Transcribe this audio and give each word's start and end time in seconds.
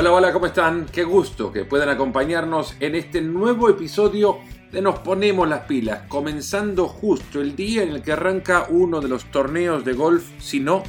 Hola, 0.00 0.12
hola, 0.12 0.32
¿cómo 0.32 0.46
están? 0.46 0.86
Qué 0.86 1.04
gusto 1.04 1.52
que 1.52 1.66
puedan 1.66 1.90
acompañarnos 1.90 2.74
en 2.80 2.94
este 2.94 3.20
nuevo 3.20 3.68
episodio 3.68 4.38
de 4.72 4.80
Nos 4.80 5.00
Ponemos 5.00 5.46
las 5.46 5.66
Pilas, 5.66 6.08
comenzando 6.08 6.88
justo 6.88 7.38
el 7.38 7.54
día 7.54 7.82
en 7.82 7.90
el 7.90 8.00
que 8.00 8.12
arranca 8.12 8.66
uno 8.70 9.02
de 9.02 9.08
los 9.08 9.26
torneos 9.26 9.84
de 9.84 9.92
golf, 9.92 10.26
si 10.38 10.58
no 10.58 10.82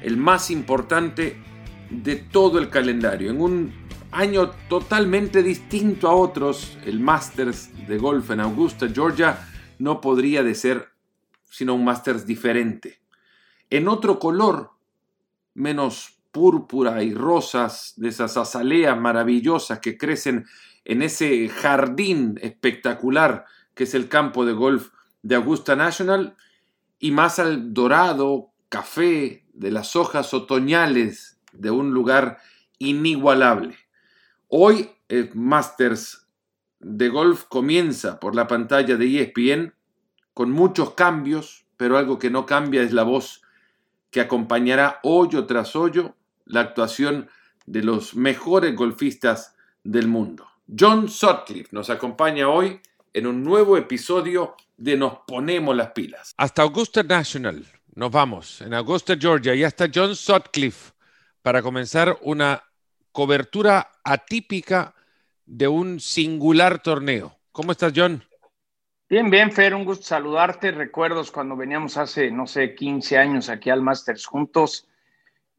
el 0.00 0.16
más 0.16 0.50
importante 0.50 1.36
de 1.90 2.16
todo 2.16 2.58
el 2.58 2.70
calendario. 2.70 3.30
En 3.30 3.42
un 3.42 3.74
año 4.10 4.52
totalmente 4.70 5.42
distinto 5.42 6.08
a 6.08 6.14
otros, 6.14 6.78
el 6.86 6.98
Masters 6.98 7.86
de 7.86 7.98
golf 7.98 8.30
en 8.30 8.40
Augusta, 8.40 8.88
Georgia, 8.88 9.38
no 9.78 10.00
podría 10.00 10.42
de 10.42 10.54
ser 10.54 10.88
sino 11.50 11.74
un 11.74 11.84
Masters 11.84 12.24
diferente. 12.24 13.02
En 13.68 13.86
otro 13.86 14.18
color, 14.18 14.70
menos 15.52 16.15
púrpura 16.36 17.02
y 17.02 17.14
rosas, 17.14 17.94
de 17.96 18.10
esas 18.10 18.36
azaleas 18.36 19.00
maravillosas 19.00 19.78
que 19.78 19.96
crecen 19.96 20.44
en 20.84 21.00
ese 21.00 21.48
jardín 21.48 22.38
espectacular 22.42 23.46
que 23.74 23.84
es 23.84 23.94
el 23.94 24.10
campo 24.10 24.44
de 24.44 24.52
golf 24.52 24.90
de 25.22 25.34
Augusta 25.34 25.76
National, 25.76 26.36
y 26.98 27.10
más 27.10 27.38
al 27.38 27.72
dorado, 27.72 28.50
café 28.68 29.46
de 29.54 29.70
las 29.70 29.96
hojas 29.96 30.34
otoñales 30.34 31.40
de 31.52 31.70
un 31.70 31.92
lugar 31.92 32.36
inigualable. 32.78 33.74
Hoy 34.48 34.90
el 35.08 35.30
Masters 35.34 36.28
de 36.80 37.08
Golf 37.08 37.44
comienza 37.44 38.20
por 38.20 38.36
la 38.36 38.46
pantalla 38.46 38.96
de 38.96 39.22
ESPN 39.22 39.74
con 40.34 40.50
muchos 40.50 40.90
cambios, 40.90 41.64
pero 41.78 41.96
algo 41.96 42.18
que 42.18 42.28
no 42.28 42.44
cambia 42.44 42.82
es 42.82 42.92
la 42.92 43.04
voz 43.04 43.40
que 44.10 44.20
acompañará 44.20 45.00
hoyo 45.02 45.46
tras 45.46 45.74
hoyo 45.76 46.14
la 46.46 46.60
actuación 46.60 47.28
de 47.66 47.82
los 47.82 48.14
mejores 48.14 48.74
golfistas 48.74 49.54
del 49.84 50.08
mundo. 50.08 50.46
John 50.66 51.08
Sutcliffe 51.08 51.68
nos 51.72 51.90
acompaña 51.90 52.48
hoy 52.48 52.80
en 53.12 53.26
un 53.26 53.42
nuevo 53.42 53.76
episodio 53.76 54.56
de 54.76 54.96
Nos 54.96 55.18
Ponemos 55.26 55.76
las 55.76 55.90
Pilas. 55.90 56.34
Hasta 56.36 56.62
Augusta 56.62 57.02
National 57.02 57.64
nos 57.94 58.10
vamos, 58.10 58.60
en 58.60 58.74
Augusta, 58.74 59.16
Georgia, 59.18 59.54
y 59.54 59.64
hasta 59.64 59.86
John 59.92 60.14
Sutcliffe 60.14 60.92
para 61.42 61.62
comenzar 61.62 62.18
una 62.22 62.62
cobertura 63.10 63.90
atípica 64.04 64.94
de 65.46 65.66
un 65.66 65.98
singular 66.00 66.82
torneo. 66.82 67.38
¿Cómo 67.52 67.72
estás, 67.72 67.92
John? 67.96 68.22
Bien, 69.08 69.30
bien, 69.30 69.50
Fer, 69.50 69.74
un 69.74 69.84
gusto 69.84 70.04
saludarte. 70.04 70.72
Recuerdos 70.72 71.30
cuando 71.30 71.56
veníamos 71.56 71.96
hace, 71.96 72.30
no 72.30 72.46
sé, 72.46 72.74
15 72.74 73.16
años 73.16 73.48
aquí 73.48 73.70
al 73.70 73.80
Masters 73.80 74.26
juntos 74.26 74.86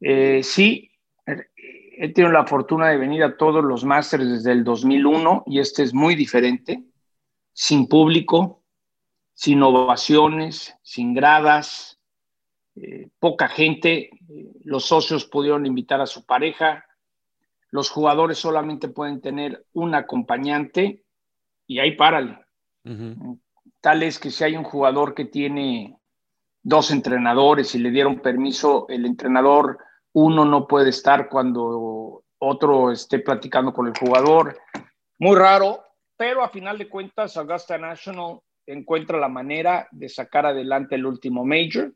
eh, 0.00 0.42
sí, 0.42 0.90
he 1.26 2.12
tenido 2.12 2.32
la 2.32 2.46
fortuna 2.46 2.88
de 2.88 2.96
venir 2.96 3.24
a 3.24 3.36
todos 3.36 3.64
los 3.64 3.84
másteres 3.84 4.28
desde 4.30 4.52
el 4.52 4.62
2001 4.62 5.44
y 5.46 5.58
este 5.58 5.82
es 5.82 5.92
muy 5.92 6.14
diferente, 6.14 6.84
sin 7.52 7.88
público, 7.88 8.62
sin 9.34 9.62
ovaciones, 9.62 10.76
sin 10.82 11.12
gradas, 11.12 11.98
eh, 12.76 13.08
poca 13.18 13.48
gente, 13.48 14.10
los 14.64 14.84
socios 14.84 15.24
pudieron 15.24 15.66
invitar 15.66 16.00
a 16.00 16.06
su 16.06 16.24
pareja, 16.24 16.84
los 17.70 17.90
jugadores 17.90 18.38
solamente 18.38 18.88
pueden 18.88 19.20
tener 19.20 19.66
un 19.72 19.94
acompañante 19.94 21.04
y 21.66 21.80
ahí 21.80 21.96
párale. 21.96 22.38
Tal 23.80 24.02
es 24.02 24.18
que 24.18 24.30
si 24.30 24.44
hay 24.44 24.56
un 24.56 24.64
jugador 24.64 25.14
que 25.14 25.24
tiene 25.24 25.98
dos 26.62 26.90
entrenadores 26.90 27.74
y 27.74 27.78
le 27.80 27.90
dieron 27.90 28.20
permiso, 28.20 28.86
el 28.88 29.04
entrenador 29.04 29.78
uno 30.12 30.44
no 30.44 30.66
puede 30.66 30.90
estar 30.90 31.28
cuando 31.28 32.24
otro 32.38 32.92
esté 32.92 33.18
platicando 33.18 33.72
con 33.72 33.86
el 33.86 33.92
jugador. 33.98 34.58
Muy 35.18 35.36
raro, 35.36 35.84
pero 36.16 36.42
a 36.42 36.48
final 36.48 36.78
de 36.78 36.88
cuentas 36.88 37.36
Augusta 37.36 37.78
National 37.78 38.40
encuentra 38.66 39.18
la 39.18 39.28
manera 39.28 39.88
de 39.90 40.08
sacar 40.08 40.46
adelante 40.46 40.94
el 40.94 41.06
último 41.06 41.44
major. 41.44 41.92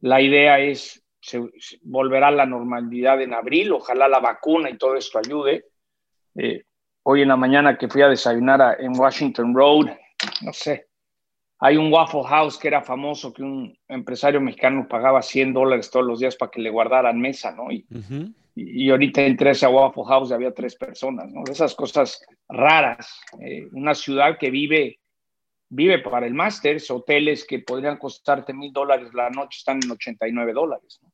La 0.00 0.20
idea 0.20 0.58
es, 0.58 1.04
se, 1.20 1.42
volverá 1.82 2.28
a 2.28 2.32
la 2.32 2.46
normalidad 2.46 3.20
en 3.20 3.34
abril, 3.34 3.72
ojalá 3.72 4.08
la 4.08 4.20
vacuna 4.20 4.70
y 4.70 4.78
todo 4.78 4.96
esto 4.96 5.18
ayude. 5.18 5.66
Eh, 6.36 6.64
hoy 7.04 7.22
en 7.22 7.28
la 7.28 7.36
mañana 7.36 7.76
que 7.76 7.88
fui 7.88 8.02
a 8.02 8.08
desayunar 8.08 8.76
en 8.80 8.98
Washington 8.98 9.54
Road, 9.54 9.86
no 10.42 10.52
sé, 10.52 10.88
hay 11.58 11.76
un 11.76 11.92
Waffle 11.92 12.24
House 12.24 12.58
que 12.58 12.68
era 12.68 12.82
famoso, 12.82 13.32
que 13.32 13.42
un 13.42 13.76
empresario 13.88 14.40
mexicano 14.40 14.86
pagaba 14.88 15.22
100 15.22 15.52
dólares 15.52 15.90
todos 15.90 16.04
los 16.04 16.20
días 16.20 16.36
para 16.36 16.50
que 16.50 16.60
le 16.60 16.70
guardaran 16.70 17.20
mesa, 17.20 17.52
¿no? 17.52 17.70
Y, 17.70 17.86
y, 18.54 18.90
ahorita 18.90 19.22
entré 19.22 19.50
a 19.50 19.52
ese 19.52 19.66
Waffle 19.66 20.04
House 20.06 20.30
y 20.30 20.34
había 20.34 20.52
tres 20.52 20.74
personas, 20.74 21.32
¿no? 21.32 21.42
Esas 21.50 21.74
cosas 21.74 22.24
raras. 22.48 23.20
Eh, 23.40 23.68
una 23.72 23.94
ciudad 23.94 24.36
que 24.38 24.50
vive, 24.50 25.00
vive 25.68 26.00
para 26.00 26.26
el 26.26 26.34
Masters, 26.34 26.90
hoteles 26.90 27.44
que 27.44 27.60
podrían 27.60 27.98
costarte 27.98 28.52
mil 28.52 28.72
dólares 28.72 29.14
la 29.14 29.30
noche 29.30 29.58
están 29.58 29.80
en 29.82 29.90
89 29.90 30.52
dólares, 30.52 31.00
¿no? 31.02 31.12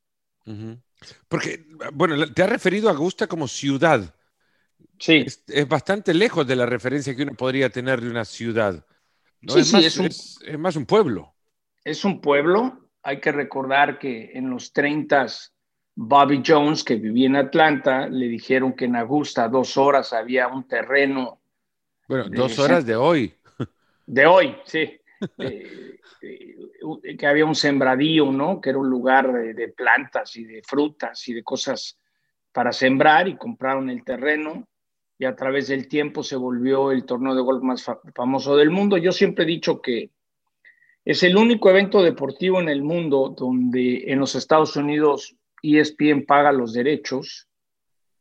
Porque, 1.29 1.65
bueno, 1.93 2.33
te 2.33 2.43
ha 2.43 2.47
referido 2.47 2.89
a 2.89 2.93
Augusta 2.93 3.27
como 3.27 3.47
ciudad. 3.47 4.15
Sí. 4.99 5.25
es 5.25 5.69
bastante 5.69 6.12
lejos 6.12 6.47
de 6.47 6.56
la 6.56 6.67
referencia 6.67 7.15
que 7.15 7.23
uno 7.23 7.34
podría 7.34 7.71
tener 7.71 8.00
de 8.00 8.11
una 8.11 8.25
ciudad 8.25 8.84
sí, 9.47 9.59
es, 9.61 9.73
más, 9.73 9.84
es, 9.84 9.99
un, 9.99 10.06
es, 10.06 10.59
más, 10.59 10.77
un, 10.77 10.87
pueblo. 10.87 11.34
Es 11.84 12.05
un 12.05 12.21
pueblo. 12.21 12.89
Hay 13.03 13.21
que 13.21 13.33
recordar 13.33 13.99
que 13.99 14.33
en 14.34 14.51
los 14.51 14.73
30 14.73 15.27
Bobby 15.95 16.43
Jones, 16.47 16.84
que 16.84 16.97
vivía 16.97 17.27
en 17.27 17.37
Atlanta, 17.37 18.09
le 18.09 18.29
dijeron 18.29 18.75
que 18.75 18.87
en 18.87 18.97
Augusta, 18.97 19.49
dos 19.49 19.77
horas, 19.77 20.12
había 20.12 20.49
un 20.49 20.67
terreno. 20.67 21.41
Bueno, 22.09 22.29
dos 22.29 22.59
horas 22.59 22.84
de 22.87 22.97
hoy. 22.97 23.34
De 24.06 24.27
hoy, 24.27 24.56
sí. 24.65 24.99
que 27.19 27.27
había 27.27 27.45
un 27.45 27.55
sembradío, 27.55 28.33
¿no? 28.33 28.61
Que 28.61 28.71
era 28.71 28.79
un 28.79 28.89
lugar 28.89 29.33
de, 29.33 29.55
de, 29.55 29.69
plantas 29.69 30.37
y 30.37 30.45
de 30.45 30.62
frutas 30.62 31.29
y 31.29 31.34
de 31.34 31.45
cosas 31.45 31.99
para 32.53 32.73
sembrar 32.73 33.29
y 33.29 33.37
compraron 33.37 33.91
el 33.91 34.03
terreno 34.03 34.67
y 35.20 35.26
a 35.26 35.36
través 35.36 35.69
del 35.69 35.86
tiempo 35.86 36.22
se 36.22 36.34
volvió 36.34 36.91
el 36.92 37.04
torneo 37.04 37.34
de 37.34 37.42
golf 37.42 37.62
más 37.62 37.84
famoso 38.14 38.56
del 38.56 38.70
mundo. 38.70 38.97
Yo 38.97 39.12
siempre 39.12 39.44
he 39.44 39.47
dicho 39.47 39.82
que 39.82 40.08
es 41.04 41.22
el 41.22 41.36
único 41.36 41.69
evento 41.69 42.03
deportivo 42.03 42.58
en 42.58 42.70
el 42.70 42.82
mundo 42.82 43.34
donde 43.36 44.04
en 44.06 44.19
los 44.19 44.34
Estados 44.34 44.76
Unidos 44.76 45.36
ESPN 45.62 46.25
paga 46.25 46.53
los 46.53 46.72
derechos 46.72 47.48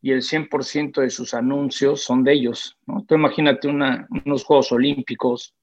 y 0.01 0.11
el 0.11 0.23
100% 0.23 0.99
de 0.99 1.09
sus 1.09 1.33
anuncios 1.33 2.03
son 2.03 2.25
de 2.25 2.33
ellos. 2.33 2.77
¿no? 2.85 3.05
Tú 3.07 3.15
imagínate 3.15 3.69
unos 3.69 4.43
Juegos 4.43 4.73
Olímpicos, 4.73 5.55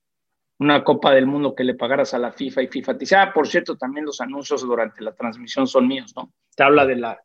una 0.59 0.83
Copa 0.83 1.13
del 1.13 1.27
Mundo 1.27 1.55
que 1.55 1.65
le 1.65 1.75
pagaras 1.75 2.15
a 2.15 2.19
la 2.19 2.33
FIFA 2.33 2.63
y 2.63 2.69
FIFA 2.69 2.95
te 2.95 3.01
dice, 3.01 3.17
ah, 3.17 3.31
por 3.35 3.47
cierto, 3.47 3.77
también 3.77 4.07
los 4.07 4.23
anuncios 4.23 4.63
durante 4.63 5.03
la 5.03 5.15
transmisión 5.15 5.67
son 5.67 5.87
míos, 5.87 6.15
¿no? 6.17 6.33
Te 6.57 6.63
habla 6.63 6.87
de 6.87 6.97
la 6.97 7.21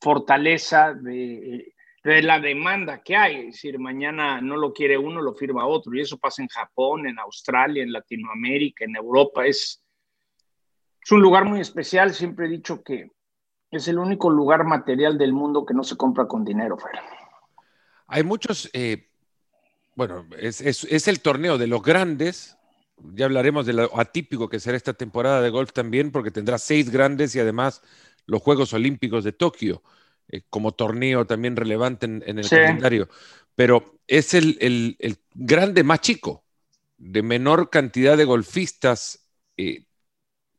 fortaleza 0.00 0.94
de 0.94 1.74
de 2.04 2.22
la 2.22 2.40
demanda 2.40 3.02
que 3.02 3.16
hay. 3.16 3.36
Es 3.36 3.46
decir, 3.46 3.78
mañana 3.78 4.40
no 4.40 4.56
lo 4.56 4.72
quiere 4.72 4.96
uno, 4.96 5.20
lo 5.20 5.34
firma 5.34 5.66
otro. 5.66 5.94
Y 5.94 6.00
eso 6.00 6.18
pasa 6.18 6.42
en 6.42 6.48
Japón, 6.48 7.06
en 7.06 7.18
Australia, 7.18 7.82
en 7.82 7.92
Latinoamérica, 7.92 8.84
en 8.84 8.96
Europa. 8.96 9.46
Es, 9.46 9.82
es 11.02 11.12
un 11.12 11.20
lugar 11.20 11.44
muy 11.44 11.60
especial. 11.60 12.14
Siempre 12.14 12.46
he 12.46 12.50
dicho 12.50 12.82
que 12.82 13.10
es 13.70 13.88
el 13.88 13.98
único 13.98 14.30
lugar 14.30 14.64
material 14.64 15.18
del 15.18 15.32
mundo 15.32 15.66
que 15.66 15.74
no 15.74 15.84
se 15.84 15.96
compra 15.96 16.26
con 16.26 16.44
dinero, 16.44 16.78
Fer. 16.78 17.00
Hay 18.06 18.22
muchos, 18.22 18.70
eh, 18.72 19.10
bueno, 19.94 20.26
es, 20.38 20.60
es, 20.62 20.84
es, 20.84 21.08
el 21.08 21.20
torneo 21.20 21.58
de 21.58 21.66
los 21.66 21.82
grandes. 21.82 22.56
Ya 22.96 23.26
hablaremos 23.26 23.66
de 23.66 23.74
lo 23.74 24.00
atípico 24.00 24.48
que 24.48 24.60
será 24.60 24.76
esta 24.76 24.94
temporada 24.94 25.42
de 25.42 25.50
golf 25.50 25.72
también, 25.72 26.10
porque 26.10 26.30
tendrá 26.30 26.58
seis 26.58 26.90
grandes 26.90 27.36
y 27.36 27.40
además 27.40 27.82
los 28.24 28.40
Juegos 28.40 28.72
Olímpicos 28.72 29.24
de 29.24 29.32
Tokio. 29.32 29.82
Eh, 30.30 30.42
como 30.50 30.72
torneo 30.72 31.26
también 31.26 31.56
relevante 31.56 32.04
en, 32.04 32.38
el 32.38 32.48
calendario, 32.48 33.08
pero 33.54 33.98
es 34.06 34.34
el, 34.34 34.98
grande 35.34 35.82
más 35.82 36.02
chico, 36.02 36.44
de 36.98 37.22
menor 37.22 37.70
cantidad 37.70 38.16
de 38.16 38.24
golfistas, 38.24 39.26
eh, 39.56 39.84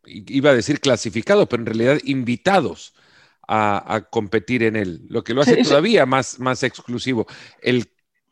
iba 0.06 0.50
a 0.50 0.56
decir 0.56 0.80
clasificados, 0.80 1.48
pero 1.48 1.62
en 1.62 1.68
realidad 1.68 2.00
invitados 2.04 2.96
a, 3.48 4.08
competir 4.12 4.64
en 4.64 4.76
él, 4.76 5.06
lo 5.08 5.24
que 5.24 5.34
lo 5.34 5.42
hace 5.42 5.64
todavía 5.64 6.06
más, 6.06 6.40
más 6.40 6.64
exclusivo. 6.64 7.28
El 7.62 7.92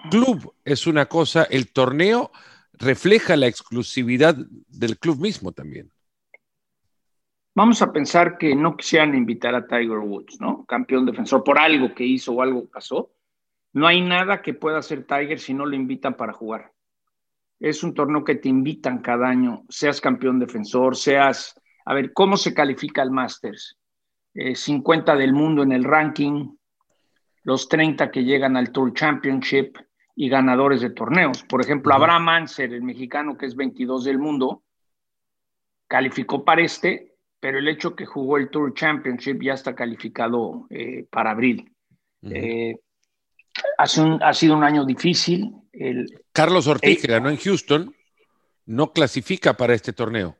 club 0.09 0.55
es 0.65 0.87
una 0.87 1.07
cosa, 1.07 1.43
el 1.43 1.71
torneo 1.71 2.31
refleja 2.73 3.35
la 3.35 3.47
exclusividad 3.47 4.35
del 4.67 4.97
club 4.97 5.19
mismo 5.19 5.51
también. 5.51 5.91
Vamos 7.57 7.81
a 7.81 7.91
pensar 7.91 8.37
que 8.37 8.55
no 8.55 8.77
quisieran 8.77 9.15
invitar 9.15 9.55
a 9.55 9.65
Tiger 9.65 9.97
Woods, 9.97 10.39
¿no? 10.39 10.63
Campeón 10.67 11.07
defensor, 11.07 11.43
por 11.43 11.57
algo 11.57 11.95
que 11.95 12.03
hizo 12.03 12.33
o 12.33 12.43
algo 12.43 12.69
pasó. 12.69 13.09
No 13.73 13.87
hay 13.87 13.99
nada 13.99 14.43
que 14.43 14.53
pueda 14.53 14.77
hacer 14.77 15.07
Tiger 15.07 15.39
si 15.39 15.55
no 15.55 15.65
lo 15.65 15.75
invitan 15.75 16.15
para 16.15 16.33
jugar. 16.33 16.71
Es 17.59 17.81
un 17.81 17.95
torneo 17.95 18.23
que 18.23 18.35
te 18.35 18.47
invitan 18.47 18.99
cada 18.99 19.27
año, 19.27 19.63
seas 19.69 19.99
campeón 19.99 20.37
defensor, 20.37 20.95
seas... 20.95 21.59
A 21.85 21.95
ver, 21.95 22.13
¿cómo 22.13 22.37
se 22.37 22.53
califica 22.53 23.01
el 23.01 23.09
Masters? 23.09 23.79
50 24.35 25.13
eh, 25.13 25.17
del 25.17 25.33
mundo 25.33 25.63
en 25.63 25.71
el 25.71 25.83
ranking, 25.83 26.55
los 27.41 27.67
30 27.69 28.11
que 28.11 28.23
llegan 28.23 28.55
al 28.55 28.71
Tour 28.71 28.93
Championship 28.93 29.79
y 30.15 30.29
ganadores 30.29 30.81
de 30.81 30.91
torneos. 30.91 31.41
Por 31.41 31.61
ejemplo, 31.61 31.91
Abraham 31.95 32.29
Anser, 32.29 32.71
el 32.71 32.83
mexicano 32.83 33.35
que 33.35 33.47
es 33.47 33.55
22 33.55 34.03
del 34.03 34.19
mundo, 34.19 34.61
calificó 35.87 36.45
para 36.45 36.61
este, 36.61 37.16
pero 37.39 37.59
el 37.59 37.67
hecho 37.67 37.95
que 37.95 38.05
jugó 38.05 38.37
el 38.37 38.49
Tour 38.49 38.73
Championship 38.73 39.41
ya 39.41 39.53
está 39.53 39.75
calificado 39.75 40.67
eh, 40.69 41.05
para 41.09 41.31
abril. 41.31 41.71
Eh, 42.23 42.75
ha 43.77 44.33
sido 44.33 44.55
un 44.55 44.63
año 44.63 44.85
difícil. 44.85 45.53
El, 45.71 46.07
Carlos 46.31 46.67
Ortiz, 46.67 47.01
que 47.01 47.07
ganó 47.07 47.29
en 47.29 47.37
Houston, 47.37 47.93
no 48.65 48.91
clasifica 48.91 49.53
para 49.53 49.73
este 49.73 49.93
torneo. 49.93 50.35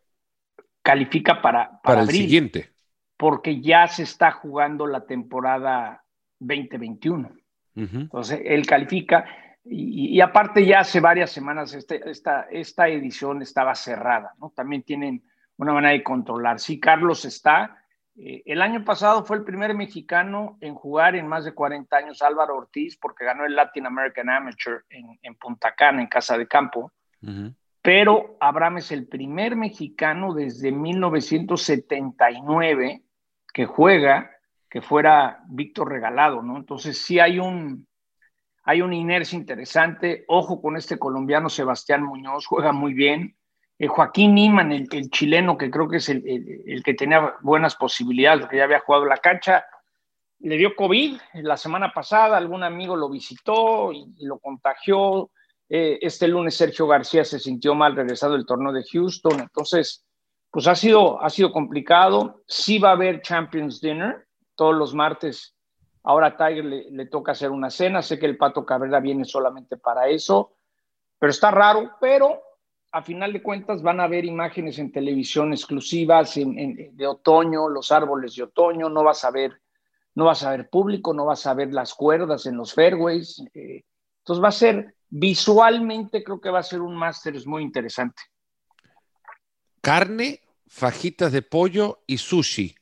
Califica 0.82 1.42
para, 1.42 1.80
para, 1.82 2.02
el 2.02 2.10
siguiente. 2.10 2.72
Porque 3.16 3.62
ya 3.62 3.88
se 3.88 4.04
está 4.04 4.32
jugando 4.32 4.88
la 4.88 5.06
temporada 5.06 6.04
2021. 6.40 7.32
Entonces, 7.76 8.42
él 8.44 8.66
califica. 8.66 9.26
Y, 9.64 10.20
aparte 10.22 10.66
ya 10.66 10.80
hace 10.80 11.00
varias 11.00 11.30
semanas 11.30 11.74
este, 11.74 12.10
esta, 12.10 12.48
esta 12.50 12.88
edición 12.88 13.42
estaba 13.42 13.76
cerrada, 13.76 14.34
¿no? 14.40 14.52
También 14.56 14.82
tienen 14.82 15.24
una 15.58 15.74
manera 15.74 15.94
de 15.94 16.04
controlar. 16.04 16.60
Sí, 16.60 16.80
Carlos 16.80 17.26
está. 17.26 17.84
Eh, 18.16 18.44
el 18.46 18.62
año 18.62 18.86
pasado 18.86 19.26
fue 19.26 19.38
el 19.38 19.44
primer 19.44 19.74
mexicano 19.76 20.58
en 20.62 20.76
jugar 20.76 21.16
en 21.16 21.28
más 21.28 21.46
de 21.46 21.54
40 21.54 21.98
años, 21.98 22.22
Álvaro 22.22 22.58
Ortiz, 22.58 22.98
porque 22.98 23.26
ganó 23.26 23.46
el 23.46 23.56
Latin 23.56 23.86
American 23.86 24.30
Amateur 24.30 24.86
en, 24.90 25.36
Punta 25.36 25.76
Cana, 25.76 26.02
en 26.02 26.08
Casa 26.08 26.38
de 26.38 26.48
Campo. 26.48 26.94
Pero 27.82 28.38
Abraham 28.40 28.78
es 28.78 28.92
el 28.92 29.08
primer 29.08 29.56
mexicano 29.56 30.34
desde 30.34 30.72
1979 30.72 33.04
que 33.54 33.66
juega 33.66 34.32
que 34.70 34.82
fuera 34.82 35.44
Víctor 35.48 35.90
regalado, 35.90 36.42
¿no? 36.42 36.58
Entonces 36.58 37.02
sí 37.02 37.20
hay 37.20 37.40
un, 37.40 37.88
hay 38.64 38.82
una 38.82 38.96
inercia 38.96 39.38
interesante. 39.38 40.26
Ojo 40.28 40.62
con 40.62 40.76
este 40.76 41.00
colombiano 41.00 41.50
Sebastián 41.50 42.04
Muñoz, 42.04 42.46
juega 42.46 42.74
muy 42.74 42.94
bien. 42.94 43.37
Eh, 43.80 43.88
Joaquín 43.88 44.34
Niman, 44.34 44.72
el, 44.72 44.88
chileno, 45.12 45.58
que 45.58 45.70
creo 45.70 45.88
que 45.88 45.98
es 45.98 46.10
el, 46.10 46.82
que 46.84 46.94
tenía 46.94 47.36
buenas 47.42 47.76
posibilidades, 47.76 48.48
que 48.48 48.58
ya 48.58 48.64
había 48.64 48.80
jugado 48.80 49.06
la 49.06 49.18
cancha, 49.18 49.66
le 50.40 50.58
dio 50.58 50.76
COVID 50.76 51.18
la 51.36 51.58
semana 51.58 51.92
pasada, 51.94 52.38
algún 52.38 52.64
amigo 52.64 52.96
lo 52.96 53.10
visitó 53.10 53.92
y, 53.92 54.26
lo 54.26 54.40
contagió. 54.40 55.30
Eh, 55.70 56.00
este 56.02 56.28
lunes 56.28 56.56
Sergio 56.56 56.88
García 56.88 57.26
se 57.26 57.40
sintió 57.40 57.76
mal 57.76 57.96
regresado 57.96 58.34
del 58.34 58.46
torneo 58.46 58.72
de 58.72 58.84
Houston, 58.84 59.40
entonces, 59.40 60.06
pues 60.50 60.66
ha 60.68 60.76
sido, 60.76 61.22
ha 61.22 61.30
sido 61.30 61.52
complicado. 61.52 62.44
Sí 62.48 62.80
va 62.80 62.90
a 62.90 62.94
haber 62.94 63.22
Champions 63.22 63.82
Dinner 63.82 64.28
todos 64.56 64.76
los 64.76 64.94
martes. 64.94 65.56
Ahora 66.04 66.38
Tiger 66.38 66.66
le, 66.66 66.90
le 66.90 67.06
toca 67.08 67.34
hacer 67.34 67.52
una 67.52 67.70
cena, 67.70 68.02
sé 68.02 68.18
que 68.18 68.26
el 68.26 68.38
Pato 68.38 68.66
Cabrera 68.66 69.00
viene 69.00 69.26
solamente 69.26 69.76
para 69.76 70.08
eso, 70.08 70.56
pero 71.20 71.32
está 71.32 71.52
raro, 71.52 71.92
pero 72.00 72.42
a 72.98 73.04
final 73.04 73.32
de 73.32 73.44
cuentas 73.44 73.84
van 73.84 74.00
a 74.00 74.08
ver 74.08 74.26
imágenes 74.26 74.80
en 74.80 74.92
televisión 74.92 75.54
exclusivas 75.54 76.34
de 76.34 77.08
otoño, 77.08 77.70
los 77.70 77.92
árboles 77.92 78.36
de 78.36 78.42
otoño, 78.42 78.90
no 78.90 79.04
vas 79.04 79.24
a 79.24 79.30
ver, 79.30 79.62
no 80.16 80.26
vas 80.26 80.42
a 80.42 80.50
ver 80.50 80.68
público, 80.68 81.14
no 81.14 81.24
vas 81.26 81.46
a 81.46 81.54
ver 81.54 81.72
las 81.72 81.94
cuerdas 81.94 82.48
en 82.48 82.58
los 82.58 82.74
fairways. 82.74 83.44
Eh, 83.54 83.84
entonces 84.22 84.44
va 84.44 84.48
a 84.48 84.52
ser, 84.52 84.96
visualmente 85.10 86.24
creo 86.24 86.42
que 86.42 86.50
va 86.50 86.58
a 86.58 86.64
ser 86.64 86.82
un 86.82 86.96
Masters 86.96 87.46
muy 87.46 87.62
interesante. 87.62 88.24
Carne, 89.82 90.42
fajitas 90.66 91.32
de 91.32 91.44
pollo 91.44 92.00
y 92.08 92.18
sushi. 92.18 92.76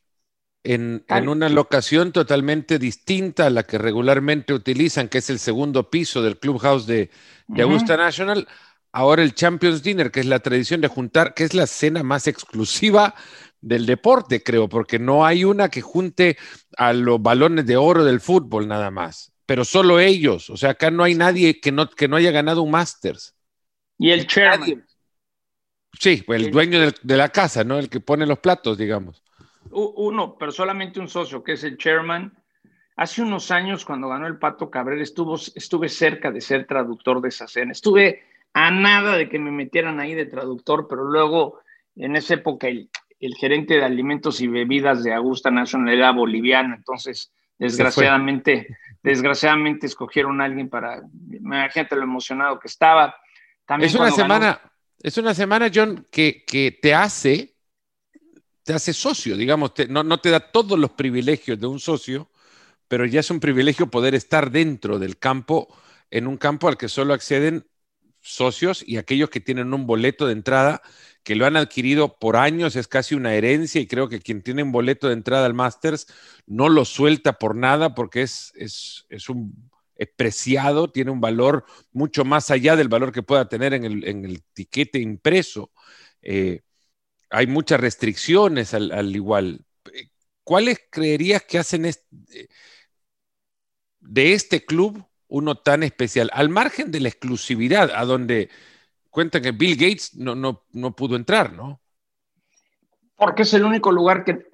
En, 0.63 1.05
una 1.27 1.49
locación 1.49 2.13
totalmente 2.13 2.79
distinta 2.79 3.47
a 3.47 3.49
la 3.51 3.63
que 3.63 3.77
regularmente 3.77 4.53
utilizan, 4.53 5.09
que 5.09 5.17
es 5.17 5.29
el 5.29 5.39
segundo 5.39 5.91
piso 5.91 6.23
del 6.23 6.39
Clubhouse 6.39 6.87
de, 6.87 7.11
de 7.47 7.61
Augusta 7.61 7.97
National 7.97 8.47
ahora 8.95 9.23
el 9.23 9.35
Champions 9.35 9.83
Dinner, 9.83 10.09
que 10.09 10.21
es 10.21 10.25
la 10.25 10.39
tradición 10.39 10.79
de 10.79 10.87
juntar, 10.87 11.33
que 11.33 11.43
es 11.43 11.53
la 11.53 11.67
cena 11.67 12.01
más 12.01 12.27
exclusiva 12.27 13.13
del 13.59 13.85
deporte, 13.85 14.41
creo, 14.41 14.69
porque 14.69 14.99
no 14.99 15.25
hay 15.25 15.43
una 15.43 15.69
que 15.69 15.81
junte 15.81 16.37
a 16.77 16.93
los 16.93 17.21
balones 17.21 17.65
de 17.65 17.75
oro 17.75 18.05
del 18.05 18.21
fútbol 18.21 18.69
nada 18.69 18.91
más, 18.91 19.33
pero 19.45 19.65
solo 19.65 19.99
ellos, 19.99 20.49
o 20.49 20.55
sea, 20.55 20.71
acá 20.71 20.91
no 20.91 21.03
hay 21.03 21.13
nadie 21.13 21.59
que 21.59 21.73
no, 21.73 21.89
que 21.89 22.07
no 22.07 22.15
haya 22.15 22.31
ganado 22.31 22.61
un 22.61 22.71
Masters. 22.71 23.35
Y 23.97 24.11
el 24.11 24.27
chairman. 24.27 24.85
Sí, 25.99 26.23
el 26.29 26.51
dueño 26.51 26.79
de 27.01 27.17
la 27.17 27.29
casa, 27.29 27.65
¿no? 27.65 27.77
El 27.77 27.89
que 27.89 27.99
pone 27.99 28.25
los 28.25 28.39
platos, 28.39 28.77
digamos. 28.77 29.21
Uno, 29.71 30.37
pero 30.37 30.53
solamente 30.53 31.01
un 31.01 31.09
socio, 31.09 31.43
que 31.43 31.53
es 31.53 31.63
el 31.65 31.77
chairman. 31.77 32.33
Hace 32.95 33.21
unos 33.21 33.51
años, 33.51 33.83
cuando 33.83 34.07
ganó 34.07 34.27
el 34.27 34.37
Pato 34.37 34.69
Cabrera, 34.69 35.03
estuvo, 35.03 35.35
estuve 35.35 35.89
cerca 35.89 36.31
de 36.31 36.39
ser 36.39 36.65
traductor 36.65 37.21
de 37.21 37.29
esa 37.29 37.47
cena. 37.47 37.73
Estuve 37.73 38.34
a 38.55 38.71
nada 38.71 39.17
de 39.17 39.27
que 39.27 39.37
me 39.37 39.51
metieran 39.51 39.99
ahí 39.99 40.15
de 40.15 40.25
traductor, 40.25 40.87
pero 40.89 41.03
luego 41.03 41.59
en 41.97 42.15
esa 42.15 42.35
época 42.35 42.69
el, 42.69 42.89
gerente 43.37 43.73
de 43.73 43.83
alimentos 43.83 44.39
y 44.39 44.47
bebidas 44.47 45.03
de 45.03 45.13
Augusta 45.13 45.51
National 45.51 45.93
era 45.93 46.11
boliviano, 46.13 46.73
entonces 46.73 47.33
desgraciadamente, 47.57 48.77
desgraciadamente 49.03 49.87
escogieron 49.87 50.39
a 50.39 50.45
alguien 50.45 50.69
para, 50.69 51.01
imagínate 51.31 51.97
lo 51.97 52.03
emocionado 52.03 52.57
que 52.57 52.69
estaba. 52.69 53.13
También 53.65 53.89
es 53.89 53.95
una 53.95 54.11
semana, 54.11 54.61
es 55.01 55.17
una 55.17 55.33
semana, 55.33 55.69
John, 55.73 56.07
que, 56.09 56.79
te 56.81 56.93
hace, 56.93 57.57
te 58.63 58.73
hace 58.73 58.93
socio, 58.93 59.35
digamos, 59.35 59.73
no, 59.89 60.01
no 60.03 60.19
te 60.19 60.29
da 60.29 60.39
todos 60.39 60.79
los 60.79 60.91
privilegios 60.91 61.59
de 61.59 61.67
un 61.67 61.81
socio, 61.81 62.29
pero 62.87 63.05
ya 63.05 63.19
es 63.19 63.29
un 63.29 63.41
privilegio 63.41 63.87
poder 63.87 64.15
estar 64.15 64.49
dentro 64.49 64.97
del 64.97 65.17
campo, 65.17 65.67
en 66.09 66.25
un 66.25 66.37
campo 66.37 66.69
al 66.69 66.77
que 66.77 66.87
solo 66.87 67.13
acceden 67.13 67.65
socios 68.25 68.83
y 68.85 68.97
aquellos 68.97 69.29
que 69.29 69.39
tienen 69.39 69.73
un 69.73 69.85
boleto 69.85 70.25
de 70.25 70.33
entrada 70.33 70.81
que 71.23 71.35
lo 71.35 71.45
han 71.45 71.57
adquirido 71.57 72.17
por 72.19 72.37
años, 72.37 72.75
es 72.75 72.87
casi 72.87 73.15
una 73.15 73.33
herencia 73.33 73.81
y 73.81 73.87
creo 73.87 74.09
que 74.09 74.19
quien 74.19 74.41
tiene 74.41 74.63
un 74.63 74.71
boleto 74.71 75.07
de 75.07 75.13
entrada 75.13 75.45
al 75.45 75.53
Masters 75.53 76.07
no 76.45 76.69
lo 76.69 76.85
suelta 76.85 77.33
por 77.39 77.55
nada 77.55 77.95
porque 77.95 78.21
es, 78.23 78.53
es, 78.55 79.29
un 79.29 79.71
preciado, 80.17 80.91
tiene 80.91 81.11
un 81.11 81.21
valor 81.21 81.65
mucho 81.91 82.25
más 82.25 82.51
allá 82.51 82.75
del 82.75 82.89
valor 82.89 83.11
que 83.11 83.23
pueda 83.23 83.47
tener 83.47 83.73
en 83.73 83.85
el, 83.85 84.07
en 84.07 84.43
tiquete 84.53 84.99
impreso. 84.99 85.71
Eh, 86.21 86.61
hay 87.29 87.47
muchas 87.47 87.79
restricciones 87.79 88.73
al, 88.73 89.15
igual. 89.15 89.65
¿Cuáles 90.43 90.79
creerías 90.91 91.43
que 91.43 91.57
hacen 91.57 91.91
de 93.99 94.33
este 94.33 94.63
club 94.63 95.03
uno 95.27 95.55
tan 95.55 95.83
especial, 95.83 96.29
al 96.33 96.49
margen 96.49 96.91
de 96.91 96.99
la 96.99 97.09
exclusividad, 97.09 97.91
a 97.91 98.05
donde 98.05 98.49
cuentan 99.09 99.41
que 99.41 99.51
Bill 99.51 99.75
Gates 99.75 100.15
no, 100.15 100.35
no, 100.35 100.95
pudo 100.95 101.15
entrar, 101.15 101.53
¿no? 101.53 101.79
Porque 103.15 103.43
es 103.43 103.53
el 103.53 103.63
único 103.63 103.91
lugar 103.91 104.23
que, 104.25 104.45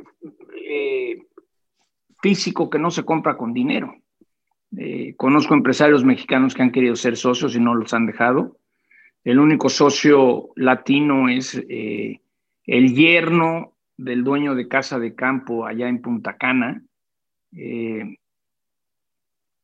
eh, 0.70 1.18
físico 2.22 2.70
que 2.70 2.80
no 2.80 2.92
se 2.92 3.04
compra 3.04 3.36
con 3.36 3.54
dinero. 3.54 3.96
Eh, 4.78 5.16
conozco 5.18 5.54
empresarios 5.54 6.06
mexicanos 6.06 6.54
que 6.54 6.62
han 6.62 6.72
querido 6.72 6.96
ser 6.96 7.18
socios 7.18 7.56
y 7.56 7.60
no 7.60 7.76
los 7.76 7.94
han 7.94 8.06
dejado. 8.06 8.58
El 9.24 9.40
único 9.40 9.68
socio 9.68 10.52
latino 10.56 11.28
es 11.28 11.56
eh, 11.70 12.22
el 12.66 12.96
yerno 12.96 13.74
del 13.98 14.24
dueño 14.24 14.56
de 14.56 14.68
casa 14.68 15.00
de 15.00 15.16
campo 15.16 15.66
allá 15.66 15.90
en 15.90 16.02
Punta 16.02 16.38
Cana. 16.38 16.84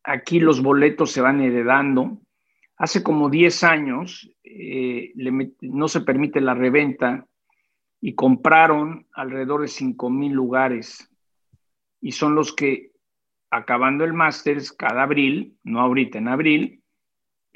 Aquí 0.10 0.40
los 0.40 0.62
boletos 0.62 1.12
se 1.12 1.20
van 1.20 1.42
heredando. 1.42 2.22
Hace 2.78 3.04
como 3.04 3.30
10 3.30 3.64
años 3.66 4.32
eh, 4.42 5.12
no 5.60 5.90
se 5.90 6.00
permite 6.00 6.40
la 6.40 6.54
reventa 6.54 7.28
y 8.00 8.16
compraron 8.16 9.06
alrededor 9.12 9.64
de 9.64 9.68
5 9.68 10.10
mil 10.10 10.32
lugares. 10.32 11.14
Y 12.00 12.14
son 12.14 12.36
los 12.36 12.54
que 12.54 12.92
acabando 13.50 14.06
el 14.06 14.14
Masters 14.14 14.72
cada 14.72 15.04
abril, 15.04 15.58
no 15.66 15.82
ahorita 15.82 16.20
en 16.20 16.30
abril, 16.30 16.84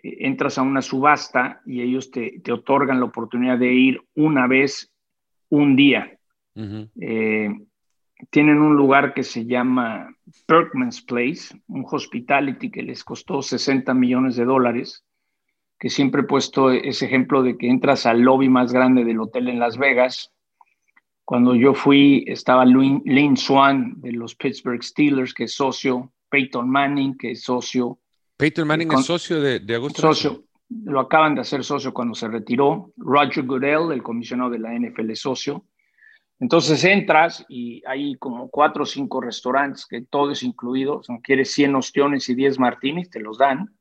eh, 0.03 0.17
entras 0.19 0.57
a 0.57 0.61
una 0.61 0.81
subasta 0.81 1.61
y 1.65 1.81
ellos 1.81 2.11
te, 2.11 2.41
otorgan 2.51 2.99
la 2.99 3.05
oportunidad 3.05 3.57
de 3.59 3.71
ir 3.73 4.01
una 4.13 4.45
vez, 4.47 4.93
un 5.47 5.77
día 5.77 6.17
tienen 8.29 8.59
un 8.59 8.75
lugar 8.75 9.13
que 9.13 9.23
se 9.23 9.45
llama 9.45 10.15
Perkman's 10.45 11.01
Place, 11.01 11.55
un 11.67 11.85
hospitality 11.89 12.69
que 12.69 12.83
les 12.83 13.03
costó 13.03 13.41
60 13.41 13.93
millones 13.93 14.35
de 14.35 14.45
dólares, 14.45 15.03
que 15.79 15.89
siempre 15.89 16.21
he 16.21 16.25
puesto 16.25 16.71
ese 16.71 17.05
ejemplo 17.05 17.41
de 17.41 17.57
que 17.57 17.67
entras 17.67 18.05
al 18.05 18.21
lobby 18.21 18.49
más 18.49 18.71
grande 18.71 19.03
del 19.03 19.19
hotel 19.19 19.47
en 19.47 19.59
Las 19.59 19.77
Vegas. 19.77 20.31
Cuando 21.25 21.55
yo 21.55 21.73
fui, 21.73 22.23
estaba 22.27 22.65
Lynn 22.65 23.37
Swan 23.37 23.95
de 23.97 24.11
los 24.11 24.35
Pittsburgh 24.35 24.83
Steelers, 24.83 25.33
que 25.33 25.45
es 25.45 25.53
socio, 25.53 26.11
Peyton 26.29 26.69
Manning, 26.69 27.17
que 27.17 27.31
es 27.31 27.43
socio. 27.43 27.99
Peyton 28.37 28.67
Manning 28.67 28.91
es 28.91 29.05
socio 29.05 29.41
de, 29.41 29.59
de 29.59 29.75
Augusto. 29.75 30.01
Socio, 30.01 30.43
lo 30.69 30.99
acaban 30.99 31.35
de 31.35 31.41
hacer 31.41 31.63
socio 31.63 31.93
cuando 31.93 32.13
se 32.15 32.27
retiró. 32.27 32.93
Roger 32.97 33.43
Goodell, 33.45 33.91
el 33.91 34.03
comisionado 34.03 34.51
de 34.51 34.59
la 34.59 34.73
NFL, 34.73 35.09
es 35.11 35.21
socio. 35.21 35.65
Entonces 36.41 36.83
entras 36.83 37.45
y 37.47 37.83
hay 37.85 38.15
como 38.15 38.49
cuatro 38.49 38.81
o 38.81 38.85
cinco 38.87 39.21
restaurantes 39.21 39.85
que 39.85 40.01
todo 40.01 40.31
es 40.31 40.41
incluido. 40.41 41.03
Si 41.03 41.13
quieres 41.21 41.51
100 41.51 41.75
ostiones 41.75 42.27
y 42.29 42.35
10 42.35 42.57
martinis, 42.57 43.11
te 43.11 43.19
los 43.19 43.37
dan. 43.37 43.75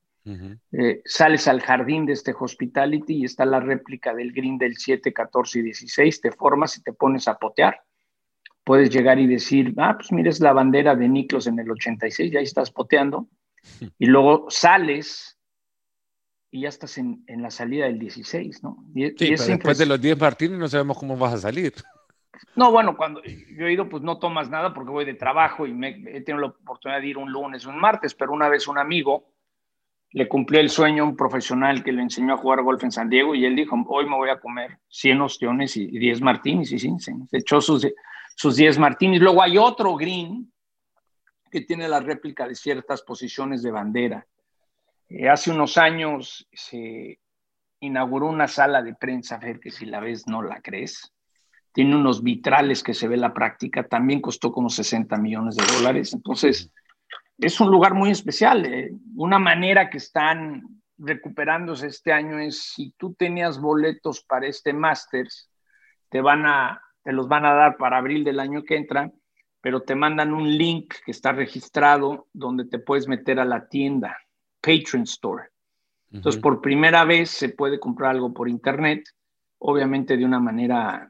Eh, 0.71 1.00
sales 1.07 1.49
al 1.49 1.62
jardín 1.62 2.05
de 2.05 2.12
este 2.12 2.35
hospitality 2.38 3.14
y 3.14 3.25
está 3.25 3.47
la 3.47 3.59
réplica 3.61 4.14
del 4.14 4.33
green 4.33 4.59
del 4.59 4.76
7, 4.76 5.11
14 5.11 5.59
y 5.59 5.62
16. 5.62 6.21
Te 6.21 6.33
formas 6.33 6.76
y 6.76 6.83
te 6.83 6.93
pones 6.93 7.29
a 7.29 7.38
potear. 7.38 7.81
Puedes 8.62 8.90
llegar 8.90 9.19
y 9.19 9.26
decir, 9.26 9.73
ah, 9.79 9.97
pues 9.97 10.12
mires 10.12 10.38
la 10.38 10.52
bandera 10.52 10.95
de 10.95 11.09
Niklos 11.09 11.47
en 11.47 11.59
el 11.59 11.71
86, 11.71 12.31
ya 12.31 12.40
ahí 12.40 12.45
estás 12.45 12.71
poteando. 12.71 13.26
Y 13.99 14.07
luego 14.07 14.47
sales 14.50 15.38
y 16.50 16.62
ya 16.62 16.69
estás 16.69 16.99
en, 16.99 17.25
la 17.26 17.50
salida 17.50 17.87
del 17.87 17.99
16, 17.99 18.62
¿no? 18.62 18.85
sí, 18.95 19.14
pero 19.19 19.47
después 19.47 19.79
de 19.79 19.87
los 19.87 20.00
10 20.00 20.21
martines 20.21 20.59
no 20.59 20.69
sabemos 20.69 20.99
cómo 20.99 21.17
vas 21.17 21.35
a 21.35 21.38
salir. 21.38 21.73
No, 22.57 22.71
bueno, 22.73 22.97
cuando 22.97 23.23
yo 23.23 23.67
he 23.67 23.73
ido, 23.73 23.89
pues 23.89 24.03
no 24.03 24.19
tomas 24.19 24.51
nada 24.51 24.75
porque 24.75 24.91
voy 24.91 25.05
de 25.05 25.15
trabajo 25.15 25.67
y 25.67 25.73
me, 25.73 25.89
he 25.89 26.21
tenido 26.23 26.39
la 26.39 26.47
oportunidad 26.49 27.01
de 27.01 27.07
ir 27.07 27.19
un 27.19 27.31
lunes 27.31 27.67
un 27.67 27.79
martes, 27.79 28.15
pero 28.15 28.33
una 28.33 28.49
vez 28.49 28.67
un 28.69 28.79
amigo 28.79 29.33
le 30.13 30.29
cumplió 30.29 30.61
el 30.61 30.71
sueño 30.71 31.05
a 31.05 31.07
un 31.07 31.17
profesional 31.17 31.85
que 31.85 31.93
le 31.93 32.03
enseñó 32.03 32.35
a 32.35 32.39
jugar 32.39 32.63
golf 32.63 32.83
en 32.83 32.91
San 32.91 33.09
Diego 33.09 33.35
y 33.35 33.45
él 33.45 33.55
dijo, 33.55 33.77
hoy 33.89 34.07
me 34.07 34.17
voy 34.17 34.31
a 34.31 34.41
comer 34.41 34.79
100 34.89 35.21
ostiones 35.21 35.77
y 35.77 35.87
10 35.87 36.21
martinis 36.23 36.73
y 36.73 36.79
sí, 36.79 36.93
se 36.99 37.15
echó 37.33 37.61
sus, 37.61 37.87
sus 38.35 38.57
10 38.57 38.79
martinis. 38.79 39.21
Luego 39.21 39.43
hay 39.43 39.57
otro 39.57 39.95
green 39.95 40.53
que 41.51 41.61
tiene 41.61 41.89
la 41.89 42.01
réplica 42.01 42.49
de 42.49 42.55
ciertas 42.55 43.03
posiciones 43.03 43.63
de 43.63 43.71
bandera. 43.71 44.27
Eh, 45.09 45.29
hace 45.29 45.51
unos 45.51 45.77
años 45.77 46.49
se 46.53 47.21
inauguró 47.81 48.27
una 48.27 48.49
sala 48.49 48.83
de 48.83 48.95
prensa, 48.95 49.41
Fer, 49.41 49.59
que 49.61 49.71
si 49.71 49.87
la 49.87 50.01
ves 50.01 50.27
no 50.27 50.43
la 50.43 50.61
crees. 50.61 51.13
Tiene 51.73 51.97
unos 51.97 52.23
vitrales 52.23 52.83
que 52.83 52.95
se 52.95 53.09
ve 53.09 53.17
la 53.17 53.33
práctica, 53.33 53.87
también 53.87 54.21
costó 54.21 54.53
como 54.53 54.69
60 54.69 55.17
millones 55.19 55.57
de 55.57 55.65
dólares. 55.77 56.12
Entonces, 56.12 56.73
es 57.39 57.61
un 57.61 57.71
lugar 57.71 57.95
muy 57.95 58.11
especial. 58.11 58.67
Eh. 58.67 58.93
Una 59.17 59.39
manera 59.39 59.89
que 59.89 59.99
están 59.99 60.62
recuperándose 60.99 61.87
este 61.87 62.12
año 62.12 62.39
es 62.39 62.62
si 62.75 62.93
tú 62.99 63.15
tenías 63.15 63.61
boletos 63.61 64.23
para 64.23 64.47
este 64.47 64.73
Masters, 64.73 65.50
te 66.09 66.21
van 66.21 66.45
a 66.47 66.83
te 67.03 67.12
los 67.12 67.29
van 67.29 67.47
a 67.47 67.55
dar 67.55 67.77
para 67.77 67.99
abril 67.99 68.25
del 68.25 68.41
año 68.41 68.62
que 68.62 68.77
entra, 68.77 69.11
pero 69.61 69.83
te 69.83 69.95
mandan 69.95 70.35
un 70.35 70.57
link 70.57 70.95
que 71.05 71.12
está 71.12 71.33
registrado 71.33 72.29
donde 72.33 72.67
te 72.67 72.79
puedes 72.79 73.09
meter 73.09 73.41
a 73.41 73.45
la 73.45 73.69
tienda, 73.69 74.19
Patron 74.61 75.03
Store. 75.03 75.49
Entonces, 76.12 76.41
por 76.41 76.61
primera 76.61 77.05
vez 77.05 77.31
se 77.31 77.50
puede 77.50 77.79
comprar 77.79 78.11
algo 78.11 78.35
por 78.35 78.49
internet, 78.49 79.05
obviamente 79.59 80.17
de 80.17 80.25
una 80.25 80.41
manera 80.41 81.10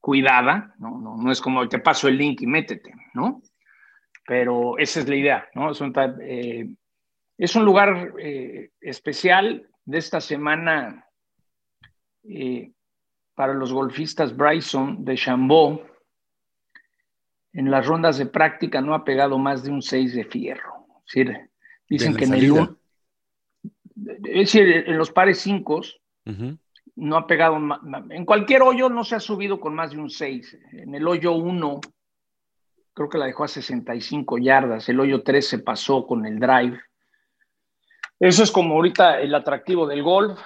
cuidada, 0.00 0.74
¿no? 0.78 1.16
No, 1.16 1.30
es 1.30 1.40
como 1.40 1.68
te 1.68 1.78
paso 1.78 2.08
el 2.08 2.16
link 2.16 2.40
y 2.42 2.46
métete, 2.46 2.94
¿no? 3.14 3.42
Pero 4.26 4.78
esa 4.78 5.00
es 5.00 5.08
la 5.08 5.16
idea, 5.16 5.48
¿no? 5.54 5.70
Es 5.70 5.80
un, 5.80 5.92
eh, 6.22 6.68
lugar 7.56 8.14
eh, 8.18 8.70
especial 8.80 9.68
de 9.84 9.98
esta 9.98 10.20
semana. 10.20 11.06
Eh, 12.24 12.72
para 13.34 13.54
los 13.54 13.72
golfistas 13.72 14.36
Bryson 14.36 15.02
de 15.02 15.16
Chambó, 15.16 15.86
en 17.52 17.70
las 17.70 17.86
rondas 17.86 18.18
de 18.18 18.26
práctica 18.26 18.82
no 18.82 18.94
ha 18.94 19.02
pegado 19.02 19.38
más 19.38 19.64
de 19.64 19.70
un 19.70 19.80
6 19.80 20.14
de 20.14 20.24
fierro. 20.24 20.86
dicen 21.88 22.14
que 22.14 22.24
en 22.24 22.34
el 22.34 22.76
es 24.24 24.52
decir, 24.52 24.84
en 24.86 24.96
los 24.96 25.10
pares 25.10 25.38
5 25.40 25.80
no 27.00 27.16
ha 27.16 27.26
pegado, 27.26 27.58
en 28.10 28.24
cualquier 28.26 28.62
hoyo 28.62 28.90
no 28.90 29.04
se 29.04 29.16
ha 29.16 29.20
subido 29.20 29.58
con 29.58 29.74
más 29.74 29.90
de 29.90 29.98
un 29.98 30.10
6. 30.10 30.58
En 30.72 30.94
el 30.94 31.08
hoyo 31.08 31.32
1 31.32 31.80
creo 32.92 33.08
que 33.08 33.18
la 33.18 33.26
dejó 33.26 33.44
a 33.44 33.48
65 33.48 34.38
yardas, 34.38 34.88
el 34.88 35.00
hoyo 35.00 35.22
3 35.22 35.46
se 35.46 35.58
pasó 35.60 36.06
con 36.06 36.26
el 36.26 36.38
drive. 36.38 36.78
Eso 38.18 38.42
es 38.42 38.50
como 38.50 38.74
ahorita 38.74 39.18
el 39.20 39.34
atractivo 39.34 39.86
del 39.86 40.02
golf. 40.02 40.38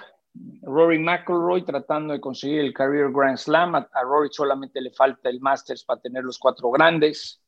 Rory 0.61 0.99
McIlroy 0.99 1.63
tratando 1.63 2.13
de 2.13 2.21
conseguir 2.21 2.59
el 2.59 2.73
Career 2.73 3.11
Grand 3.11 3.37
Slam. 3.37 3.75
A, 3.75 3.87
Rory 4.03 4.29
solamente 4.31 4.79
le 4.79 4.91
falta 4.91 5.29
el 5.29 5.41
Masters 5.41 5.83
para 5.83 5.99
tener 5.99 6.23
los 6.23 6.39
cuatro 6.39 6.71
grandes. 6.71 7.41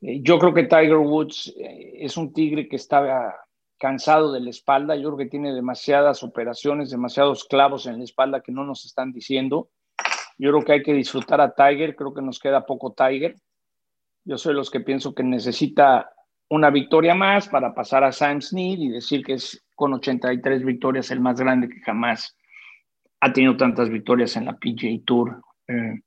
Eh, 0.00 0.20
yo 0.22 0.38
creo 0.38 0.54
que 0.54 0.64
Tiger 0.64 0.96
Woods 0.96 1.52
eh, 1.56 1.96
es 1.98 2.16
un 2.16 2.32
tigre 2.32 2.68
que 2.68 2.76
está 2.76 3.34
cansado 3.80 4.30
de 4.30 4.40
la 4.40 4.50
espalda. 4.50 4.94
Yo 4.94 5.04
creo 5.08 5.16
que 5.16 5.26
tiene 5.26 5.54
demasiadas 5.54 6.22
operaciones, 6.22 6.90
demasiados 6.90 7.46
clavos 7.46 7.86
en 7.86 7.98
la 7.98 8.04
espalda 8.04 8.42
que 8.42 8.52
no 8.52 8.64
nos 8.64 8.84
están 8.84 9.10
diciendo. 9.10 9.70
Yo 10.38 10.50
creo 10.50 10.64
que 10.64 10.72
hay 10.72 10.82
que 10.82 10.92
disfrutar 10.92 11.40
a 11.40 11.54
Tiger. 11.54 11.96
Creo 11.96 12.12
que 12.12 12.22
nos 12.22 12.38
queda 12.38 12.66
poco 12.66 12.92
Tiger. 12.92 13.36
Yo 14.24 14.36
soy 14.36 14.54
los 14.54 14.70
que 14.70 14.80
pienso 14.80 15.14
que 15.14 15.24
necesita 15.24 16.10
una 16.50 16.70
victoria 16.70 17.14
más 17.14 17.48
para 17.48 17.74
pasar 17.74 18.04
a 18.04 18.12
Sam 18.12 18.42
Snead 18.42 18.78
y 18.78 18.88
decir 18.90 19.24
que 19.24 19.34
es 19.34 19.64
con 19.74 19.94
83 19.94 20.62
victorias, 20.62 21.10
el 21.10 21.20
más 21.20 21.40
grande 21.40 21.68
que 21.68 21.80
jamás 21.80 22.36
ha 23.20 23.32
tenido 23.32 23.56
tantas 23.56 23.88
victorias 23.88 24.36
en 24.36 24.44
la 24.44 24.58
PGA 24.58 25.02
Tour. 25.06 25.42
Eh, 25.68 26.00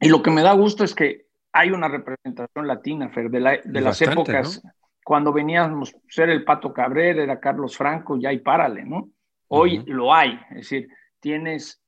y 0.00 0.08
lo 0.08 0.22
que 0.22 0.30
me 0.30 0.42
da 0.42 0.52
gusto 0.52 0.84
es 0.84 0.94
que 0.94 1.26
hay 1.52 1.70
una 1.70 1.88
representación 1.88 2.66
latina, 2.68 3.08
Fer, 3.08 3.28
de, 3.28 3.40
las 3.80 4.02
épocas 4.02 4.62
cuando 5.04 5.32
veníamos 5.32 5.94
ser 6.08 6.30
el 6.30 6.44
Pato 6.44 6.72
Cabrera, 6.72 7.22
era 7.22 7.40
Carlos 7.40 7.76
Franco, 7.76 8.18
ya 8.18 8.30
hay 8.30 8.38
párale, 8.38 8.84
¿no? 8.84 9.10
Hoy 9.48 9.82
lo 9.86 10.14
hay, 10.14 10.38
es 10.50 10.56
decir, 10.56 10.88
tienes, 11.20 11.82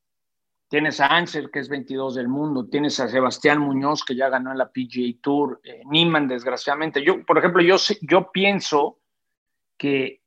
tienes 0.69 1.01
a 1.01 1.07
Ansel, 1.07 1.51
que 1.51 1.61
es 1.61 1.69
22 1.69 2.17
del 2.17 2.29
mundo, 2.29 2.69
tienes 2.69 3.01
a 3.01 3.09
Sebastián 3.09 3.59
Muñoz, 3.59 4.05
que 4.05 4.15
ya 4.15 4.29
ganó 4.29 4.53
en 4.53 4.59
la 4.59 4.71
PGA 4.71 5.19
Tour, 5.23 5.61
eh, 5.65 5.83
Niman, 5.87 6.29
desgraciadamente. 6.29 7.03
Yo, 7.03 7.25
por 7.25 7.39
ejemplo, 7.39 7.63
yo, 7.63 7.77
yo 8.03 8.31
pienso 8.33 8.99
que 9.79 10.21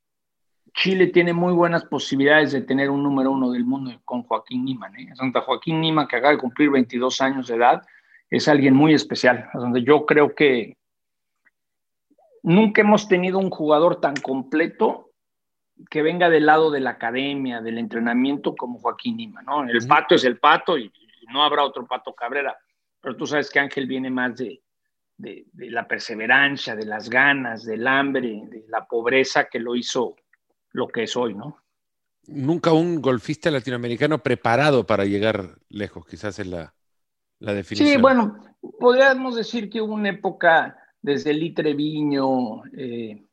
Chile 0.74 1.08
tiene 1.08 1.32
muy 1.32 1.52
buenas 1.52 1.84
posibilidades 1.84 2.52
de 2.52 2.62
tener 2.62 2.90
un 2.90 3.02
número 3.02 3.30
uno 3.30 3.50
del 3.50 3.64
mundo 3.64 3.92
con 4.04 4.22
Joaquín 4.22 4.64
Niman. 4.64 4.94
¿eh? 4.96 5.10
Santa 5.14 5.40
Joaquín 5.42 5.80
Niman, 5.80 6.06
que 6.06 6.16
acaba 6.16 6.32
de 6.32 6.38
cumplir 6.38 6.70
22 6.70 7.20
años 7.20 7.48
de 7.48 7.56
edad, 7.56 7.82
es 8.30 8.48
alguien 8.48 8.74
muy 8.74 8.94
especial. 8.94 9.48
Donde 9.54 9.82
yo 9.82 10.06
creo 10.06 10.34
que 10.34 10.77
nunca 12.42 12.82
hemos 12.82 13.08
tenido 13.08 13.38
un 13.38 13.50
jugador 13.50 14.00
tan 14.00 14.14
completo 14.16 15.10
que 15.90 16.02
venga 16.02 16.28
del 16.28 16.46
lado 16.46 16.70
de 16.70 16.80
la 16.80 16.90
academia, 16.90 17.60
del 17.60 17.78
entrenamiento, 17.78 18.56
como 18.56 18.78
Joaquín 18.78 19.16
Niman. 19.16 19.44
¿no? 19.44 19.64
El 19.64 19.86
pato 19.86 20.14
es 20.14 20.24
el 20.24 20.38
pato 20.38 20.76
y 20.76 20.92
no 21.32 21.44
habrá 21.44 21.64
otro 21.64 21.86
pato 21.86 22.14
Cabrera. 22.14 22.56
Pero 23.00 23.16
tú 23.16 23.26
sabes 23.26 23.50
que 23.50 23.60
Ángel 23.60 23.86
viene 23.86 24.10
más 24.10 24.36
de, 24.36 24.60
de, 25.16 25.46
de 25.52 25.70
la 25.70 25.86
perseverancia, 25.86 26.74
de 26.74 26.86
las 26.86 27.08
ganas, 27.08 27.64
del 27.64 27.86
hambre, 27.86 28.42
de 28.46 28.64
la 28.68 28.86
pobreza 28.86 29.44
que 29.44 29.60
lo 29.60 29.76
hizo 29.76 30.16
lo 30.72 30.88
que 30.88 31.04
es 31.04 31.16
hoy, 31.16 31.34
¿no? 31.34 31.58
Nunca 32.26 32.72
un 32.72 33.00
golfista 33.00 33.50
latinoamericano 33.50 34.18
preparado 34.18 34.86
para 34.86 35.04
llegar 35.04 35.58
lejos, 35.68 36.06
quizás 36.06 36.38
es 36.38 36.46
la, 36.46 36.74
definición. 37.38 37.88
Sí, 37.88 37.96
bueno, 37.96 38.38
podríamos 38.78 39.34
decir 39.34 39.70
que 39.70 39.80
hubo 39.80 39.94
una 39.94 40.10
época 40.10 40.76
desde 41.00 41.32
Lee 41.32 41.54
Treviño, 41.54 42.64
eh, 42.76 43.24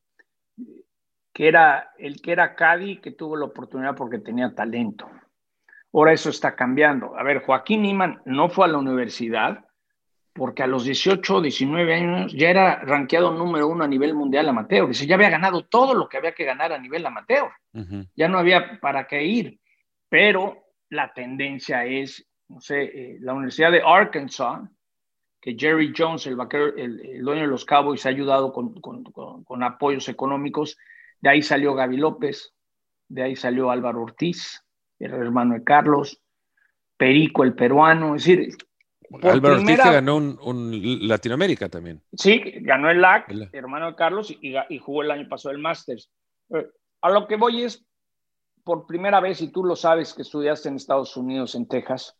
que 1.33 1.47
era 1.47 1.91
el 1.97 2.21
que 2.21 2.31
era 2.31 2.55
Cadi, 2.55 2.97
que 3.01 3.11
tuvo 3.11 3.35
la 3.35 3.45
oportunidad 3.45 3.95
porque 3.95 4.19
tenía 4.19 4.53
talento. 4.55 5.09
Ahora 5.93 6.13
eso 6.13 6.29
está 6.29 6.55
cambiando. 6.55 7.17
A 7.17 7.23
ver, 7.23 7.41
Joaquín 7.41 7.81
Niman 7.81 8.21
no 8.25 8.49
fue 8.49 8.65
a 8.65 8.69
la 8.69 8.77
universidad, 8.77 9.65
porque 10.35 10.63
a 10.63 10.67
los 10.67 10.83
18, 10.83 11.41
19 11.41 11.93
años 11.93 12.33
ya 12.33 12.49
era 12.49 12.81
rankeado 12.81 13.31
número 13.31 13.69
uno 13.69 13.85
a 13.85 13.87
nivel 13.87 14.13
mundial 14.13 14.49
amateur. 14.49 14.85
Dice, 14.85 15.07
ya 15.07 15.15
había 15.15 15.29
ganado 15.29 15.63
todo 15.63 15.93
lo 15.93 16.09
que 16.09 16.17
había 16.17 16.33
que 16.33 16.43
ganar 16.43 16.73
a 16.73 16.77
nivel 16.77 17.05
amateur. 17.05 17.49
Ya 18.15 18.27
no 18.27 18.37
había 18.37 18.77
para 18.81 19.07
qué 19.07 19.23
ir. 19.23 19.61
Pero 20.09 20.65
la 20.89 21.13
tendencia 21.13 21.85
es, 21.85 22.27
no 22.49 22.59
sé, 22.59 22.83
eh, 22.83 23.17
la 23.21 23.33
Universidad 23.33 23.71
de 23.71 23.81
Arkansas, 23.85 24.59
que 25.45 25.55
Jerry 25.55 25.93
Jones, 25.95 26.25
el, 26.25 26.39
el, 26.75 27.23
dueño 27.23 27.41
de 27.41 27.47
los 27.47 27.65
Cowboys, 27.65 28.03
ha 28.07 28.09
ayudado 28.09 28.51
con, 28.51 28.73
con, 28.81 29.63
apoyos 29.63 30.09
económicos. 30.09 30.75
De 31.21 31.29
ahí 31.29 31.43
salió 31.43 31.75
Gaby 31.75 31.97
López, 31.97 32.55
de 33.09 33.21
ahí 33.21 33.35
salió 33.35 33.69
Álvaro 33.69 34.01
Ortiz, 34.01 34.63
el 34.97 35.13
hermano 35.13 35.53
de 35.53 35.63
Carlos, 35.63 36.19
Perico, 36.97 37.43
el 37.43 37.53
peruano. 37.53 38.15
Es 38.15 38.25
decir, 38.25 38.57
Álvaro 39.21 39.57
Ortiz 39.57 39.77
ganó 39.77 40.15
un, 40.15 41.07
Latinoamérica 41.07 41.69
también. 41.69 42.01
Sí, 42.13 42.41
ganó 42.61 42.89
el 42.89 42.99
LAC, 42.99 43.31
hermano 43.53 43.91
de 43.91 43.95
Carlos, 43.95 44.35
y, 44.41 44.79
jugó 44.79 45.03
el 45.03 45.11
año 45.11 45.29
pasado 45.29 45.53
el 45.53 45.61
Masters. 45.61 46.09
Eh, 46.55 46.65
a 47.01 47.11
lo 47.11 47.27
que 47.27 47.35
voy 47.35 47.61
es, 47.61 47.85
por 48.63 48.87
primera 48.87 49.19
vez, 49.19 49.41
y 49.41 49.51
tú 49.51 49.63
lo 49.63 49.75
sabes 49.75 50.15
que 50.15 50.23
estudiaste 50.23 50.69
en 50.69 50.77
Estados 50.77 51.15
Unidos, 51.15 51.53
en 51.53 51.67
Texas, 51.67 52.17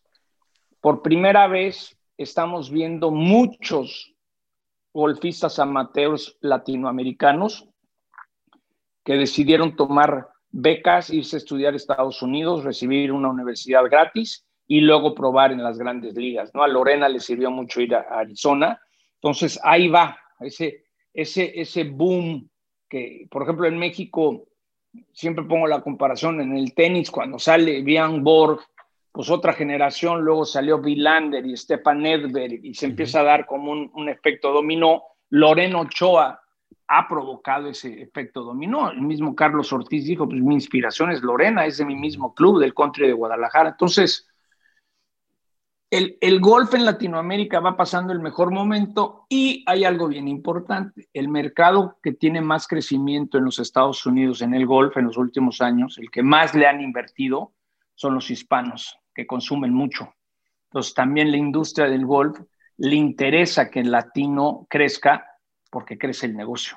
por 0.80 1.02
primera 1.02 1.48
vez 1.48 1.95
estamos 2.18 2.70
viendo 2.70 3.10
muchos 3.10 4.14
golfistas 4.92 5.58
amateurs 5.58 6.36
latinoamericanos 6.40 7.68
que 9.04 9.14
decidieron 9.14 9.76
tomar 9.76 10.28
becas, 10.50 11.10
irse 11.10 11.36
a 11.36 11.38
estudiar 11.38 11.74
a 11.74 11.76
Estados 11.76 12.22
Unidos, 12.22 12.64
recibir 12.64 13.12
una 13.12 13.28
universidad 13.28 13.84
gratis 13.84 14.46
y 14.66 14.80
luego 14.80 15.14
probar 15.14 15.52
en 15.52 15.62
las 15.62 15.78
grandes 15.78 16.14
ligas, 16.14 16.50
¿no? 16.54 16.62
A 16.62 16.68
Lorena 16.68 17.08
le 17.08 17.20
sirvió 17.20 17.50
mucho 17.50 17.80
ir 17.80 17.94
a 17.94 18.00
Arizona, 18.10 18.80
entonces 19.14 19.60
ahí 19.62 19.88
va, 19.88 20.18
ese, 20.40 20.86
ese, 21.12 21.60
ese 21.60 21.84
boom 21.84 22.48
que, 22.88 23.28
por 23.30 23.42
ejemplo, 23.42 23.66
en 23.66 23.78
México, 23.78 24.48
siempre 25.12 25.44
pongo 25.44 25.66
la 25.66 25.82
comparación 25.82 26.40
en 26.40 26.56
el 26.56 26.74
tenis, 26.74 27.10
cuando 27.10 27.38
sale 27.38 27.82
Bjorn 27.82 28.24
Borg, 28.24 28.60
pues 29.16 29.30
otra 29.30 29.54
generación, 29.54 30.20
luego 30.20 30.44
salió 30.44 30.78
Villander 30.78 31.46
y 31.46 31.56
Stefan 31.56 32.04
Edberg 32.04 32.62
y 32.62 32.74
se 32.74 32.84
empieza 32.84 33.20
a 33.20 33.22
dar 33.22 33.46
como 33.46 33.72
un, 33.72 33.90
un 33.94 34.10
efecto 34.10 34.52
dominó. 34.52 35.04
Loreno 35.30 35.80
Ochoa 35.80 36.38
ha 36.86 37.08
provocado 37.08 37.70
ese 37.70 38.02
efecto 38.02 38.42
dominó. 38.42 38.90
El 38.90 39.00
mismo 39.00 39.34
Carlos 39.34 39.72
Ortiz 39.72 40.04
dijo, 40.04 40.28
pues 40.28 40.42
mi 40.42 40.52
inspiración 40.52 41.12
es 41.12 41.22
Lorena, 41.22 41.64
es 41.64 41.78
de 41.78 41.86
mi 41.86 41.96
mismo 41.96 42.34
club, 42.34 42.60
del 42.60 42.74
country 42.74 43.06
de 43.06 43.14
Guadalajara. 43.14 43.70
Entonces, 43.70 44.28
el, 45.90 46.18
el, 46.20 46.38
golf 46.38 46.74
en 46.74 46.84
Latinoamérica 46.84 47.60
va 47.60 47.74
pasando 47.74 48.12
el 48.12 48.20
mejor 48.20 48.50
momento 48.50 49.24
y 49.30 49.64
hay 49.66 49.84
algo 49.84 50.08
bien 50.08 50.28
importante. 50.28 51.08
El 51.14 51.30
mercado 51.30 51.98
que 52.02 52.12
tiene 52.12 52.42
más 52.42 52.68
crecimiento 52.68 53.38
en 53.38 53.46
los 53.46 53.60
Estados 53.60 54.04
Unidos 54.04 54.42
en 54.42 54.52
el 54.52 54.66
golf 54.66 54.94
en 54.98 55.06
los 55.06 55.16
últimos 55.16 55.62
años, 55.62 55.96
el 55.96 56.10
que 56.10 56.22
más 56.22 56.54
le 56.54 56.66
han 56.66 56.82
invertido, 56.82 57.54
son 57.94 58.12
los 58.12 58.30
hispanos, 58.30 58.98
que 59.16 59.26
consumen 59.26 59.72
mucho. 59.72 60.14
Entonces 60.70 60.94
también 60.94 61.30
la 61.30 61.38
industria 61.38 61.88
del 61.88 62.04
golf 62.04 62.38
le 62.76 62.94
interesa 62.94 63.70
que 63.70 63.80
el 63.80 63.90
latino 63.90 64.66
crezca 64.68 65.26
porque 65.70 65.96
crece 65.96 66.26
el 66.26 66.36
negocio. 66.36 66.76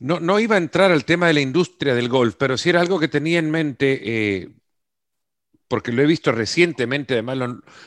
No, 0.00 0.18
no 0.18 0.40
iba 0.40 0.56
a 0.56 0.58
entrar 0.58 0.90
al 0.90 1.04
tema 1.04 1.28
de 1.28 1.34
la 1.34 1.40
industria 1.40 1.94
del 1.94 2.08
golf, 2.08 2.34
pero 2.36 2.58
sí 2.58 2.70
era 2.70 2.80
algo 2.80 2.98
que 2.98 3.08
tenía 3.08 3.38
en 3.38 3.50
mente. 3.50 4.00
Eh 4.02 4.48
porque 5.72 5.90
lo 5.90 6.02
he 6.02 6.06
visto 6.06 6.32
recientemente, 6.32 7.14
además, 7.14 7.38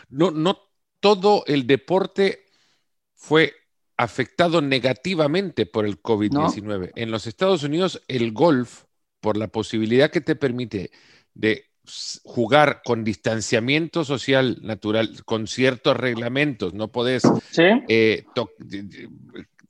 no, 0.10 0.32
no 0.32 0.58
todo 1.00 1.44
el 1.46 1.67
deporte 1.67 2.46
fue 3.13 3.53
afectado 3.96 4.60
negativamente 4.60 5.67
por 5.67 5.86
el 5.86 6.01
COVID-19. 6.01 6.94
En 6.96 7.12
los 7.12 7.27
Estados 7.27 7.62
Unidos, 7.62 8.01
el 8.08 8.32
golf, 8.32 8.86
por 9.20 9.38
la 9.38 9.50
posibilidad 9.50 10.10
que 10.10 10.22
te 10.22 10.36
permite 10.36 10.89
de 11.36 11.75
jugar 12.23 12.81
con 12.83 13.03
distanciamiento 13.03 14.03
social 14.03 14.59
natural, 14.61 15.23
con 15.25 15.47
ciertos 15.47 15.95
reglamentos, 15.97 16.73
no 16.73 16.91
podés 16.91 17.23
eh, 17.57 18.25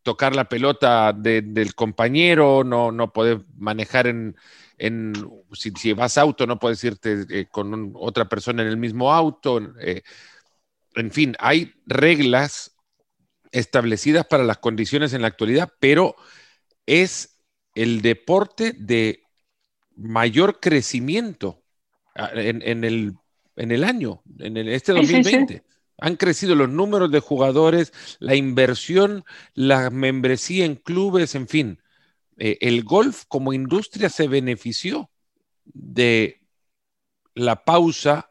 tocar 0.03 0.35
la 0.35 0.47
pelota 0.47 1.13
del 1.13 1.75
compañero, 1.75 2.63
no, 2.63 2.91
no 2.91 3.11
podés 3.11 3.39
manejar 3.57 4.07
en, 4.07 4.35
en, 4.77 5.13
si, 5.53 5.93
vas 5.93 6.17
auto 6.17 6.45
no 6.45 6.59
puedes 6.59 6.83
irte 6.83 7.25
eh, 7.29 7.47
con 7.49 7.93
otra 7.95 8.27
persona 8.27 8.61
en 8.61 8.67
el 8.69 8.77
mismo 8.77 9.13
auto. 9.13 9.59
Eh, 9.79 10.03
en 10.95 11.11
fin, 11.11 11.35
hay 11.39 11.73
reglas 11.85 12.75
establecidas 13.51 14.25
para 14.25 14.43
las 14.43 14.57
condiciones 14.57 15.13
en 15.13 15.21
la 15.21 15.27
actualidad, 15.27 15.71
pero 15.79 16.15
es 16.85 17.41
el 17.73 18.01
deporte 18.01 18.73
de 18.77 19.23
mayor 19.95 20.59
crecimiento 20.59 21.64
ah, 22.15 22.31
en, 22.33 22.83
el, 22.83 23.13
en 23.55 23.71
el, 23.71 23.83
año, 23.83 24.21
en 24.39 24.57
este 24.57 24.93
2020. 24.93 25.63
Han 25.97 26.17
crecido 26.17 26.55
los 26.55 26.69
números 26.69 27.11
de 27.11 27.21
jugadores, 27.21 27.93
la 28.19 28.35
inversión, 28.35 29.23
la 29.53 29.89
membresía 29.89 30.65
en 30.65 30.75
clubes, 30.75 31.35
en 31.35 31.47
fin. 31.47 31.79
Eh, 32.37 32.57
el 32.61 32.83
golf 32.83 33.23
como 33.27 33.53
industria 33.53 34.09
se 34.09 34.27
benefició 34.27 35.09
de 35.63 36.41
la 37.33 37.63
pausa 37.63 38.29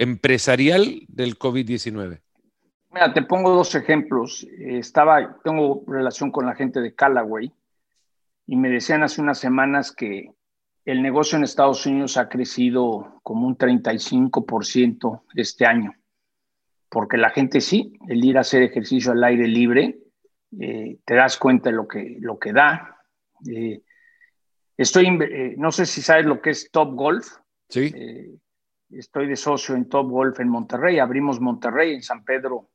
empresarial 0.00 1.02
del 1.08 1.38
COVID-19? 1.38 2.20
Mira, 2.90 3.12
te 3.12 3.22
pongo 3.22 3.50
dos 3.50 3.74
ejemplos. 3.74 4.46
Estaba, 4.58 5.38
tengo 5.44 5.84
relación 5.86 6.30
con 6.30 6.46
la 6.46 6.54
gente 6.54 6.80
de 6.80 6.94
Callaway 6.94 7.52
y 8.46 8.56
me 8.56 8.70
decían 8.70 9.02
hace 9.02 9.20
unas 9.20 9.38
semanas 9.38 9.92
que 9.92 10.32
el 10.84 11.02
negocio 11.02 11.36
en 11.36 11.44
Estados 11.44 11.84
Unidos 11.86 12.16
ha 12.16 12.28
crecido 12.28 13.20
como 13.22 13.46
un 13.46 13.56
35% 13.56 15.22
este 15.34 15.66
año, 15.66 15.94
porque 16.88 17.16
la 17.16 17.30
gente 17.30 17.60
sí, 17.60 17.92
el 18.08 18.24
ir 18.24 18.38
a 18.38 18.40
hacer 18.40 18.62
ejercicio 18.62 19.12
al 19.12 19.22
aire 19.24 19.46
libre, 19.46 19.98
eh, 20.58 20.98
te 21.04 21.14
das 21.14 21.36
cuenta 21.36 21.70
de 21.70 21.76
lo 21.76 21.86
que, 21.86 22.16
lo 22.20 22.38
que 22.38 22.52
da, 22.52 22.98
eh, 23.48 23.82
estoy, 24.76 25.06
eh, 25.06 25.54
no 25.56 25.70
sé 25.70 25.86
si 25.86 26.02
sabes 26.02 26.26
lo 26.26 26.40
que 26.40 26.50
es 26.50 26.70
Top 26.70 26.94
Golf. 26.94 27.36
Sí. 27.68 27.94
Estoy 28.90 29.28
de 29.28 29.36
socio 29.36 29.76
en 29.76 29.88
Top 29.88 30.10
Golf 30.10 30.40
en 30.40 30.48
Monterrey. 30.48 30.98
Abrimos 30.98 31.40
Monterrey 31.40 31.94
en 31.94 32.02
San 32.02 32.24
Pedro, 32.24 32.70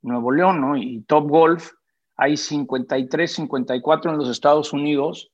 Nuevo 0.00 0.32
León, 0.32 0.62
¿no? 0.62 0.76
Y 0.76 1.02
Top 1.02 1.28
Golf, 1.28 1.72
hay 2.16 2.38
53, 2.38 3.30
54 3.30 4.10
en 4.10 4.16
los 4.16 4.30
Estados 4.30 4.72
Unidos 4.72 5.30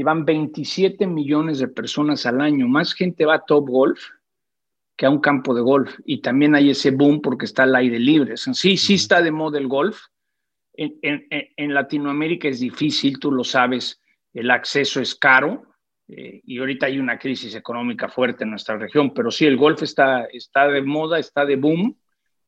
y 0.00 0.02
van 0.02 0.24
27 0.24 1.06
millones 1.06 1.58
de 1.58 1.68
personas 1.68 2.24
al 2.24 2.40
año. 2.40 2.66
Más 2.66 2.94
gente 2.94 3.26
va 3.26 3.34
a 3.34 3.44
Top 3.44 3.68
Golf 3.68 4.00
que 4.96 5.06
a 5.06 5.10
un 5.10 5.20
campo 5.20 5.54
de 5.54 5.60
golf. 5.60 5.98
Y 6.04 6.20
también 6.20 6.54
hay 6.54 6.70
ese 6.70 6.90
boom 6.90 7.20
porque 7.20 7.44
está 7.44 7.64
al 7.64 7.74
aire 7.74 7.98
libre. 7.98 8.36
Sí, 8.36 8.76
sí 8.76 8.94
está 8.94 9.20
de 9.20 9.30
moda 9.30 9.58
el 9.58 9.66
golf. 9.66 9.98
En, 10.72 10.98
en, 11.02 11.26
en 11.56 11.74
Latinoamérica 11.74 12.48
es 12.48 12.60
difícil, 12.60 13.18
tú 13.18 13.30
lo 13.30 13.44
sabes 13.44 14.00
el 14.32 14.50
acceso 14.50 15.00
es 15.00 15.14
caro 15.14 15.66
eh, 16.08 16.40
y 16.44 16.58
ahorita 16.58 16.86
hay 16.86 16.98
una 16.98 17.18
crisis 17.18 17.54
económica 17.54 18.08
fuerte 18.08 18.44
en 18.44 18.50
nuestra 18.50 18.76
región, 18.76 19.12
pero 19.12 19.30
sí, 19.30 19.46
el 19.46 19.56
golf 19.56 19.82
está, 19.82 20.24
está 20.24 20.68
de 20.68 20.82
moda, 20.82 21.18
está 21.18 21.44
de 21.44 21.56
boom 21.56 21.96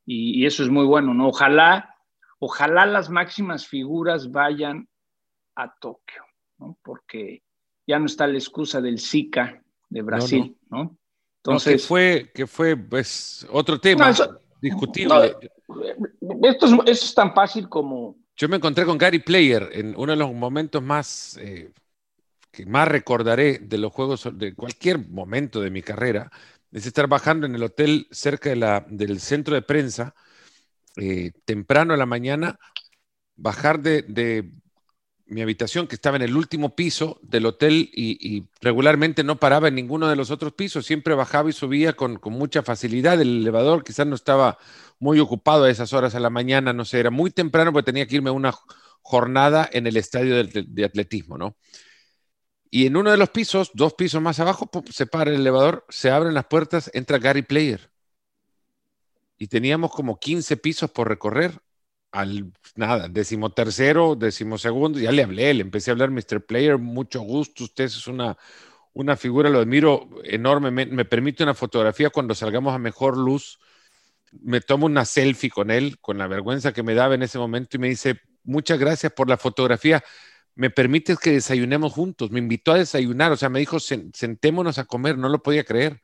y, 0.05 0.45
eso 0.47 0.63
es 0.63 0.69
muy 0.69 0.85
bueno, 0.85 1.15
¿no? 1.15 1.29
Ojalá, 1.29 1.97
ojalá 2.39 2.87
las 2.87 3.09
máximas 3.09 3.67
figuras 3.67 4.31
vayan 4.31 4.89
a 5.55 5.73
Tokio, 5.79 6.25
¿no? 6.63 6.79
Porque 6.83 7.43
ya 7.87 7.99
no 7.99 8.07
está 8.07 8.27
la 8.27 8.39
excusa 8.39 8.81
del 8.81 8.99
Zika 8.99 9.63
de 9.89 10.03
Brasil, 10.03 10.57
¿no? 10.71 10.97
Entonces, 11.39 11.83
que 11.83 11.89
fue, 11.89 12.31
que 12.33 12.47
fue 12.47 12.77
pues, 12.77 13.47
otro 13.51 13.81
tema 13.81 14.15
discutible. 14.61 15.37
esto, 16.43 16.67
es, 16.67 16.73
esto 16.73 17.07
es 17.07 17.15
tan 17.15 17.35
fácil 17.35 17.69
como 17.69 18.17
yo 18.37 18.49
me 18.49 18.57
encontré 18.57 18.85
con 18.85 18.97
Gary 18.97 19.19
Player 19.19 19.69
en 19.73 19.95
uno 19.97 20.13
de 20.13 20.19
los 20.19 20.33
momentos 20.33 20.83
más 20.83 21.37
eh, 21.41 21.73
que 22.51 22.67
más 22.67 22.87
recordaré 22.87 23.59
de 23.59 23.79
los 23.79 23.93
juegos, 23.93 24.29
de 24.35 24.55
cualquier 24.55 24.99
momento 24.99 25.61
de 25.61 25.71
mi 25.71 25.83
carrera, 25.83 26.31
es 26.71 26.87
estar 26.87 27.07
bajando 27.07 27.47
en 27.47 27.55
el 27.55 27.63
hotel 27.63 28.07
cerca 28.11 28.51
de 28.51 28.57
la, 28.57 28.85
del 28.89 29.21
centro 29.21 29.55
de 29.55 29.63
prensa, 29.63 30.15
eh, 30.97 31.33
temprano 31.45 31.95
en 31.95 31.99
la 31.99 32.07
mañana, 32.07 32.59
bajar 33.37 33.81
de, 33.81 34.53
mi 35.33 35.43
habitación, 35.43 35.87
que 35.87 35.95
estaba 35.95 36.17
en 36.17 36.23
el 36.23 36.37
último 36.37 36.75
piso 36.77 37.19
del 37.23 37.47
hotel 37.47 37.91
y, 37.93 38.45
regularmente 38.61 39.25
no 39.25 39.41
paraba 39.41 39.69
en 39.69 39.75
ninguno 39.75 40.09
de 40.09 40.17
los 40.17 40.31
otros 40.31 40.53
pisos, 40.53 40.87
siempre 40.87 41.15
bajaba 41.15 41.51
y 41.51 41.53
subía 41.53 41.95
con, 41.95 42.21
mucha 42.25 42.63
facilidad. 42.63 43.21
El 43.21 43.41
elevador 43.41 43.83
quizás 43.83 44.07
no 44.07 44.15
estaba 44.15 44.59
muy 44.99 45.19
ocupado 45.19 45.65
a 45.65 45.71
esas 45.71 45.93
horas 45.93 46.15
a 46.15 46.21
la 46.21 46.31
mañana, 46.31 46.73
no 46.73 46.85
sé, 46.85 47.01
era 47.01 47.11
muy 47.11 47.31
temprano 47.31 47.73
porque 47.73 47.87
tenía 47.87 48.07
que 48.07 48.17
irme 48.17 48.31
a 48.31 48.35
una 48.35 48.55
jornada 49.01 49.69
en 49.73 49.87
el 49.87 49.97
estadio 49.97 50.45
de, 50.45 50.85
atletismo, 50.85 51.39
¿no? 51.39 51.57
Y 52.71 52.87
en 52.87 52.97
uno 52.97 53.11
de 53.11 53.17
los 53.19 53.31
pisos, 53.31 53.71
dos 53.75 53.95
pisos 53.95 54.23
más 54.23 54.41
abajo, 54.41 54.71
se 54.91 55.07
para 55.07 55.31
el 55.31 55.41
elevador, 55.41 55.85
se 55.89 56.11
abren 56.11 56.35
las 56.35 56.47
puertas, 56.47 56.91
entra 56.95 57.19
Gary 57.19 57.43
Player. 57.43 57.91
Y 59.37 59.49
teníamos 59.49 59.91
como 59.91 60.19
15 60.19 60.57
pisos 60.57 60.91
por 60.91 61.09
recorrer 61.09 61.61
al 62.13 62.53
nada, 62.77 63.09
decimotercero, 63.09 64.15
decimosegundo, 64.15 64.99
ya 64.99 65.11
le 65.13 65.23
hablé, 65.23 65.53
le 65.55 65.63
empecé 65.63 65.91
a 65.91 65.93
hablar, 65.93 66.11
Mr. 66.11 66.45
Player, 66.47 66.79
mucho 66.79 67.23
gusto, 67.23 67.65
usted 67.65 67.85
es 67.85 68.07
una, 68.07 68.37
una 68.93 69.17
figura, 69.17 69.51
lo 69.51 69.61
admiro 69.61 70.09
enormemente, 70.25 70.95
me 70.95 71.07
permite 71.07 71.43
una 71.43 71.55
fotografía 71.55 72.11
cuando 72.11 72.35
salgamos 72.35 72.75
a 72.75 72.79
mejor 72.79 73.17
luz, 73.17 73.59
me 74.31 74.61
tomo 74.61 74.87
una 74.87 75.05
selfie 75.05 75.51
con 75.51 75.71
él, 75.71 75.99
con 76.01 76.19
la 76.19 76.27
vergüenza 76.27 76.73
que 76.73 76.83
me 76.83 76.95
daba 76.95 77.15
en 77.15 77.23
ese 77.23 77.39
momento 77.39 77.77
y 77.77 77.81
me 77.81 77.89
dice, 77.89 78.21
muchas 78.45 78.79
gracias 78.79 79.13
por 79.13 79.29
la 79.29 79.39
fotografía, 79.39 80.05
me 80.55 80.69
permites 80.69 81.19
que 81.19 81.33
desayunemos 81.33 81.93
juntos, 81.93 82.31
me 82.31 82.39
invitó 82.39 82.73
a 82.73 82.79
desayunar, 82.79 83.33
o 83.33 83.37
sea, 83.37 83.49
me 83.49 83.59
dijo, 83.59 83.81
sentémonos 83.81 84.79
a 84.79 84.85
comer, 84.85 85.17
no 85.17 85.31
lo 85.31 85.43
podía 85.43 85.65
creer. 85.65 86.03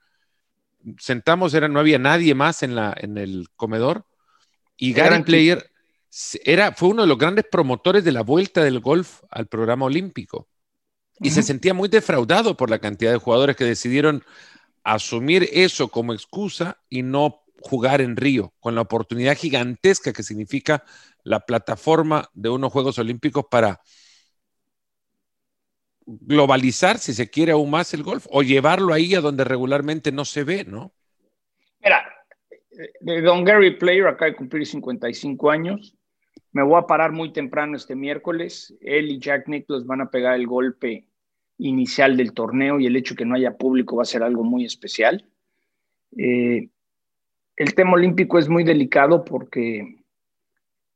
Sentamos, 0.98 1.52
era, 1.52 1.68
no 1.68 1.80
había 1.80 1.98
nadie 1.98 2.34
más 2.34 2.62
en, 2.62 2.74
la, 2.74 2.96
en 2.98 3.18
el 3.18 3.48
comedor 3.56 4.06
y 4.78 4.94
Gary 4.94 5.22
Player 5.22 5.70
era, 6.44 6.72
fue 6.72 6.88
uno 6.88 7.02
de 7.02 7.08
los 7.08 7.18
grandes 7.18 7.44
promotores 7.50 8.04
de 8.04 8.12
la 8.12 8.22
vuelta 8.22 8.62
del 8.62 8.80
golf 8.80 9.22
al 9.30 9.46
programa 9.46 9.86
olímpico. 9.86 10.48
Y 11.20 11.30
se 11.30 11.42
sentía 11.42 11.74
muy 11.74 11.88
defraudado 11.88 12.56
por 12.56 12.70
la 12.70 12.78
cantidad 12.78 13.10
de 13.10 13.18
jugadores 13.18 13.56
que 13.56 13.64
decidieron 13.64 14.22
asumir 14.84 15.48
eso 15.52 15.88
como 15.88 16.12
excusa 16.12 16.80
y 16.88 17.02
no 17.02 17.42
jugar 17.60 18.00
en 18.00 18.16
Río, 18.16 18.54
con 18.60 18.76
la 18.76 18.82
oportunidad 18.82 19.36
gigantesca 19.36 20.12
que 20.12 20.22
significa 20.22 20.84
la 21.24 21.40
plataforma 21.40 22.30
de 22.34 22.48
unos 22.48 22.72
Juegos 22.72 22.98
Olímpicos 22.98 23.46
para 23.50 23.80
globalizar, 26.06 26.98
si 26.98 27.12
se 27.12 27.28
quiere, 27.28 27.52
aún 27.52 27.70
más 27.70 27.92
el 27.92 28.02
golf 28.02 28.26
o 28.30 28.42
llevarlo 28.42 28.94
ahí 28.94 29.14
a 29.14 29.20
donde 29.20 29.44
regularmente 29.44 30.10
no 30.12 30.24
se 30.24 30.44
ve, 30.44 30.64
¿no? 30.64 30.92
Mira, 31.80 32.02
de 33.00 33.20
Don 33.20 33.44
Gary 33.44 33.76
Player 33.76 34.06
acaba 34.06 34.30
de 34.30 34.36
cumplir 34.36 34.66
55 34.66 35.50
años. 35.50 35.97
Me 36.52 36.62
voy 36.62 36.78
a 36.78 36.86
parar 36.86 37.12
muy 37.12 37.32
temprano 37.32 37.76
este 37.76 37.94
miércoles. 37.94 38.76
Él 38.80 39.10
y 39.10 39.18
Jack 39.18 39.48
Nicklaus 39.48 39.86
van 39.86 40.00
a 40.00 40.10
pegar 40.10 40.34
el 40.34 40.46
golpe 40.46 41.06
inicial 41.58 42.16
del 42.16 42.32
torneo 42.32 42.80
y 42.80 42.86
el 42.86 42.96
hecho 42.96 43.14
de 43.14 43.18
que 43.18 43.24
no 43.24 43.34
haya 43.34 43.56
público 43.56 43.96
va 43.96 44.02
a 44.02 44.06
ser 44.06 44.22
algo 44.22 44.44
muy 44.44 44.64
especial. 44.64 45.24
Eh, 46.16 46.68
el 47.56 47.74
tema 47.74 47.92
olímpico 47.94 48.38
es 48.38 48.48
muy 48.48 48.64
delicado 48.64 49.24
porque 49.24 49.96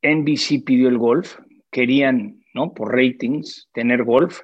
NBC 0.02 0.64
pidió 0.64 0.88
el 0.88 0.98
golf, 0.98 1.38
querían, 1.70 2.44
¿no? 2.54 2.72
Por 2.72 2.94
ratings, 2.94 3.68
tener 3.72 4.04
golf. 4.04 4.42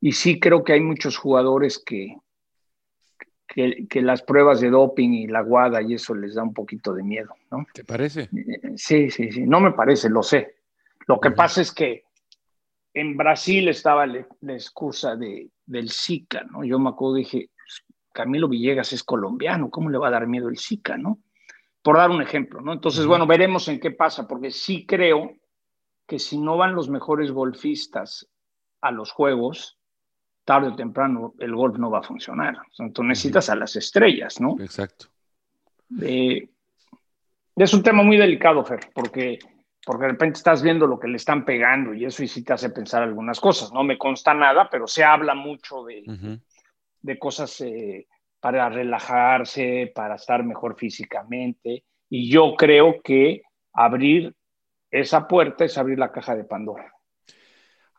Y 0.00 0.12
sí 0.12 0.40
creo 0.40 0.64
que 0.64 0.72
hay 0.72 0.80
muchos 0.80 1.16
jugadores 1.18 1.78
que, 1.78 2.16
que, 3.54 4.02
las 4.02 4.22
pruebas 4.22 4.60
de 4.60 4.70
doping 4.70 5.10
y 5.10 5.26
la 5.26 5.42
guada 5.42 5.82
y 5.82 5.94
eso 5.94 6.14
les 6.14 6.34
da 6.34 6.42
un 6.42 6.54
poquito 6.54 6.94
de 6.94 7.02
miedo, 7.02 7.34
¿no? 7.50 7.66
¿Te 7.72 7.84
parece? 7.84 8.28
Eh, 8.32 8.72
sí, 8.76 9.10
sí, 9.10 9.32
sí. 9.32 9.42
No 9.42 9.60
me 9.60 9.72
parece, 9.72 10.08
lo 10.08 10.22
sé. 10.22 10.54
Lo 11.06 11.18
que 11.18 11.32
pasa 11.32 11.60
es 11.60 11.72
que 11.72 12.04
en 12.94 13.16
Brasil 13.16 13.68
estaba 13.68 14.06
la, 14.06 14.24
excusa 14.52 15.16
de, 15.16 15.50
del 15.66 15.90
Zika, 15.90 16.44
¿no? 16.44 16.62
Yo 16.62 16.78
me 16.78 16.90
acuerdo, 16.90 17.16
dije, 17.16 17.50
Camilo 18.12 18.48
Villegas 18.48 18.92
es 18.92 19.02
colombiano, 19.02 19.68
¿cómo 19.68 19.90
le 19.90 19.98
va 19.98 20.08
a 20.08 20.12
dar 20.12 20.26
miedo 20.28 20.48
el 20.48 20.58
Zika, 20.58 20.96
no? 20.96 21.18
Por 21.82 21.96
dar 21.96 22.10
un 22.10 22.22
ejemplo, 22.22 22.60
¿no? 22.60 22.72
Entonces, 22.72 23.06
bueno, 23.06 23.26
veremos 23.26 23.66
en 23.68 23.80
qué 23.80 23.90
pasa, 23.90 24.28
porque 24.28 24.52
sí 24.52 24.86
creo 24.86 25.32
que 26.06 26.20
si 26.20 26.38
no 26.38 26.56
van 26.56 26.74
los 26.74 26.88
mejores 26.88 27.32
golfistas 27.32 28.28
a 28.80 28.92
los 28.92 29.10
juegos, 29.10 29.79
tarde 30.50 30.66
o 30.66 30.74
temprano 30.74 31.34
el 31.38 31.54
golf 31.54 31.78
no 31.78 31.92
va 31.92 32.00
a 32.00 32.02
funcionar. 32.02 32.58
Entonces 32.76 33.08
necesitas 33.08 33.50
a 33.50 33.54
las 33.54 33.76
estrellas, 33.76 34.40
¿no? 34.40 34.56
Exacto. 34.58 35.06
es 37.54 37.72
un 37.72 37.82
tema 37.84 38.02
muy 38.02 38.16
delicado, 38.16 38.64
Fer, 38.64 38.80
porque, 38.92 39.38
porque 39.86 40.06
de 40.06 40.08
repente 40.08 40.38
estás 40.38 40.60
viendo 40.60 40.88
lo 40.88 40.98
que 40.98 41.06
le 41.06 41.18
están 41.18 41.44
pegando 41.44 41.94
y 41.94 42.04
eso 42.04 42.24
y 42.24 42.26
sí 42.26 42.42
te 42.42 42.52
hace 42.52 42.70
pensar 42.70 43.04
algunas 43.04 43.38
cosas. 43.38 43.72
No 43.72 43.84
me 43.84 43.96
consta 43.96 44.34
nada, 44.34 44.68
pero 44.68 44.88
se 44.88 45.04
habla 45.04 45.36
mucho 45.36 45.84
de, 45.84 46.40
de 47.00 47.18
cosas 47.20 47.60
eh, 47.60 48.08
para 48.40 48.68
relajarse, 48.68 49.92
para 49.94 50.16
estar 50.16 50.42
mejor 50.42 50.76
físicamente. 50.76 51.84
Y 52.08 52.28
yo 52.28 52.56
creo 52.56 53.00
que 53.04 53.42
abrir 53.72 54.34
esa 54.90 55.28
puerta 55.28 55.64
es 55.64 55.78
abrir 55.78 56.00
la 56.00 56.10
caja 56.10 56.34
de 56.34 56.42
Pandora. 56.42 56.92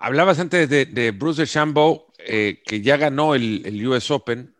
Hablabas 0.01 0.39
antes 0.39 0.67
de, 0.67 1.11
Bruce 1.11 1.43
DeChambeau, 1.43 2.07
eh, 2.17 2.63
que 2.65 2.81
ya 2.81 2.97
ganó 2.97 3.35
el, 3.35 3.87
US 3.87 4.09
Open. 4.09 4.55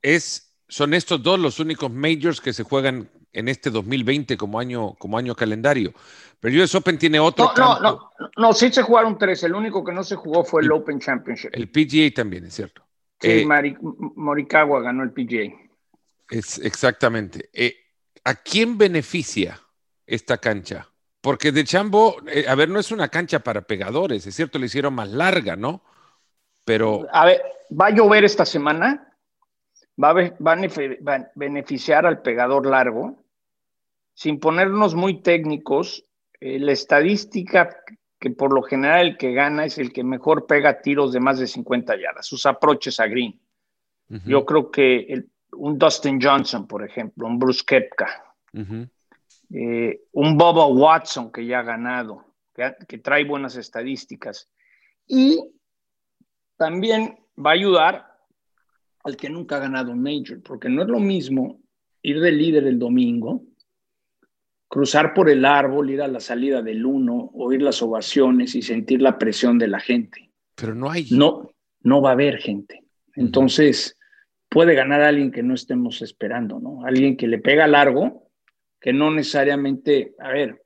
Es, 0.00 0.56
son 0.68 0.94
estos 0.94 1.22
dos 1.22 1.38
los 1.38 1.60
únicos 1.60 1.90
majors 1.90 2.40
que 2.40 2.54
se 2.54 2.62
juegan 2.62 3.10
en 3.30 3.48
este 3.48 3.68
2020 3.70 4.38
como 4.38 4.58
año, 4.58 4.94
como 4.94 5.18
año 5.18 5.34
calendario. 5.34 5.92
Pero 6.40 6.54
el 6.54 6.62
US 6.62 6.74
Open 6.76 6.96
tiene 6.96 7.20
otro. 7.20 7.52
No, 7.58 7.78
no, 7.78 8.10
no, 8.18 8.30
no, 8.38 8.52
sí 8.54 8.72
se 8.72 8.82
jugaron 8.82 9.18
tres. 9.18 9.42
El 9.42 9.54
único 9.54 9.84
que 9.84 9.92
no 9.92 10.02
se 10.02 10.16
jugó 10.16 10.44
fue 10.44 10.62
el, 10.62 10.72
Open 10.72 10.98
Championship. 10.98 11.50
El 11.52 11.68
PGA 11.68 12.14
también, 12.14 12.46
es 12.46 12.54
cierto. 12.54 12.82
Sí, 13.20 13.28
eh, 13.28 13.76
Morikawa 13.82 14.80
ganó 14.80 15.02
el 15.02 15.12
PGA. 15.12 15.52
Es, 16.30 16.58
exactamente. 16.58 17.50
Eh, 17.52 17.76
¿A 18.24 18.34
quién 18.34 18.78
beneficia 18.78 19.60
esta 20.06 20.38
cancha? 20.38 20.87
Porque 21.20 21.52
de 21.52 21.64
Chambo, 21.64 22.16
eh, 22.28 22.44
a 22.48 22.54
ver, 22.54 22.68
no 22.68 22.78
es 22.78 22.92
una 22.92 23.08
cancha 23.08 23.40
para 23.40 23.62
pegadores, 23.62 24.26
es 24.26 24.34
cierto, 24.34 24.58
le 24.58 24.66
hicieron 24.66 24.94
más 24.94 25.08
larga, 25.10 25.56
¿no? 25.56 25.82
Pero. 26.64 27.06
A 27.12 27.26
ver, 27.26 27.42
va 27.70 27.86
a 27.86 27.90
llover 27.90 28.24
esta 28.24 28.44
semana, 28.44 29.14
va 30.02 30.10
a, 30.10 31.30
beneficiar 31.34 32.06
al 32.06 32.22
pegador 32.22 32.66
largo, 32.66 33.22
sin 34.14 34.38
ponernos 34.38 34.94
muy 34.94 35.20
técnicos. 35.22 36.04
Eh, 36.40 36.60
la 36.60 36.70
estadística 36.72 37.68
que 38.20 38.30
por 38.30 38.52
lo 38.52 38.62
general 38.62 39.08
el 39.08 39.16
que 39.16 39.32
gana 39.32 39.64
es 39.64 39.78
el 39.78 39.92
que 39.92 40.02
mejor 40.02 40.46
pega 40.46 40.80
tiros 40.80 41.12
de 41.12 41.20
más 41.20 41.38
de 41.38 41.46
50 41.46 41.96
yardas, 41.96 42.26
sus 42.26 42.46
aproches 42.46 42.98
a 43.00 43.06
green. 43.06 43.40
Yo 44.24 44.46
creo 44.46 44.70
que 44.70 45.26
un 45.52 45.78
Dustin 45.78 46.18
Johnson, 46.20 46.66
por 46.66 46.82
ejemplo, 46.82 47.26
un 47.26 47.38
Bruce 47.38 47.62
Kepka, 47.66 48.24
eh, 49.50 50.02
un 50.12 50.36
Boba 50.36 50.66
Watson 50.66 51.32
que 51.32 51.46
ya 51.46 51.60
ha 51.60 51.62
ganado, 51.62 52.34
que, 52.54 52.98
trae 52.98 53.24
buenas 53.24 53.56
estadísticas. 53.56 54.50
Y 55.06 55.38
también 56.56 57.18
va 57.38 57.50
a 57.50 57.54
ayudar 57.54 58.06
al 59.04 59.16
que 59.16 59.30
nunca 59.30 59.56
ha 59.56 59.60
ganado 59.60 59.92
un 59.92 60.02
Major, 60.02 60.42
porque 60.42 60.68
no 60.68 60.82
es 60.82 60.88
lo 60.88 60.98
mismo 60.98 61.60
ir 62.02 62.20
de 62.20 62.32
líder 62.32 62.66
el 62.66 62.78
domingo, 62.78 63.42
cruzar 64.68 65.14
por 65.14 65.30
el 65.30 65.44
árbol, 65.44 65.90
ir 65.90 66.02
a 66.02 66.08
la 66.08 66.20
salida 66.20 66.60
del 66.60 66.84
uno, 66.84 67.30
oír 67.34 67.62
las 67.62 67.80
ovaciones 67.80 68.54
y 68.54 68.62
sentir 68.62 69.00
la 69.00 69.18
presión 69.18 69.58
de 69.58 69.68
la 69.68 69.80
gente. 69.80 70.30
Pero 70.54 70.74
no 70.74 70.90
hay. 70.90 71.06
No, 71.10 71.50
no 71.80 72.02
va 72.02 72.10
a 72.10 72.12
haber 72.12 72.38
gente. 72.38 72.84
Entonces, 73.14 73.96
puede 74.48 74.74
ganar 74.74 75.00
alguien 75.00 75.30
que 75.30 75.42
no 75.42 75.54
estemos 75.54 76.02
esperando, 76.02 76.60
¿no? 76.60 76.84
Alguien 76.84 77.16
que 77.16 77.28
le 77.28 77.38
pega 77.38 77.66
largo 77.66 78.27
que 78.80 78.92
no 78.92 79.10
necesariamente, 79.10 80.14
a 80.18 80.28
ver, 80.28 80.62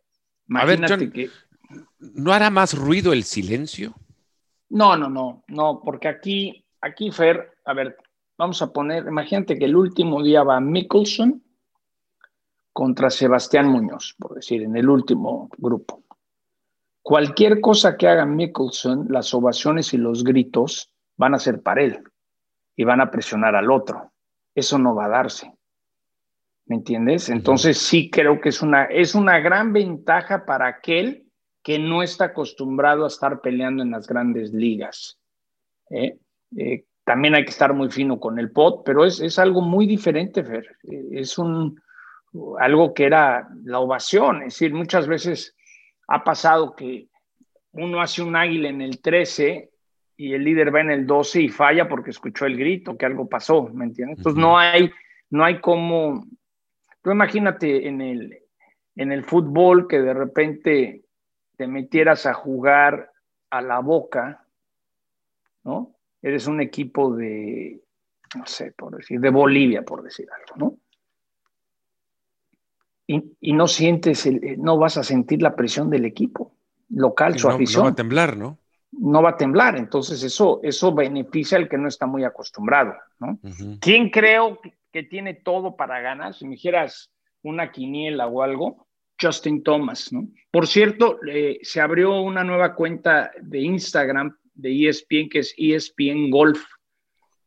imagínate 0.49 1.11
que... 1.11 1.31
¿No 1.99 2.33
hará 2.33 2.51
más 2.51 2.75
ruido 2.75 3.13
el 3.13 3.25
silencio? 3.25 3.95
No, 4.69 4.97
no, 4.97 5.09
no, 5.09 5.45
no, 5.49 5.81
porque 5.85 6.09
aquí, 6.09 6.65
aquí, 6.81 7.11
Fer, 7.11 7.59
a 7.65 7.73
ver, 7.73 7.97
vamos 8.37 8.61
a 8.63 8.73
poner, 8.73 9.07
imagínate 9.07 9.59
que 9.59 9.65
el 9.65 9.77
último 9.77 10.23
día 10.23 10.43
va 10.43 10.61
Mickelson 10.61 11.43
contra 12.73 13.11
Sebastián 13.11 13.69
Muñoz, 13.69 14.15
por 14.19 14.35
decir, 14.35 14.63
en 14.63 14.77
el 14.77 14.89
último 14.89 15.51
grupo. 15.57 16.03
Cualquier 17.03 17.61
cosa 17.61 17.97
que 17.97 18.09
haga 18.09 18.25
Mickelson, 18.25 19.07
las 19.11 19.35
ovaciones 19.35 19.93
y 19.93 19.99
los 19.99 20.25
gritos 20.25 20.93
van 21.17 21.35
a 21.35 21.39
ser 21.39 21.63
para 21.63 21.83
él 21.83 22.03
y 22.77 22.85
van 22.85 23.01
a 23.01 23.11
presionar 23.11 23.57
al 23.57 23.71
otro. 23.71 24.13
Eso 24.55 24.79
no 24.79 24.95
va 24.95 25.07
a 25.07 25.11
darse. 25.11 25.53
¿Me 26.67 26.77
entiendes? 26.77 27.29
Entonces 27.29 27.79
sí 27.79 28.11
creo 28.11 28.41
que 28.41 28.51
es 28.51 28.63
una, 28.63 28.85
es 28.85 29.15
una 29.15 29.41
gran 29.41 29.73
ventaja 29.73 30.45
para 30.45 30.69
aquel 30.69 31.27
que 31.63 31.79
no 31.79 32.03
está 32.03 32.27
acostumbrado 32.27 33.05
a 33.05 33.09
estar 33.09 33.41
peleando 33.41 33.83
en 33.83 33.91
las 33.91 34.07
grandes 34.07 34.53
ligas. 34.53 35.19
¿eh? 35.91 36.19
Eh, 36.57 36.85
también 37.05 37.35
hay 37.35 37.45
que 37.45 37.51
estar 37.51 37.73
muy 37.73 37.91
fino 37.91 38.19
con 38.19 38.39
el 38.39 38.51
pot, 38.51 38.83
pero 38.85 39.05
es, 39.05 39.39
algo 39.39 39.61
muy 39.61 39.87
diferente, 39.87 40.45
Fer. 40.45 40.77
Eh, 40.91 41.09
es 41.13 41.39
un, 41.39 41.81
algo 42.59 42.95
que 42.95 43.05
era 43.05 43.49
la 43.65 43.81
ovación. 43.81 44.39
Es 44.39 44.55
decir, 44.55 44.75
muchas 44.75 45.07
veces 45.07 45.57
ha 46.09 46.23
pasado 46.25 46.75
que 46.75 47.09
uno 47.73 48.01
hace 48.01 48.23
un 48.23 48.37
águila 48.37 48.69
en 48.69 48.83
el 48.83 49.01
13 49.01 49.71
y 50.17 50.35
el 50.35 50.45
líder 50.45 50.75
va 50.75 50.81
en 50.81 50.91
el 50.91 51.07
12 51.07 51.43
y 51.43 51.49
falla 51.49 51.89
porque 51.89 52.11
escuchó 52.11 52.47
el 52.47 52.57
grito, 52.57 52.97
que 52.97 53.07
algo 53.07 53.29
pasó, 53.29 53.69
¿me 53.73 53.85
entiendes? 53.85 54.19
Entonces 54.19 54.41
no 54.41 54.59
hay, 54.59 54.91
no 55.31 55.45
hay 55.45 55.61
como 55.61 56.25
Tú 57.03 57.11
imagínate 57.11 57.89
en 57.89 58.01
el, 58.01 58.39
en 58.95 59.13
el 59.13 59.25
fútbol 59.25 59.89
que 59.89 60.01
de 60.01 60.15
repente 60.15 61.05
te 61.57 61.67
metieras 61.67 62.27
a 62.27 62.35
jugar 62.35 63.11
a 63.51 63.61
la 63.61 63.81
boca, 63.81 64.47
¿no? 65.65 65.97
Eres 66.23 66.47
un 66.47 66.61
equipo 66.61 67.15
de, 67.15 67.83
no 68.37 68.47
sé, 68.47 68.73
por 68.73 68.97
decir, 68.97 69.21
de 69.21 69.31
Bolivia, 69.31 69.83
por 69.83 70.03
decir 70.03 70.29
algo, 70.31 70.57
¿no? 70.57 70.79
Y, 73.41 73.53
no 73.53 73.69
sientes, 73.69 74.27
no 74.57 74.79
vas 74.79 74.97
a 74.97 75.03
sentir 75.03 75.43
la 75.43 75.55
presión 75.55 75.91
del 75.91 76.07
equipo 76.07 76.55
local, 76.89 77.39
su 77.39 77.49
afición. 77.49 77.81
No 77.81 77.85
va 77.85 77.93
a 77.93 77.97
temblar, 77.97 78.37
¿no? 78.39 78.59
No 78.93 79.23
va 79.23 79.31
a 79.31 79.37
temblar, 79.37 79.77
entonces 79.77 80.23
eso, 80.23 80.61
eso 80.63 80.95
beneficia 80.95 81.59
al 81.59 81.69
que 81.69 81.77
no 81.77 81.89
está 81.89 82.07
muy 82.07 82.25
acostumbrado, 82.25 82.95
¿no? 83.19 83.39
¿Quién 83.81 84.09
creo 84.09 84.61
que 84.93 85.03
tiene 85.03 85.35
todo 85.35 85.77
para 85.77 86.01
ganar, 86.01 86.35
si 86.35 86.45
me 86.45 86.53
dijeras 86.53 87.11
una 87.43 87.73
quiniela 87.73 88.27
o 88.27 88.43
algo, 88.43 88.87
Justin 89.21 89.63
Thomas, 89.63 90.13
¿no? 90.13 90.29
Por 90.51 90.67
cierto, 90.67 91.19
eh, 91.27 91.59
se 91.63 91.81
abrió 91.81 92.21
una 92.21 92.45
nueva 92.45 92.75
cuenta 92.75 93.31
de 93.41 93.61
Instagram 93.61 94.37
de 94.55 94.89
ESPN 94.89 95.29
que 95.31 95.39
es 95.41 95.55
ESPN 95.57 96.31
Golf, 96.31 96.63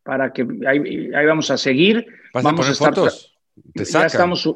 para 0.03 0.31
que 0.31 0.45
ahí, 0.67 1.09
vamos 1.25 1.51
a 1.51 1.57
seguir. 1.57 2.05
vamos 2.33 2.67
a, 2.67 2.71
estar 2.71 2.93
fotos? 2.93 3.35
¿Te 3.73 3.85
ya 3.85 4.05
estamos, 4.05 4.49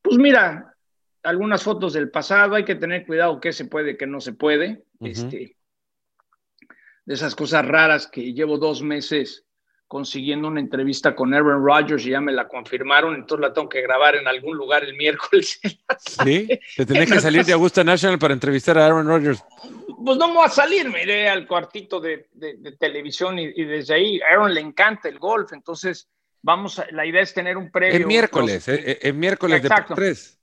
pues 0.00 0.18
mira, 0.18 0.74
algunas 1.22 1.62
fotos 1.62 1.92
del 1.92 2.10
pasado, 2.10 2.54
hay 2.54 2.64
que 2.64 2.74
tener 2.74 3.06
cuidado 3.06 3.40
qué 3.40 3.52
se 3.52 3.66
puede, 3.66 3.96
qué 3.96 4.06
no 4.06 4.20
se 4.20 4.32
puede. 4.32 4.84
este, 5.00 5.56
de 7.04 7.14
esas 7.14 7.34
cosas 7.34 7.66
raras 7.66 8.06
que 8.06 8.32
llevo 8.32 8.58
dos 8.58 8.82
meses 8.82 9.44
consiguiendo 9.92 10.48
una 10.48 10.58
entrevista 10.58 11.14
con 11.14 11.34
Aaron 11.34 11.62
Rodgers 11.62 12.06
y 12.06 12.12
ya 12.12 12.20
me 12.22 12.32
la 12.32 12.48
confirmaron, 12.48 13.14
entonces 13.14 13.46
la 13.46 13.52
tengo 13.52 13.68
que 13.68 13.82
grabar 13.82 14.16
en 14.16 14.26
algún 14.26 14.56
lugar 14.56 14.82
el 14.84 14.96
miércoles. 14.96 15.60
Sí, 16.24 16.48
te 16.78 16.86
tenés 16.86 17.12
que 17.12 17.20
salir 17.20 17.44
de 17.44 17.52
Augusta 17.52 17.84
National 17.84 18.18
para 18.18 18.32
entrevistar 18.32 18.78
a 18.78 18.86
Aaron 18.86 19.06
Rodgers. 19.06 19.44
Pues 20.02 20.16
no 20.16 20.28
me 20.28 20.34
voy 20.34 20.46
a 20.46 20.48
salir, 20.48 20.88
me 20.88 21.02
iré 21.02 21.28
al 21.28 21.46
cuartito 21.46 22.00
de, 22.00 22.26
televisión 22.80 23.38
y, 23.38 23.64
desde 23.64 23.92
ahí, 23.92 24.20
a 24.22 24.32
Aaron 24.32 24.54
le 24.54 24.62
encanta 24.62 25.10
el 25.10 25.18
golf, 25.18 25.52
entonces 25.52 26.08
vamos 26.40 26.78
a, 26.78 26.86
la 26.90 27.04
idea 27.04 27.20
es 27.20 27.34
tener 27.34 27.58
un 27.58 27.70
previo. 27.70 27.98
El 27.98 28.06
miércoles, 28.06 28.66
el, 28.68 28.78
eh, 28.78 28.98
eh, 29.02 29.12
miércoles 29.12 29.62
de 29.62 29.68
par 29.68 29.86
3. 29.94 30.38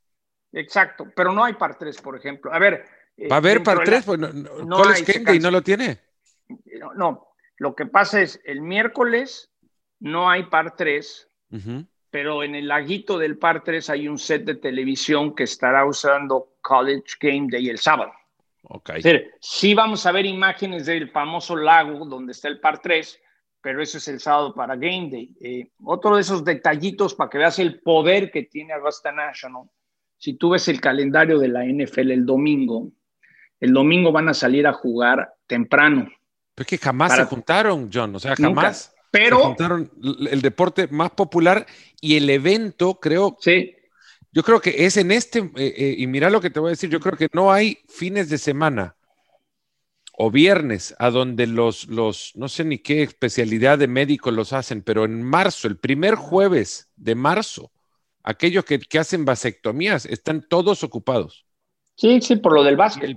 Exacto, 0.54 1.08
pero 1.16 1.34
no 1.34 1.44
hay 1.44 1.54
par 1.54 1.76
3, 1.76 2.00
por 2.02 2.16
ejemplo. 2.16 2.54
A 2.54 2.60
ver. 2.60 2.86
¿Va 3.32 3.38
a 3.38 3.40
haber 3.40 3.64
par 3.64 3.84
3? 3.84 4.04
Pues 4.06 4.20
no, 4.20 4.28
no, 4.32 5.34
y 5.34 5.40
no 5.40 5.50
lo 5.50 5.64
tiene? 5.64 5.98
No, 6.96 7.29
lo 7.60 7.76
que 7.76 7.86
pasa 7.86 8.22
es 8.22 8.42
el 8.46 8.62
miércoles 8.62 9.52
no 10.00 10.30
hay 10.30 10.44
par 10.44 10.76
3, 10.76 11.30
pero 12.10 12.42
en 12.44 12.56
el 12.56 12.70
laguito 12.70 13.18
del 13.18 13.38
par 13.38 13.64
3 13.64 13.90
hay 13.90 14.08
un 14.08 14.18
set 14.18 14.46
de 14.46 14.56
televisión 14.56 15.36
que 15.36 15.44
estará 15.44 15.86
usando 15.86 16.54
College 16.62 17.16
Game 17.20 17.48
Day 17.52 17.70
el 17.70 17.78
sábado. 17.78 18.14
Okay. 18.64 18.98
Es 19.00 19.04
decir, 19.04 19.32
sí 19.42 19.74
vamos 19.74 20.06
a 20.06 20.12
ver 20.14 20.26
imágenes 20.26 20.86
del 20.86 21.10
famoso 21.10 21.56
lago 21.56 22.06
donde 22.06 22.32
está 22.32 22.48
el 22.48 22.62
par 22.62 22.82
3, 22.82 23.22
pero 23.62 23.82
eso 23.82 23.98
es 23.98 24.08
el 24.08 24.22
sábado 24.22 24.54
para 24.54 24.76
Game 24.76 25.10
Day. 25.12 25.36
Eh, 25.42 25.72
otro 25.84 26.16
de 26.16 26.22
esos 26.22 26.46
detallitos 26.46 27.14
para 27.14 27.30
que 27.30 27.40
veas 27.40 27.60
el 27.60 27.82
poder 27.82 28.32
que 28.32 28.44
tiene 28.44 28.72
Augusta 28.72 29.12
National. 29.12 29.64
Si 30.18 30.36
tú 30.36 30.52
ves 30.52 30.70
el 30.70 30.80
calendario 30.80 31.40
de 31.40 31.50
la 31.50 31.66
NFL 31.66 32.12
el 32.12 32.26
domingo, 32.26 32.90
el 33.60 33.74
domingo 33.74 34.14
van 34.14 34.30
a 34.30 34.34
salir 34.34 34.66
a 34.66 34.74
jugar 34.74 35.34
temprano. 35.46 36.10
Pero 36.60 36.64
es 36.64 36.68
que 36.78 36.86
jamás 36.86 37.16
se 37.16 37.24
juntaron, 37.24 37.90
John, 37.94 38.14
o 38.18 38.20
sea, 38.20 38.36
jamás. 38.36 38.94
Pero 39.12 39.38
se 39.38 39.44
juntaron 39.46 39.90
el 40.30 40.42
deporte 40.42 40.90
más 40.90 41.12
popular 41.12 41.66
y 42.02 42.18
el 42.18 42.30
evento, 42.30 43.00
creo. 43.00 43.38
Sí. 43.40 43.78
Yo 44.34 44.44
creo 44.44 44.60
que 44.60 44.86
es 44.86 44.98
en 44.98 45.14
este, 45.14 45.40
eh, 45.40 45.52
eh, 45.56 45.96
y 45.98 46.06
mira 46.08 46.30
lo 46.30 46.42
que 46.42 46.50
te 46.50 46.60
voy 46.60 46.68
a 46.68 46.72
decir, 46.72 46.90
yo 46.90 47.00
creo 47.00 47.18
que 47.18 47.30
no 47.32 47.50
hay 47.50 47.78
fines 47.88 48.28
de 48.28 48.38
semana 48.38 48.98
o 50.18 50.30
viernes 50.30 50.94
a 51.00 51.12
donde 51.12 51.48
los, 51.48 51.88
los, 51.88 52.34
no 52.36 52.50
sé 52.50 52.66
ni 52.66 52.80
qué 52.80 53.04
especialidad 53.04 53.78
de 53.78 53.88
médicos 53.88 54.34
los 54.34 54.52
hacen, 54.52 54.82
pero 54.82 55.06
en 55.06 55.24
marzo, 55.24 55.70
el 55.70 55.78
primer 55.78 56.16
jueves 56.16 56.90
de 56.98 57.16
marzo, 57.16 57.72
aquellos 58.22 58.66
que, 58.66 58.82
hacen 59.00 59.24
vasectomías 59.24 60.06
están 60.06 60.46
todos 60.50 60.84
ocupados. 60.84 61.46
Sí, 61.96 62.20
sí, 62.20 62.36
por 62.36 62.52
lo 62.52 62.64
del 62.64 62.76
básquet. 62.76 63.16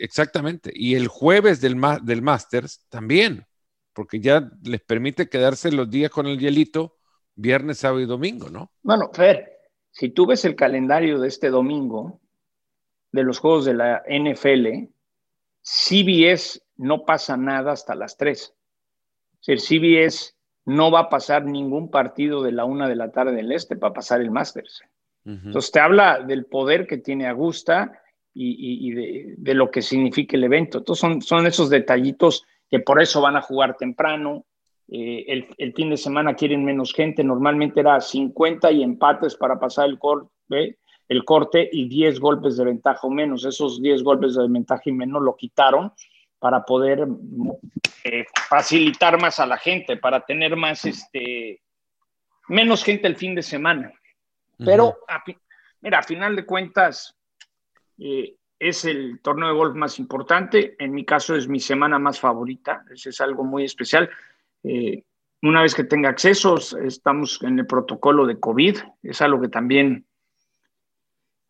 Exactamente. 0.00 0.70
Y 0.74 0.94
el 0.94 1.08
jueves 1.08 1.60
del, 1.60 1.80
del 2.02 2.22
Masters 2.22 2.86
también, 2.88 3.46
porque 3.92 4.20
ya 4.20 4.50
les 4.62 4.80
permite 4.80 5.28
quedarse 5.28 5.72
los 5.72 5.90
días 5.90 6.10
con 6.10 6.26
el 6.26 6.38
hielito 6.38 6.96
viernes, 7.34 7.78
sábado 7.78 8.00
y 8.00 8.06
domingo, 8.06 8.50
¿no? 8.50 8.70
Bueno, 8.82 9.10
Fer, 9.12 9.58
si 9.90 10.10
tú 10.10 10.26
ves 10.26 10.44
el 10.44 10.54
calendario 10.54 11.18
de 11.18 11.28
este 11.28 11.48
domingo, 11.48 12.20
de 13.12 13.24
los 13.24 13.38
juegos 13.38 13.64
de 13.64 13.74
la 13.74 14.02
NFL, 14.08 14.88
CBS 15.62 16.62
no 16.76 17.04
pasa 17.04 17.36
nada 17.36 17.72
hasta 17.72 17.94
las 17.94 18.16
3. 18.16 18.54
Es 19.40 19.46
decir, 19.46 19.80
CBS 19.80 20.34
no 20.64 20.90
va 20.90 21.00
a 21.00 21.08
pasar 21.08 21.44
ningún 21.44 21.90
partido 21.90 22.42
de 22.42 22.52
la 22.52 22.64
una 22.64 22.88
de 22.88 22.96
la 22.96 23.10
tarde 23.10 23.32
del 23.32 23.52
este 23.52 23.76
para 23.76 23.94
pasar 23.94 24.20
el 24.20 24.30
Masters. 24.30 24.82
Entonces 25.24 25.70
te 25.70 25.80
habla 25.80 26.20
del 26.20 26.46
poder 26.46 26.86
que 26.86 26.96
tiene 26.96 27.28
Augusta 27.28 27.99
y, 28.32 28.90
de, 29.36 29.54
lo 29.54 29.70
que 29.70 29.82
significa 29.82 30.36
el 30.36 30.44
evento. 30.44 30.78
Entonces 30.78 31.00
son, 31.00 31.22
son 31.22 31.46
esos 31.46 31.68
detallitos 31.68 32.46
que 32.70 32.80
por 32.80 33.02
eso 33.02 33.20
van 33.20 33.36
a 33.36 33.42
jugar 33.42 33.76
temprano. 33.76 34.46
Eh, 34.88 35.24
el, 35.28 35.46
el, 35.58 35.72
fin 35.72 35.90
de 35.90 35.96
semana 35.96 36.34
quieren 36.34 36.64
menos 36.64 36.92
gente. 36.92 37.24
Normalmente 37.24 37.80
era 37.80 38.00
50 38.00 38.70
y 38.72 38.82
empates 38.82 39.34
para 39.36 39.58
pasar 39.58 39.88
el 39.88 39.98
corte 39.98 40.78
el 41.10 41.24
corte 41.24 41.68
y 41.72 41.88
10 41.88 42.20
golpes 42.20 42.56
de 42.56 42.64
ventaja 42.64 43.00
o 43.02 43.10
menos. 43.10 43.44
Esos 43.44 43.82
10 43.82 44.04
golpes 44.04 44.36
de 44.36 44.46
ventaja 44.46 44.82
y 44.86 44.92
menos 44.92 45.20
lo 45.20 45.36
quitaron 45.36 45.92
para 46.38 46.64
poder 46.64 47.06
eh, 48.04 48.24
facilitar 48.48 49.20
más 49.20 49.40
a 49.40 49.46
la 49.46 49.58
gente, 49.58 49.96
para 49.96 50.24
tener 50.24 50.54
más, 50.54 50.84
este, 50.84 51.60
menos 52.48 52.84
gente 52.84 53.08
el 53.08 53.16
fin 53.16 53.34
de 53.34 53.42
semana. 53.42 53.92
Pero, 54.56 54.98
mira, 55.80 55.98
a 55.98 56.02
final 56.04 56.36
de 56.36 56.46
cuentas, 56.46 57.16
eh, 58.00 58.36
es 58.58 58.84
el 58.84 59.20
torneo 59.20 59.48
de 59.48 59.54
golf 59.54 59.76
más 59.76 59.98
importante. 59.98 60.74
En 60.78 60.92
mi 60.92 61.04
caso 61.04 61.36
es 61.36 61.48
mi 61.48 61.60
semana 61.60 61.98
más 61.98 62.18
favorita. 62.18 62.84
Es 62.90 63.20
algo 63.20 63.44
muy 63.44 63.64
especial. 63.64 64.10
Eh, 64.62 65.04
una 65.42 65.62
vez 65.62 65.74
que 65.74 65.84
tenga 65.84 66.10
accesos, 66.10 66.74
estamos 66.74 67.42
en 67.42 67.58
el 67.58 67.66
protocolo 67.66 68.26
de 68.26 68.38
COVID. 68.38 68.76
Es 69.02 69.22
algo 69.22 69.40
que 69.40 69.48
también 69.48 70.06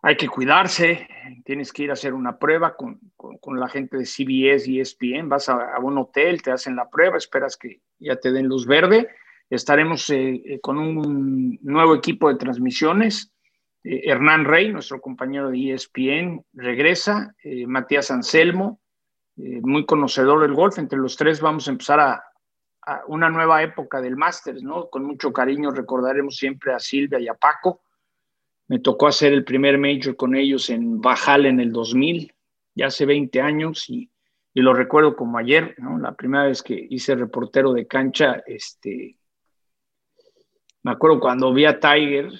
hay 0.02 0.16
que 0.16 0.28
cuidarse, 0.28 1.08
tienes 1.44 1.72
que 1.72 1.82
ir 1.82 1.90
a 1.90 1.92
hacer 1.92 2.14
una 2.14 2.38
prueba 2.38 2.74
con, 2.74 3.00
la 3.58 3.68
gente 3.68 3.98
de 3.98 4.06
CBS 4.06 4.70
y 4.70 4.80
ESPN, 4.80 5.28
vas 5.28 5.48
a, 5.50 5.78
un 5.80 5.98
hotel, 5.98 6.40
te 6.40 6.50
hacen 6.50 6.74
la 6.74 6.88
prueba, 6.88 7.18
esperas 7.18 7.56
que 7.56 7.82
ya 7.98 8.16
te 8.16 8.32
den 8.32 8.46
luz 8.46 8.66
verde. 8.66 9.08
Estaremos 9.50 10.08
eh, 10.10 10.58
con 10.62 10.78
un 10.78 11.58
nuevo 11.62 11.94
equipo 11.94 12.28
de 12.28 12.36
transmisiones. 12.36 13.32
Eh, 13.84 14.02
Hernán 14.04 14.44
Rey, 14.44 14.72
nuestro 14.72 15.00
compañero 15.00 15.50
de 15.50 15.72
ESPN, 15.72 16.44
regresa. 16.52 17.34
Matías 17.66 18.10
Anselmo, 18.10 18.80
muy 19.36 19.86
conocedor 19.86 20.42
del 20.42 20.54
golf. 20.54 20.78
Entre 20.78 20.98
los 20.98 21.16
tres 21.16 21.40
vamos 21.40 21.66
a 21.66 21.70
empezar 21.70 22.00
a, 22.00 22.24
a 22.82 23.02
una 23.06 23.30
nueva 23.30 23.62
época 23.62 24.00
del 24.00 24.16
Masters, 24.16 24.62
¿no? 24.62 24.88
Con 24.90 25.04
mucho 25.04 25.32
cariño 25.32 25.70
recordaremos 25.70 26.36
siempre 26.36 26.72
a 26.74 26.78
Silvia 26.78 27.18
y 27.18 27.28
a 27.28 27.34
Paco 27.34 27.82
me 28.70 28.78
tocó 28.78 29.08
hacer 29.08 29.32
el 29.32 29.42
primer 29.42 29.78
major 29.78 30.14
con 30.14 30.36
ellos 30.36 30.70
en 30.70 31.00
Bajal 31.00 31.46
en 31.46 31.58
el 31.58 31.72
2000, 31.72 32.32
ya 32.76 32.86
hace 32.86 33.04
20 33.04 33.40
años, 33.40 33.90
y, 33.90 34.08
lo 34.54 34.74
recuerdo 34.74 35.16
como 35.16 35.38
ayer, 35.38 35.74
¿no? 35.78 35.98
La 35.98 36.14
primera 36.14 36.44
vez 36.44 36.62
que 36.62 36.86
hice 36.88 37.16
reportero 37.16 37.72
de 37.72 37.88
cancha, 37.88 38.44
este, 38.46 39.16
me 40.84 40.92
acuerdo 40.92 41.18
cuando 41.18 41.52
vi 41.52 41.64
a 41.64 41.80
Tiger 41.80 42.30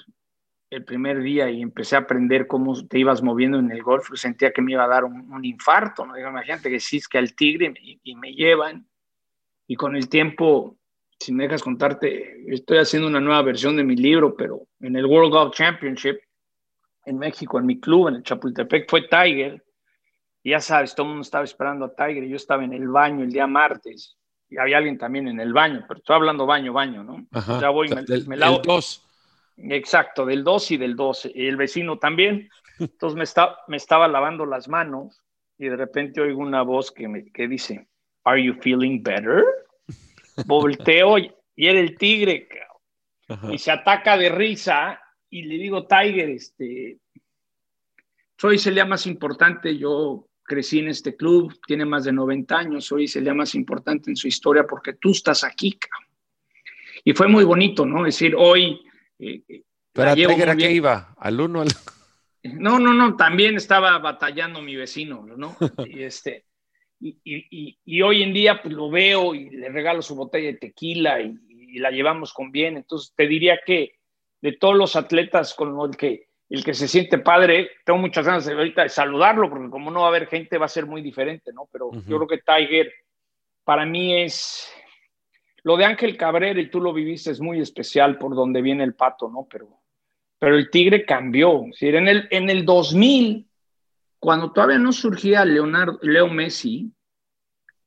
el 0.71 0.85
primer 0.85 1.21
día 1.21 1.51
y 1.51 1.63
empecé 1.63 1.97
a 1.97 2.01
aprender 2.01 2.47
cómo 2.47 2.87
te 2.87 2.99
ibas 2.99 3.23
moviendo 3.23 3.59
en 3.59 3.71
el 3.71 3.83
golf, 3.83 4.09
sentía 4.15 4.53
que 4.53 4.63
me 4.63 4.73
iba 4.73 4.85
a 4.85 4.89
dar 4.89 5.05
un, 5.05 5.45
infarto, 5.45 6.07
¿no? 6.07 6.17
Imagínate 6.17 6.71
que 6.71 6.79
que 7.11 7.19
al 7.19 7.35
tigre 7.35 7.75
y 8.03 8.15
me 8.15 8.33
llevan, 8.33 8.87
y 9.67 9.77
con 9.77 9.97
el 9.97 10.09
tiempo 10.09 10.77
si 11.21 11.33
me 11.33 11.45
dejas 11.45 11.63
contarte, 11.63 12.43
estoy 12.53 12.79
haciendo 12.79 13.07
una 13.07 13.21
nueva 13.21 13.43
versión 13.43 13.77
de 13.77 13.85
mi 13.85 13.95
libro, 13.95 14.35
pero 14.35 14.67
en 14.81 14.97
el 14.97 15.05
World 15.05 15.33
Golf 15.33 15.55
Championship 15.55 16.19
en 17.05 17.19
México, 17.19 17.59
en 17.59 17.67
mi 17.67 17.79
club, 17.79 18.09
en 18.09 18.17
el 18.17 18.23
Chapultepec, 18.23 18.89
fue 18.89 19.03
Tiger. 19.03 19.63
Y 20.43 20.51
ya 20.51 20.61
sabes, 20.61 20.95
todo 20.95 21.05
el 21.05 21.11
mundo 21.11 21.23
estaba 21.23 21.45
esperando 21.45 21.85
a 21.85 21.95
Tiger 21.95 22.25
y 22.25 22.31
yo 22.31 22.37
estaba 22.37 22.65
en 22.65 22.73
el 22.73 22.89
baño 22.89 23.23
el 23.23 23.33
día 23.33 23.47
martes 23.47 24.17
y 24.49 24.57
había 24.57 24.79
alguien 24.79 24.97
también 24.97 25.29
en 25.29 25.39
el 25.39 25.53
baño, 25.53 25.85
pero 25.87 25.99
estoy 25.99 26.17
hablando 26.17 26.47
baño, 26.47 26.73
baño, 26.73 27.05
¿no? 27.05 27.27
ya 27.61 27.69
voy, 27.69 27.89
me, 27.89 28.03
del, 28.03 28.27
lavo. 28.41 28.61
dos. 28.65 29.07
Exacto, 29.69 30.25
del 30.25 30.45
2 30.45 30.71
y 30.73 30.77
del 30.77 30.97
12. 30.97 31.33
Y 31.35 31.47
el 31.47 31.57
vecino 31.57 31.99
también. 31.99 32.49
Entonces 32.79 33.17
me, 33.17 33.25
está, 33.25 33.59
me 33.69 33.77
estaba 33.77 34.09
lavando 34.09 34.47
las 34.47 34.69
manos 34.69 35.23
y 35.59 35.69
de 35.69 35.77
repente 35.77 36.21
oigo 36.21 36.41
una 36.41 36.63
voz 36.63 36.91
que, 36.91 37.09
me, 37.09 37.31
que 37.31 37.47
dice, 37.47 37.89
¿Are 38.25 38.43
you 38.43 38.55
feeling 38.55 39.03
better? 39.03 39.45
volteo 40.47 41.19
y 41.19 41.67
era 41.67 41.79
el 41.79 41.99
tigre, 41.99 42.49
y 43.51 43.59
se 43.59 43.71
ataca 43.71 44.17
de 44.17 44.29
risa 44.31 45.01
y 45.29 45.43
le 45.43 45.57
digo, 45.57 45.87
Tiger, 45.87 46.31
este, 46.31 46.99
soy 48.37 48.61
el 48.65 48.75
día 48.75 48.87
más 48.87 49.07
importante, 49.07 49.77
yo 49.77 50.27
crecí 50.43 50.81
en 50.81 50.89
este 50.89 51.15
club, 51.15 51.61
tiene 51.67 51.85
más 51.85 52.05
de 52.05 52.13
90 52.13 52.59
años, 52.59 52.87
soy 52.87 53.09
el 53.15 53.25
día 53.25 53.35
más 53.35 53.55
importante 53.55 54.11
en 54.11 54.17
su 54.17 54.27
historia 54.27 54.67
porque 54.67 54.95
tú 54.95 55.11
estás 55.11 55.45
aquí, 55.45 55.79
Y 57.05 57.13
fue 57.13 57.29
muy 57.29 57.45
bonito, 57.45 57.85
¿no? 57.85 58.07
Es 58.07 58.15
decir, 58.15 58.35
hoy... 58.37 58.81
Eh, 59.21 59.63
¿Pero 59.93 60.15
Tiger 60.15 60.51
a 60.51 60.57
qué 60.57 60.73
iba? 60.73 61.15
¿Al 61.19 61.41
uno? 61.41 61.63
Al... 61.63 61.69
No, 62.43 62.79
no, 62.79 62.95
no, 62.95 63.17
también 63.17 63.57
estaba 63.57 63.99
batallando 63.99 64.63
mi 64.63 64.75
vecino, 64.75 65.27
¿no? 65.37 65.57
Y 65.87 66.03
este, 66.05 66.47
y, 67.01 68.03
hoy 68.03 68.23
en 68.23 68.33
día 68.33 68.63
pues 68.63 68.75
lo 68.75 68.91
veo 68.91 69.35
y 69.35 69.51
le 69.51 69.69
regalo 69.71 70.03
su 70.03 70.15
botella 70.15 70.49
de 70.49 70.59
tequila 70.59 71.21
y, 71.21 71.39
la 71.79 71.91
llevamos 71.91 72.33
con 72.33 72.51
bien. 72.51 72.77
Entonces 72.77 73.13
te 73.15 73.29
diría 73.29 73.61
que 73.65 73.95
de 74.41 74.53
todos 74.53 74.75
los 74.75 74.97
atletas 74.97 75.55
con 75.55 75.79
el 75.81 75.97
que, 75.97 76.29
el 76.49 76.65
que 76.65 76.75
se 76.75 76.89
siente 76.89 77.19
padre, 77.19 77.71
tengo 77.85 78.01
muchas 78.01 78.27
ganas 78.27 78.45
de 78.45 78.55
ahorita 78.55 78.83
de 78.83 78.89
saludarlo 78.89 79.49
porque 79.49 79.71
como 79.71 79.91
no 79.91 80.01
va 80.01 80.07
a 80.07 80.09
haber 80.09 80.27
gente 80.27 80.59
va 80.59 80.67
a 80.67 80.69
ser 80.69 80.87
muy 80.87 81.01
diferente, 81.01 81.53
¿no? 81.53 81.69
Pero 81.71 81.93
yo 81.93 82.17
creo 82.17 82.27
que 82.27 82.39
Tiger 82.39 82.93
para 83.65 83.87
mí 83.87 84.21
es... 84.21 84.69
Lo 85.63 85.77
de 85.77 85.85
Ángel 85.85 86.17
Cabrera, 86.17 86.61
y 86.61 86.71
tú 86.71 86.81
lo 86.81 86.93
viviste, 86.93 87.31
es 87.31 87.41
muy 87.41 87.61
especial 87.61 88.19
por 88.19 88.35
donde 88.35 88.63
viene 88.63 88.85
el 88.85 88.95
pato, 88.95 89.29
¿no? 89.29 89.47
Pero, 89.51 89.81
pero 90.39 90.57
el 90.57 90.71
Tigre 90.71 91.05
cambió. 91.05 91.65
en, 91.81 92.09
el, 92.09 92.29
en 92.31 92.51
el 92.51 92.65
2000 92.65 93.47
cuando 94.21 94.53
todavía 94.53 94.79
no 94.79 94.93
surgía 94.93 95.45
Leonardo, 95.45 95.99
Leo 96.03 96.29
Messi, 96.29 96.93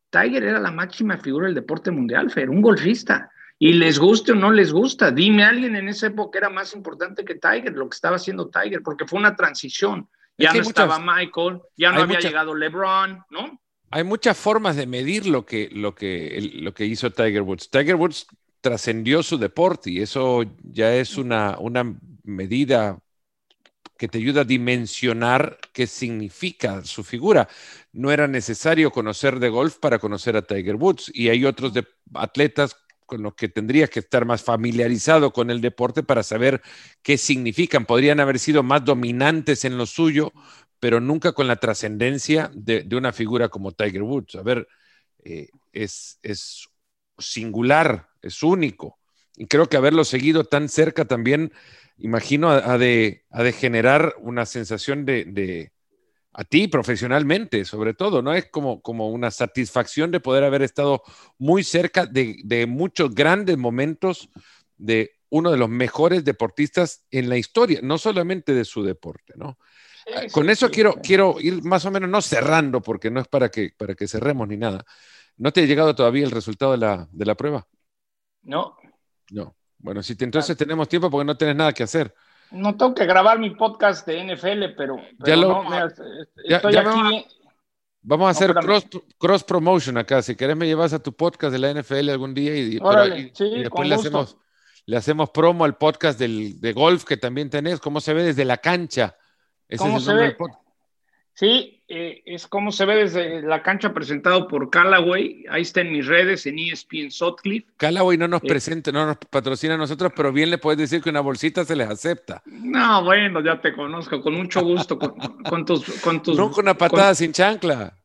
Tiger 0.09 0.43
era 0.43 0.59
la 0.59 0.71
máxima 0.71 1.17
figura 1.17 1.45
del 1.45 1.55
deporte 1.55 1.91
mundial, 1.91 2.31
Fer, 2.31 2.49
un 2.49 2.61
golfista. 2.61 3.31
Y 3.59 3.73
les 3.73 3.99
guste 3.99 4.33
o 4.33 4.35
no 4.35 4.51
les 4.51 4.73
gusta, 4.73 5.11
dime 5.11 5.43
a 5.43 5.49
alguien 5.49 5.75
en 5.75 5.87
esa 5.87 6.07
época 6.07 6.39
era 6.39 6.49
más 6.49 6.73
importante 6.73 7.23
que 7.23 7.35
Tiger, 7.35 7.73
lo 7.73 7.87
que 7.87 7.95
estaba 7.95 8.17
haciendo 8.17 8.49
Tiger, 8.49 8.81
porque 8.81 9.05
fue 9.05 9.19
una 9.19 9.35
transición. 9.35 10.09
Ya 10.37 10.51
no 10.51 10.61
estaba 10.61 10.99
Michael, 10.99 11.61
ya 11.77 11.91
no 11.91 12.01
había 12.01 12.19
llegado 12.19 12.55
LeBron, 12.55 13.23
¿no? 13.29 13.61
Hay 13.95 14.03
muchas 14.03 14.35
formas 14.35 14.75
de 14.75 14.87
medir 14.87 15.27
lo 15.27 15.45
que, 15.45 15.69
lo, 15.71 15.93
que, 15.93 16.49
lo 16.55 16.73
que 16.73 16.83
hizo 16.83 17.11
Tiger 17.11 17.43
Woods. 17.43 17.69
Tiger 17.69 17.93
Woods 17.93 18.25
trascendió 18.59 19.21
su 19.21 19.37
deporte 19.37 19.91
y 19.91 19.99
eso 19.99 20.43
ya 20.63 20.95
es 20.95 21.15
una, 21.15 21.59
una 21.59 21.95
medida 22.23 22.97
que 23.95 24.07
te 24.07 24.17
ayuda 24.17 24.41
a 24.41 24.45
dimensionar 24.45 25.59
qué 25.73 25.85
significa 25.85 26.83
su 26.83 27.03
figura. 27.03 27.47
No 27.91 28.09
era 28.09 28.27
necesario 28.27 28.89
conocer 28.89 29.39
de 29.39 29.49
golf 29.49 29.77
para 29.77 29.99
conocer 29.99 30.35
a 30.37 30.41
Tiger 30.41 30.75
Woods 30.75 31.11
y 31.13 31.29
hay 31.29 31.45
otros 31.45 31.71
de, 31.71 31.85
atletas 32.15 32.75
con 33.05 33.21
los 33.21 33.35
que 33.35 33.47
tendrías 33.47 33.91
que 33.91 33.99
estar 33.99 34.25
más 34.25 34.41
familiarizado 34.41 35.31
con 35.31 35.51
el 35.51 35.61
deporte 35.61 36.01
para 36.01 36.23
saber 36.23 36.63
qué 37.03 37.17
significan. 37.17 37.85
Podrían 37.85 38.19
haber 38.19 38.39
sido 38.39 38.63
más 38.63 38.83
dominantes 38.83 39.65
en 39.65 39.77
lo 39.77 39.85
suyo, 39.85 40.33
pero 40.83 40.99
nunca 40.99 41.31
con 41.31 41.47
la 41.47 41.55
trascendencia 41.55 42.51
de, 42.53 42.85
una 42.91 43.13
figura 43.13 43.47
como 43.47 43.71
Tiger 43.71 44.01
Woods. 44.01 44.35
A 44.35 44.41
ver, 44.41 44.67
eh, 45.23 45.47
es, 45.71 46.19
singular, 47.17 48.09
es 48.21 48.43
único. 48.43 48.99
Y 49.37 49.45
creo 49.45 49.69
que 49.69 49.77
haberlo 49.77 50.03
seguido 50.03 50.43
tan 50.43 50.67
cerca 50.67 51.05
también 51.05 51.53
imagino, 51.97 52.49
ha 52.49 52.77
de, 52.77 53.23
de 53.31 53.51
generar 53.53 54.13
una 54.19 54.45
sensación 54.45 55.05
de, 55.05 55.71
a 56.33 56.43
ti 56.43 56.67
profesionalmente, 56.67 57.63
sobre 57.63 57.93
todo, 57.93 58.21
¿no? 58.21 58.33
Es 58.33 58.49
como, 58.49 58.81
como 58.81 59.09
una 59.09 59.31
satisfacción 59.31 60.11
de 60.11 60.19
poder 60.19 60.43
haber 60.43 60.63
estado 60.63 61.01
muy 61.37 61.63
cerca 61.63 62.05
de, 62.05 62.65
muchos 62.67 63.15
grandes 63.15 63.57
momentos 63.57 64.29
de 64.75 65.11
uno 65.29 65.49
de 65.49 65.57
los 65.57 65.69
mejores 65.69 66.25
deportistas 66.25 67.05
en 67.09 67.29
la 67.29 67.37
historia, 67.37 67.79
no 67.81 67.97
solamente 67.97 68.53
de 68.53 68.65
su 68.65 68.83
deporte, 68.83 69.31
¿no? 69.37 69.57
Ah, 70.15 70.21
con 70.31 70.49
eso 70.49 70.69
quiero, 70.69 70.95
quiero 71.01 71.35
ir 71.39 71.63
más 71.63 71.85
o 71.85 71.91
menos, 71.91 72.09
no 72.09 72.21
cerrando, 72.21 72.81
porque 72.81 73.09
no 73.09 73.21
es 73.21 73.27
para 73.27 73.49
que, 73.49 73.73
para 73.77 73.95
que 73.95 74.07
cerremos 74.07 74.47
ni 74.47 74.57
nada. 74.57 74.83
¿No 75.37 75.51
te 75.51 75.61
ha 75.61 75.65
llegado 75.65 75.95
todavía 75.95 76.25
el 76.25 76.31
resultado 76.31 76.73
de 76.73 76.77
la, 76.79 77.07
de 77.11 77.25
la 77.25 77.35
prueba? 77.35 77.67
No. 78.43 78.77
No. 79.31 79.55
Bueno, 79.77 80.03
si 80.03 80.15
entonces 80.19 80.55
tenemos 80.55 80.87
tiempo 80.87 81.09
porque 81.09 81.25
no 81.25 81.37
tienes 81.37 81.55
nada 81.55 81.73
que 81.73 81.83
hacer. 81.83 82.13
No 82.51 82.75
tengo 82.77 82.93
que 82.93 83.05
grabar 83.05 83.39
mi 83.39 83.51
podcast 83.51 84.05
de 84.07 84.35
NFL, 84.35 84.75
pero, 84.77 84.97
ya 85.19 85.35
lo, 85.35 85.63
estoy 86.45 86.75
aquí. 86.75 87.25
Vamos 88.05 88.27
a 88.27 88.29
hacer 88.31 88.53
cross, 89.17 89.43
promotion 89.43 89.97
acá. 89.97 90.21
Si 90.21 90.35
querés 90.35 90.57
me 90.57 90.67
llevas 90.67 90.93
a 90.93 90.99
tu 91.01 91.13
podcast 91.13 91.53
de 91.53 91.59
la 91.59 91.73
NFL 91.73 92.09
algún 92.09 92.33
día 92.33 92.55
y, 92.55 92.79
después 92.79 93.87
le 93.87 93.95
hacemos, 93.95 94.37
le 94.85 94.97
hacemos 94.97 95.29
promo 95.29 95.63
al 95.63 95.77
podcast 95.77 96.19
del, 96.19 96.59
de 96.59 96.73
golf 96.73 97.05
que 97.05 97.17
también 97.17 97.49
tenés. 97.49 97.79
¿Cómo 97.79 98.01
se 98.01 98.13
ve 98.13 98.23
desde 98.23 98.45
la 98.45 98.57
cancha? 98.57 99.15
Ese 99.67 99.83
¿Cómo 99.83 99.99
se 99.99 100.13
ve? 100.13 100.35
Sí, 101.35 101.83
eh, 101.87 102.21
es 102.25 102.47
como 102.47 102.71
se 102.71 102.85
ve 102.85 102.95
desde 102.95 103.41
la 103.41 103.63
cancha 103.63 103.91
presentado 103.91 104.47
por 104.47 104.69
Callaway. 104.69 105.45
Ahí 105.49 105.63
está 105.63 105.81
en 105.81 105.91
mis 105.91 106.05
redes, 106.05 106.45
en 106.45 106.59
ESPN 106.59 107.09
Sutcliffe. 107.09 107.67
Callaway 107.77 108.17
no 108.19 108.27
nos 108.27 108.43
eh, 108.43 108.47
presenta, 108.47 108.91
no 108.91 109.07
nos 109.07 109.17
patrocina 109.17 109.73
a 109.73 109.77
nosotros, 109.77 110.11
pero 110.15 110.31
bien 110.31 110.51
le 110.51 110.59
puedes 110.59 110.77
decir 110.77 111.01
que 111.01 111.09
una 111.09 111.21
bolsita 111.21 111.65
se 111.65 111.75
les 111.75 111.89
acepta. 111.89 112.43
No, 112.45 113.03
bueno, 113.03 113.43
ya 113.43 113.59
te 113.59 113.73
conozco, 113.73 114.21
con 114.21 114.35
mucho 114.35 114.61
gusto, 114.61 114.99
con, 114.99 115.65
tus, 115.65 115.83
con 116.01 116.21
tus... 116.21 116.37
No 116.37 116.51
con 116.51 116.65
una 116.65 116.77
patada 116.77 117.15
sin 117.15 117.33
chancla. 117.33 117.97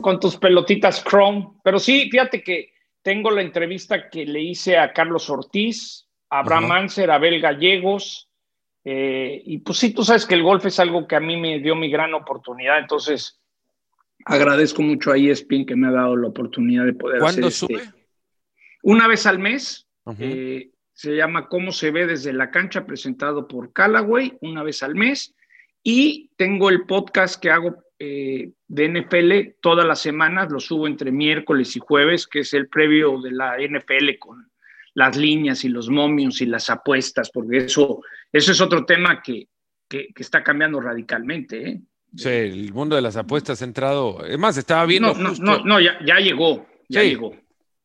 con, 0.00 0.18
tus 0.18 0.36
pelotitas 0.38 1.04
Chrome. 1.04 1.46
Pero 1.62 1.78
sí, 1.78 2.08
fíjate 2.10 2.42
que 2.42 2.72
tengo 3.02 3.30
la 3.30 3.42
entrevista 3.42 4.08
que 4.08 4.24
le 4.24 4.40
hice 4.40 4.78
a 4.78 4.94
Carlos 4.94 5.28
Ortiz, 5.28 6.08
a 6.30 6.38
Abraham 6.38 6.68
Manser, 6.68 7.10
a 7.10 7.16
Abel 7.16 7.38
Gallegos, 7.38 8.27
eh, 8.90 9.42
y 9.44 9.58
pues 9.58 9.76
sí, 9.76 9.92
tú 9.92 10.02
sabes 10.02 10.24
que 10.24 10.34
el 10.34 10.42
golf 10.42 10.64
es 10.64 10.80
algo 10.80 11.06
que 11.06 11.14
a 11.14 11.20
mí 11.20 11.36
me 11.36 11.58
dio 11.58 11.76
mi 11.76 11.90
gran 11.90 12.14
oportunidad, 12.14 12.78
entonces 12.78 13.38
agradezco 14.24 14.80
mucho 14.80 15.12
a 15.12 15.18
ESPN 15.18 15.66
que 15.66 15.76
me 15.76 15.88
ha 15.88 15.90
dado 15.90 16.16
la 16.16 16.28
oportunidad 16.28 16.86
de 16.86 16.94
poder 16.94 17.20
¿Cuándo 17.20 17.48
hacer 17.48 17.68
sube? 17.68 17.82
una 18.82 19.06
vez 19.06 19.26
al 19.26 19.40
mes. 19.40 19.86
Eh, 20.18 20.70
se 20.94 21.16
llama 21.16 21.48
Cómo 21.48 21.70
se 21.70 21.90
ve 21.90 22.06
desde 22.06 22.32
la 22.32 22.50
cancha, 22.50 22.86
presentado 22.86 23.46
por 23.46 23.74
Callaway, 23.74 24.38
una 24.40 24.62
vez 24.62 24.82
al 24.82 24.94
mes. 24.94 25.34
Y 25.82 26.30
tengo 26.38 26.70
el 26.70 26.86
podcast 26.86 27.38
que 27.38 27.50
hago 27.50 27.76
eh, 27.98 28.52
de 28.68 28.88
NFL 28.88 29.58
todas 29.60 29.86
las 29.86 30.00
semanas, 30.00 30.50
lo 30.50 30.60
subo 30.60 30.86
entre 30.86 31.12
miércoles 31.12 31.76
y 31.76 31.80
jueves, 31.80 32.26
que 32.26 32.38
es 32.38 32.54
el 32.54 32.68
previo 32.68 33.20
de 33.20 33.32
la 33.32 33.58
NFL 33.58 34.18
con 34.18 34.50
las 34.98 35.16
líneas 35.16 35.64
y 35.64 35.68
los 35.68 35.88
momios 35.88 36.40
y 36.40 36.46
las 36.46 36.68
apuestas, 36.70 37.30
porque 37.30 37.58
eso, 37.58 38.02
eso 38.32 38.50
es 38.50 38.60
otro 38.60 38.84
tema 38.84 39.22
que, 39.22 39.46
está 40.16 40.42
cambiando 40.42 40.80
radicalmente. 40.80 41.68
¿eh? 41.68 41.80
Sí, 42.16 42.28
el 42.28 42.72
mundo 42.72 42.96
de 42.96 43.02
las 43.02 43.16
apuestas 43.16 43.62
ha 43.62 43.64
entrado. 43.64 44.26
Es 44.26 44.36
más, 44.40 44.56
estaba 44.56 44.84
viendo. 44.86 45.14
No, 45.14 45.32
no, 45.38 45.64
no, 45.64 45.78
ya, 45.78 46.18
llegó, 46.18 46.66
ya 46.88 47.04
llegó. 47.04 47.32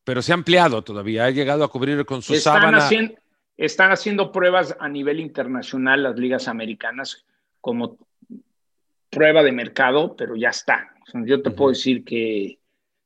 Pero 0.03 0.23
se 0.23 0.31
ha 0.31 0.35
ampliado 0.35 0.83
todavía, 0.83 1.25
ha 1.25 1.29
llegado 1.29 1.63
a 1.63 1.69
cubrir 1.69 2.03
con 2.03 2.23
su 2.23 2.33
están 2.33 2.61
sábana. 2.61 2.79
Haciendo, 2.79 3.13
están 3.57 3.91
haciendo 3.91 4.31
pruebas 4.31 4.75
a 4.79 4.89
nivel 4.89 5.19
internacional 5.19 6.01
las 6.01 6.17
ligas 6.17 6.47
americanas 6.47 7.23
como 7.61 7.99
prueba 9.11 9.43
de 9.43 9.51
mercado, 9.51 10.15
pero 10.15 10.35
ya 10.35 10.49
está. 10.49 10.95
yo 11.13 11.43
te 11.43 11.51
puedo 11.51 11.69
decir 11.69 12.03
que 12.03 12.57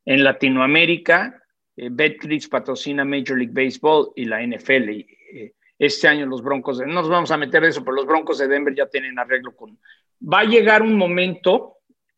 en 0.05 0.23
Latinoamérica 0.23 1.43
eh, 1.77 1.89
Betcris 1.91 2.49
patrocina 2.49 3.05
Major 3.05 3.37
League 3.37 3.53
Baseball 3.53 4.11
y 4.15 4.25
la 4.25 4.41
NFL. 4.45 4.89
Eh, 4.89 5.53
este 5.79 6.07
año 6.07 6.25
los 6.25 6.41
Broncos, 6.41 6.79
no 6.79 6.87
nos 6.87 7.07
vamos 7.07 7.29
a 7.29 7.37
meter 7.37 7.63
eso, 7.63 7.83
pero 7.83 7.95
los 7.95 8.07
Broncos 8.07 8.39
de 8.39 8.47
Denver 8.47 8.73
ya 8.75 8.87
tienen 8.87 9.19
arreglo 9.19 9.55
con... 9.55 9.77
Va 10.21 10.39
a 10.39 10.45
llegar 10.45 10.81
un 10.81 10.97
momento 10.97 11.77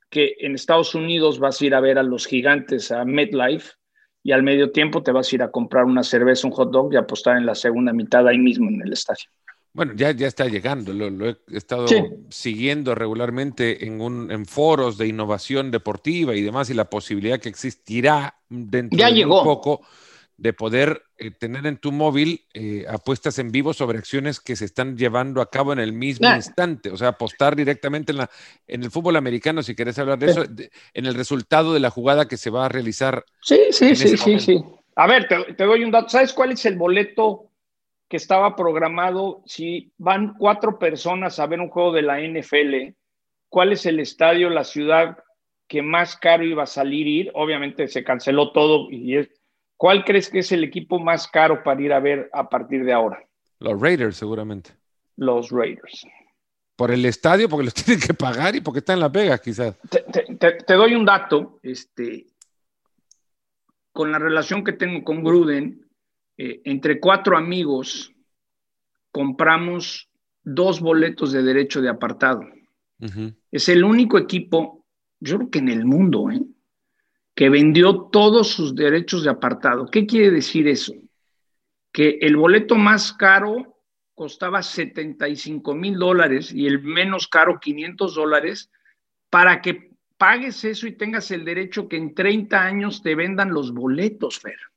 que 0.09 0.37
en 0.39 0.55
Estados 0.55 0.95
Unidos 0.95 1.39
vas 1.39 1.61
a 1.61 1.65
ir 1.65 1.75
a 1.75 1.81
ver 1.81 1.99
a 1.99 2.03
los 2.03 2.25
gigantes 2.25 2.91
a 2.91 3.03
MetLife 3.03 3.73
y 4.23 4.31
al 4.31 4.43
medio 4.43 4.71
tiempo 4.71 5.03
te 5.03 5.11
vas 5.11 5.31
a 5.31 5.35
ir 5.35 5.43
a 5.43 5.51
comprar 5.51 5.83
una 5.83 6.03
cerveza, 6.03 6.47
un 6.47 6.53
hot 6.53 6.71
dog 6.71 6.93
y 6.93 6.97
apostar 6.97 7.37
en 7.37 7.45
la 7.45 7.55
segunda 7.55 7.91
mitad 7.91 8.27
ahí 8.27 8.37
mismo 8.37 8.69
en 8.69 8.81
el 8.81 8.93
estadio. 8.93 9.25
Bueno, 9.71 9.93
ya, 9.95 10.11
ya 10.11 10.27
está 10.27 10.45
llegando, 10.45 10.93
lo, 10.93 11.29
he 11.29 11.37
estado 11.51 11.85
siguiendo 12.29 12.95
regularmente 12.95 13.85
en, 13.85 14.01
un, 14.01 14.31
en 14.31 14.45
foros 14.45 14.97
de 14.97 15.07
innovación 15.07 15.69
deportiva 15.69 16.35
y 16.35 16.41
demás, 16.41 16.69
y 16.69 16.73
la 16.73 16.89
posibilidad 16.89 17.39
que 17.39 17.49
existirá 17.49 18.35
dentro 18.49 18.97
de 18.97 19.25
un 19.25 19.43
poco 19.43 19.81
de 20.37 20.53
poder 20.53 21.03
eh, 21.17 21.31
tener 21.31 21.67
en 21.67 21.77
tu 21.77 21.91
móvil 21.91 22.45
eh, 22.53 22.85
apuestas 22.89 23.37
en 23.39 23.51
vivo 23.51 23.73
sobre 23.73 23.97
acciones 23.97 24.39
que 24.39 24.55
se 24.55 24.65
están 24.65 24.97
llevando 24.97 25.41
a 25.41 25.49
cabo 25.49 25.73
en 25.73 25.79
el 25.79 25.91
mismo 25.91 26.33
instante, 26.33 26.89
o 26.89 26.97
sea, 26.97 27.09
apostar 27.09 27.55
directamente 27.55 28.13
en, 28.13 28.19
la, 28.19 28.29
en 28.65 28.83
el 28.83 28.89
fútbol 28.89 29.17
americano, 29.17 29.61
si 29.61 29.75
querés 29.75 29.99
hablar 29.99 30.17
de 30.17 30.31
eso, 30.31 30.45
en 30.93 31.05
el 31.05 31.13
resultado 31.13 31.73
de 31.73 31.81
la 31.81 31.89
jugada 31.89 32.27
que 32.27 32.37
se 32.37 32.49
va 32.49 32.65
a 32.65 32.69
realizar. 32.69 33.25
Sí, 33.41 33.59
sí, 33.71 33.95
sí, 33.95 34.17
sí, 34.17 34.39
sí. 34.39 34.63
A 34.95 35.07
ver, 35.07 35.27
te, 35.27 35.53
te 35.53 35.63
doy 35.65 35.83
un 35.83 35.91
dato. 35.91 36.09
¿Sabes 36.09 36.33
cuál 36.33 36.53
es 36.53 36.65
el 36.65 36.77
boleto 36.77 37.48
que 38.09 38.17
estaba 38.17 38.55
programado, 38.55 39.43
si 39.45 39.93
van 39.97 40.33
cuatro 40.33 40.79
personas 40.79 41.39
a 41.39 41.45
ver 41.45 41.61
un 41.61 41.69
juego 41.69 41.93
de 41.93 42.01
la 42.01 42.19
NFL, 42.19 42.95
¿cuál 43.49 43.71
es 43.71 43.85
el 43.85 43.99
estadio, 43.99 44.49
la 44.49 44.63
ciudad 44.63 45.19
que 45.67 45.83
más 45.83 46.17
caro 46.17 46.43
iba 46.43 46.63
a 46.63 46.67
salir 46.67 47.07
ir? 47.07 47.31
Obviamente 47.35 47.87
se 47.87 48.03
canceló 48.03 48.51
todo. 48.51 48.89
y 48.89 49.29
¿Cuál 49.77 50.03
crees 50.03 50.29
que 50.29 50.39
es 50.39 50.51
el 50.51 50.63
equipo 50.63 50.99
más 50.99 51.27
caro 51.27 51.63
para 51.63 51.81
ir 51.81 51.93
a 51.93 51.99
ver 51.99 52.29
a 52.33 52.49
partir 52.49 52.83
de 52.83 52.93
ahora? 52.93 53.23
Los 53.59 53.79
Raiders, 53.79 54.17
seguramente. 54.17 54.71
Los 55.15 55.51
Raiders. 55.51 56.05
Por 56.75 56.91
el 56.91 57.05
estadio, 57.05 57.47
porque 57.47 57.65
los 57.65 57.73
tienen 57.85 58.01
que 58.01 58.15
pagar 58.15 58.55
y 58.55 58.61
porque 58.61 58.79
están 58.79 58.95
en 58.95 59.01
Las 59.01 59.11
Vegas, 59.11 59.39
quizás. 59.39 59.77
Te, 59.89 60.73
doy 60.73 60.95
un 60.95 61.05
dato. 61.05 61.59
Este, 61.61 62.25
con 63.91 64.11
la 64.11 64.17
relación 64.17 64.63
que 64.63 64.73
tengo 64.73 65.03
con 65.03 65.23
Gruden, 65.23 65.88
eh, 66.41 66.61
entre 66.63 67.01
cuatro 67.01 67.37
amigos 67.37 68.13
compramos 69.11 70.09
dos 70.41 70.79
boletos 70.79 71.33
de 71.33 71.43
derecho 71.43 71.81
de 71.81 71.89
apartado. 71.89 72.45
Es 73.51 73.67
el 73.67 73.83
único 73.83 74.17
equipo, 74.17 74.85
yo 75.19 75.35
creo 75.35 75.49
que 75.49 75.59
en 75.59 75.67
el 75.67 75.83
mundo, 75.83 76.31
¿eh? 76.31 76.41
que 77.35 77.49
vendió 77.49 78.03
todos 78.09 78.47
sus 78.47 78.73
derechos 78.73 79.25
de 79.25 79.31
apartado. 79.31 79.87
¿Qué 79.87 80.05
quiere 80.05 80.31
decir 80.31 80.69
eso? 80.69 80.93
Que 81.91 82.19
el 82.21 82.37
boleto 82.37 82.75
más 82.75 83.11
caro 83.11 83.81
costaba 84.15 84.63
75 84.63 85.75
mil 85.75 85.99
dólares 85.99 86.53
y 86.53 86.67
el 86.67 86.81
menos 86.81 87.27
caro 87.27 87.59
500 87.59 88.15
dólares 88.15 88.71
para 89.29 89.61
que 89.61 89.91
pagues 90.17 90.63
eso 90.63 90.87
y 90.87 90.93
tengas 90.93 91.31
el 91.31 91.43
derecho 91.43 91.89
que 91.89 91.97
en 91.97 92.15
30 92.15 92.63
años 92.63 93.01
te 93.01 93.13
vendan 93.15 93.53
los 93.53 93.73
boletos, 93.73 94.39
Fer. 94.39 94.68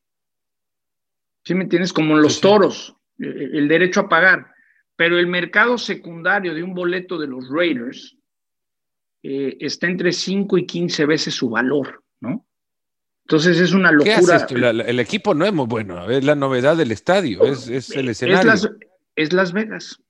¿Sí 1.44 1.54
me 1.54 1.64
entiendes? 1.64 1.92
Como 1.92 2.16
en 2.16 2.22
los 2.22 2.40
toros, 2.40 2.94
eh, 3.18 3.26
eh, 3.26 3.50
el 3.54 3.68
derecho 3.68 4.00
a 4.00 4.08
pagar. 4.08 4.52
Pero 4.96 5.18
el 5.18 5.26
mercado 5.26 5.78
secundario 5.78 6.54
de 6.54 6.62
un 6.62 6.74
boleto 6.74 7.18
de 7.18 7.26
los 7.26 7.48
Raiders 7.50 8.16
eh, 9.22 9.56
está 9.60 9.86
entre 9.86 10.12
5 10.12 10.58
y 10.58 10.66
15 10.66 11.06
veces 11.06 11.34
su 11.34 11.50
valor, 11.50 12.04
¿no? 12.20 12.46
Entonces 13.24 13.58
es 13.60 13.72
una 13.72 13.90
locura. 13.90 14.46
el 14.50 15.00
equipo 15.00 15.32
no 15.34 15.46
es 15.46 15.52
muy 15.52 15.66
bueno, 15.66 16.10
es 16.10 16.24
la 16.24 16.34
novedad 16.34 16.76
del 16.76 16.90
estadio, 16.90 17.44
es, 17.44 17.68
el 17.90 18.08
escenario. 18.08 18.52
Es 19.14 19.32
Las, 19.32 19.52
Vegas. 19.52 20.02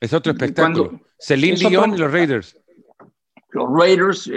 Es 0.00 0.12
otro 0.12 0.32
espectáculo. 0.32 1.00
Celine 1.18 1.56
Dion 1.56 1.94
y 1.94 1.98
los 1.98 2.12
Raiders. 2.12 2.58
Los 3.52 3.68
Raiders, 3.72 4.30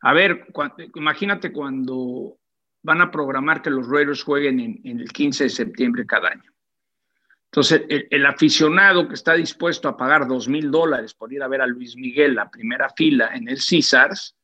a 0.00 0.12
ver, 0.14 0.46
imagínate 0.94 1.52
cuando 1.52 2.38
van 2.84 3.00
a 3.00 3.10
programar 3.10 3.62
que 3.62 3.70
los 3.70 3.88
Raiders 3.88 4.22
jueguen 4.22 4.60
en, 4.60 5.00
el 5.00 5.10
15 5.10 5.44
de 5.44 5.50
septiembre 5.50 6.06
cada 6.06 6.28
año. 6.28 6.52
Entonces, 7.46 7.82
el, 7.88 8.26
aficionado 8.26 9.08
que 9.08 9.14
está 9.14 9.34
dispuesto 9.34 9.88
a 9.88 9.96
pagar 9.96 10.28
dos 10.28 10.48
mil 10.48 10.70
dólares 10.70 11.14
por 11.14 11.32
ir 11.32 11.42
a 11.42 11.48
ver 11.48 11.62
a 11.62 11.66
Luis 11.66 11.96
Miguel 11.96 12.34
la 12.34 12.50
primera 12.50 12.90
fila 12.90 13.30
en 13.34 13.48
el 13.48 13.58
Caesars, 13.58 14.36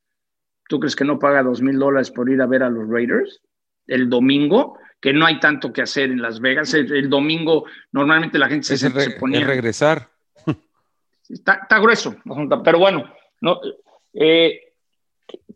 ¿tú 0.67 0.79
crees 0.79 0.95
que 0.95 1.05
no 1.05 1.19
paga 1.19 1.43
dos 1.43 1.61
mil 1.61 1.77
dólares 1.77 2.09
por 2.09 2.29
ir 2.29 2.41
a 2.41 2.47
ver 2.47 2.63
a 2.63 2.69
los 2.69 2.89
Raiders 2.89 3.41
el 3.85 4.09
domingo? 4.09 4.79
Que 4.99 5.13
no 5.13 5.25
hay 5.25 5.39
tanto 5.39 5.71
que 5.71 5.81
hacer 5.81 6.09
en 6.09 6.21
Las 6.21 6.39
Vegas. 6.39 6.73
El, 6.73 7.09
domingo 7.09 7.65
normalmente 7.91 8.39
la 8.39 8.47
gente 8.47 8.77
se, 8.77 8.89
se 8.89 9.11
ponía. 9.11 9.45
regresar. 9.45 10.09
Está, 11.29 11.79
grueso, 11.79 12.17
pero 12.63 12.77
bueno, 12.77 13.09
no, 13.39 13.61
eh, 14.13 14.73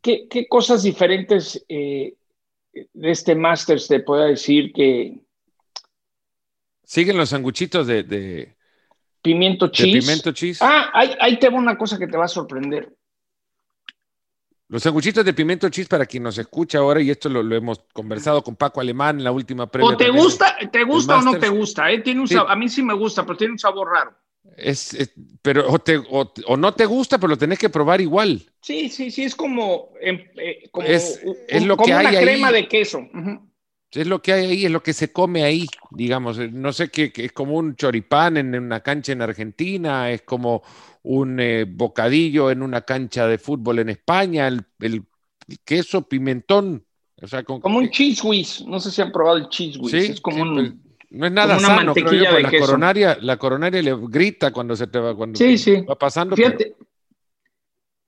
¿qué, 0.01 0.47
cosas 0.47 0.83
diferentes 0.83 1.65
eh, 1.67 2.15
de 2.93 3.11
este 3.11 3.35
Masters 3.35 3.87
te 3.87 3.99
puedo 3.99 4.23
decir 4.23 4.73
que... 4.73 5.19
Siguen 6.83 7.17
los 7.17 7.29
sanguchitos 7.29 7.87
de, 7.87 8.55
pimiento 9.21 9.69
cheese. 9.69 10.05
pimiento 10.05 10.31
cheese. 10.31 10.59
Ah, 10.61 10.91
ahí, 10.93 11.39
te 11.39 11.49
va 11.49 11.57
una 11.57 11.77
cosa 11.77 11.97
que 11.97 12.05
te 12.05 12.15
va 12.15 12.25
a 12.25 12.27
sorprender. 12.27 12.93
Los 14.67 14.83
sanguchitos 14.83 15.25
de 15.25 15.33
pimiento 15.33 15.67
cheese, 15.69 15.87
para 15.87 16.05
quien 16.05 16.23
nos 16.23 16.37
escucha 16.37 16.77
ahora, 16.79 17.01
y 17.01 17.09
esto 17.09 17.27
lo, 17.29 17.55
hemos 17.55 17.79
conversado 17.91 18.43
con 18.43 18.55
Paco 18.55 18.81
Alemán 18.81 19.17
en 19.17 19.23
la 19.23 19.31
última 19.31 19.65
premia. 19.65 19.89
O 19.89 19.97
te 19.97 20.09
gusta, 20.09 20.55
te 20.71 20.83
gusta 20.83 21.17
o 21.17 21.21
no 21.21 21.39
te 21.39 21.49
gusta, 21.49 21.89
¿eh? 21.89 22.01
tiene 22.01 22.21
un 22.21 22.27
a 22.47 22.55
mí 22.55 22.69
sí 22.69 22.83
me 22.83 22.93
gusta, 22.93 23.25
pero 23.25 23.37
tiene 23.37 23.53
un 23.53 23.59
sabor 23.59 23.89
raro. 23.91 24.15
Es, 24.57 25.11
pero 25.41 25.65
o, 25.67 26.57
no 26.57 26.73
te 26.73 26.85
gusta, 26.85 27.17
pero 27.17 27.29
lo 27.29 27.37
tenés 27.37 27.59
que 27.59 27.69
probar 27.69 27.99
igual. 27.99 28.41
Sí, 28.61 28.89
sí, 28.89 29.11
sí, 29.11 29.23
es 29.23 29.35
como, 29.35 29.89
em, 29.99 30.23
eh, 30.37 30.69
es, 30.85 31.65
lo 31.65 31.75
que 31.77 31.93
hay 31.93 32.05
una 32.07 32.21
crema 32.21 32.51
de 32.51 32.67
queso. 32.67 33.07
Es 33.91 34.07
lo 34.07 34.21
que 34.21 34.33
hay 34.33 34.45
ahí, 34.45 34.65
es 34.65 34.71
lo 34.71 34.83
que 34.83 34.93
se 34.93 35.11
come 35.11 35.43
ahí, 35.43 35.67
digamos. 35.91 36.37
No 36.37 36.73
sé 36.73 36.89
qué, 36.89 37.11
es 37.15 37.31
como 37.31 37.57
un 37.57 37.75
choripán 37.75 38.37
en 38.37 38.55
una 38.55 38.81
cancha 38.81 39.11
en 39.11 39.21
Argentina, 39.21 40.11
es 40.11 40.21
como 40.21 40.63
un 41.03 41.39
eh, 41.39 41.65
bocadillo 41.65 42.49
en 42.49 42.61
una 42.61 42.81
cancha 42.81 43.27
de 43.27 43.37
fútbol 43.37 43.79
en 43.79 43.89
España, 43.89 44.47
el, 44.47 44.65
queso 45.63 46.07
pimentón. 46.07 46.85
O 47.21 47.27
sea, 47.27 47.43
como 47.43 47.77
un 47.77 47.89
cheese 47.89 48.21
whiz, 48.23 48.63
no 48.65 48.79
sé 48.79 48.91
si 48.91 49.01
han 49.01 49.11
probado 49.11 49.37
el 49.37 49.49
cheese 49.49 49.77
whiz, 49.79 49.93
es 49.93 50.21
como 50.21 50.41
un... 50.41 50.55
Pues, 50.55 50.84
no 51.15 51.25
es 51.25 51.31
nada 51.31 51.57
sano, 51.59 51.93
creo 51.93 52.11
yo, 52.11 52.39
la 52.39 52.51
coronaria, 52.59 53.17
la 53.21 53.37
coronaria 53.37 53.81
le 53.81 53.95
grita 54.07 54.51
cuando 54.51 54.75
se 54.75 54.87
te 54.87 54.99
va, 54.99 55.15
cuando 55.15 55.39
va 55.89 55.95
pasando. 55.95 56.35
Fíjate, 56.35 56.75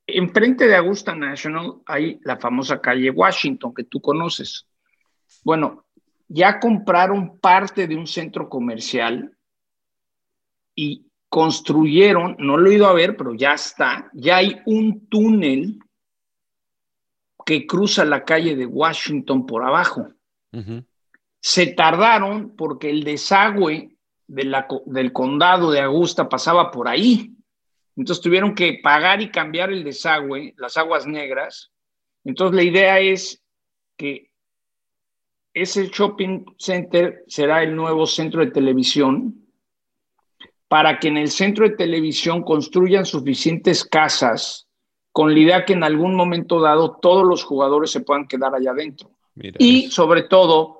enfrente 0.06 0.68
de 0.68 0.76
Augusta 0.76 1.16
National 1.16 1.76
hay 1.86 2.20
la 2.24 2.38
famosa 2.38 2.82
calle 2.82 3.10
Washington 3.10 3.74
que 3.74 3.86
tú 3.86 4.02
conoces. 4.02 4.68
Bueno, 5.44 5.86
ya 6.28 6.60
compraron 6.60 7.40
parte 7.40 7.88
de 7.88 7.96
un 7.96 8.08
centro 8.08 8.50
comercial 8.50 9.32
y 10.76 11.08
construyeron, 11.30 12.36
no 12.40 12.58
lo 12.58 12.70
he 12.70 12.76
ido 12.76 12.88
a 12.88 12.94
ver, 12.94 13.16
pero 13.16 13.34
ya 13.34 13.54
está, 13.54 14.10
ya 14.14 14.38
hay 14.38 14.62
un 14.66 15.08
túnel 15.08 15.80
que 17.46 17.66
cruza 17.66 18.04
la 18.04 18.26
calle 18.26 18.56
de 18.58 18.66
Washington 18.66 19.46
por 19.46 19.64
abajo. 19.64 20.10
Se 21.42 21.68
tardaron 21.68 22.56
porque 22.56 22.90
el 22.90 23.04
desagüe 23.04 23.98
del 24.28 25.14
condado 25.14 25.72
de 25.72 25.82
Augusta 25.82 26.28
pasaba 26.28 26.72
por 26.72 26.88
ahí. 26.88 27.34
Entonces 27.96 28.22
tuvieron 28.22 28.54
que 28.54 28.80
pagar 28.84 29.22
y 29.22 29.32
cambiar 29.32 29.72
el 29.72 29.84
desagüe, 29.84 30.54
las 30.58 30.78
aguas 30.78 31.08
negras. 31.08 31.72
Entonces 32.24 32.56
la 32.56 32.64
idea 32.64 33.00
es 33.00 33.42
que 33.96 34.32
ese 35.54 35.88
shopping 35.88 36.46
center 36.58 37.24
será 37.28 37.64
el 37.64 37.76
nuevo 37.76 38.06
centro 38.06 38.46
de 38.46 38.52
televisión 38.52 39.48
para 40.68 41.00
que 41.00 41.08
en 41.08 41.18
el 41.18 41.30
centro 41.30 41.68
de 41.68 41.76
televisión 41.76 42.44
construyan 42.44 43.06
suficientes 43.06 43.84
casas 43.84 44.68
con 45.12 45.34
la 45.34 45.40
idea 45.40 45.66
que 45.66 45.74
en 45.74 45.84
algún 45.84 46.16
momento 46.16 46.60
dado 46.60 46.98
todos 47.02 47.26
los 47.26 47.44
jugadores 47.44 47.90
se 47.90 48.02
puedan 48.02 48.28
quedar 48.28 48.54
allá 48.54 48.72
adentro. 48.72 49.10
y 49.36 49.90
sobre 49.90 50.24
todo 50.24 50.77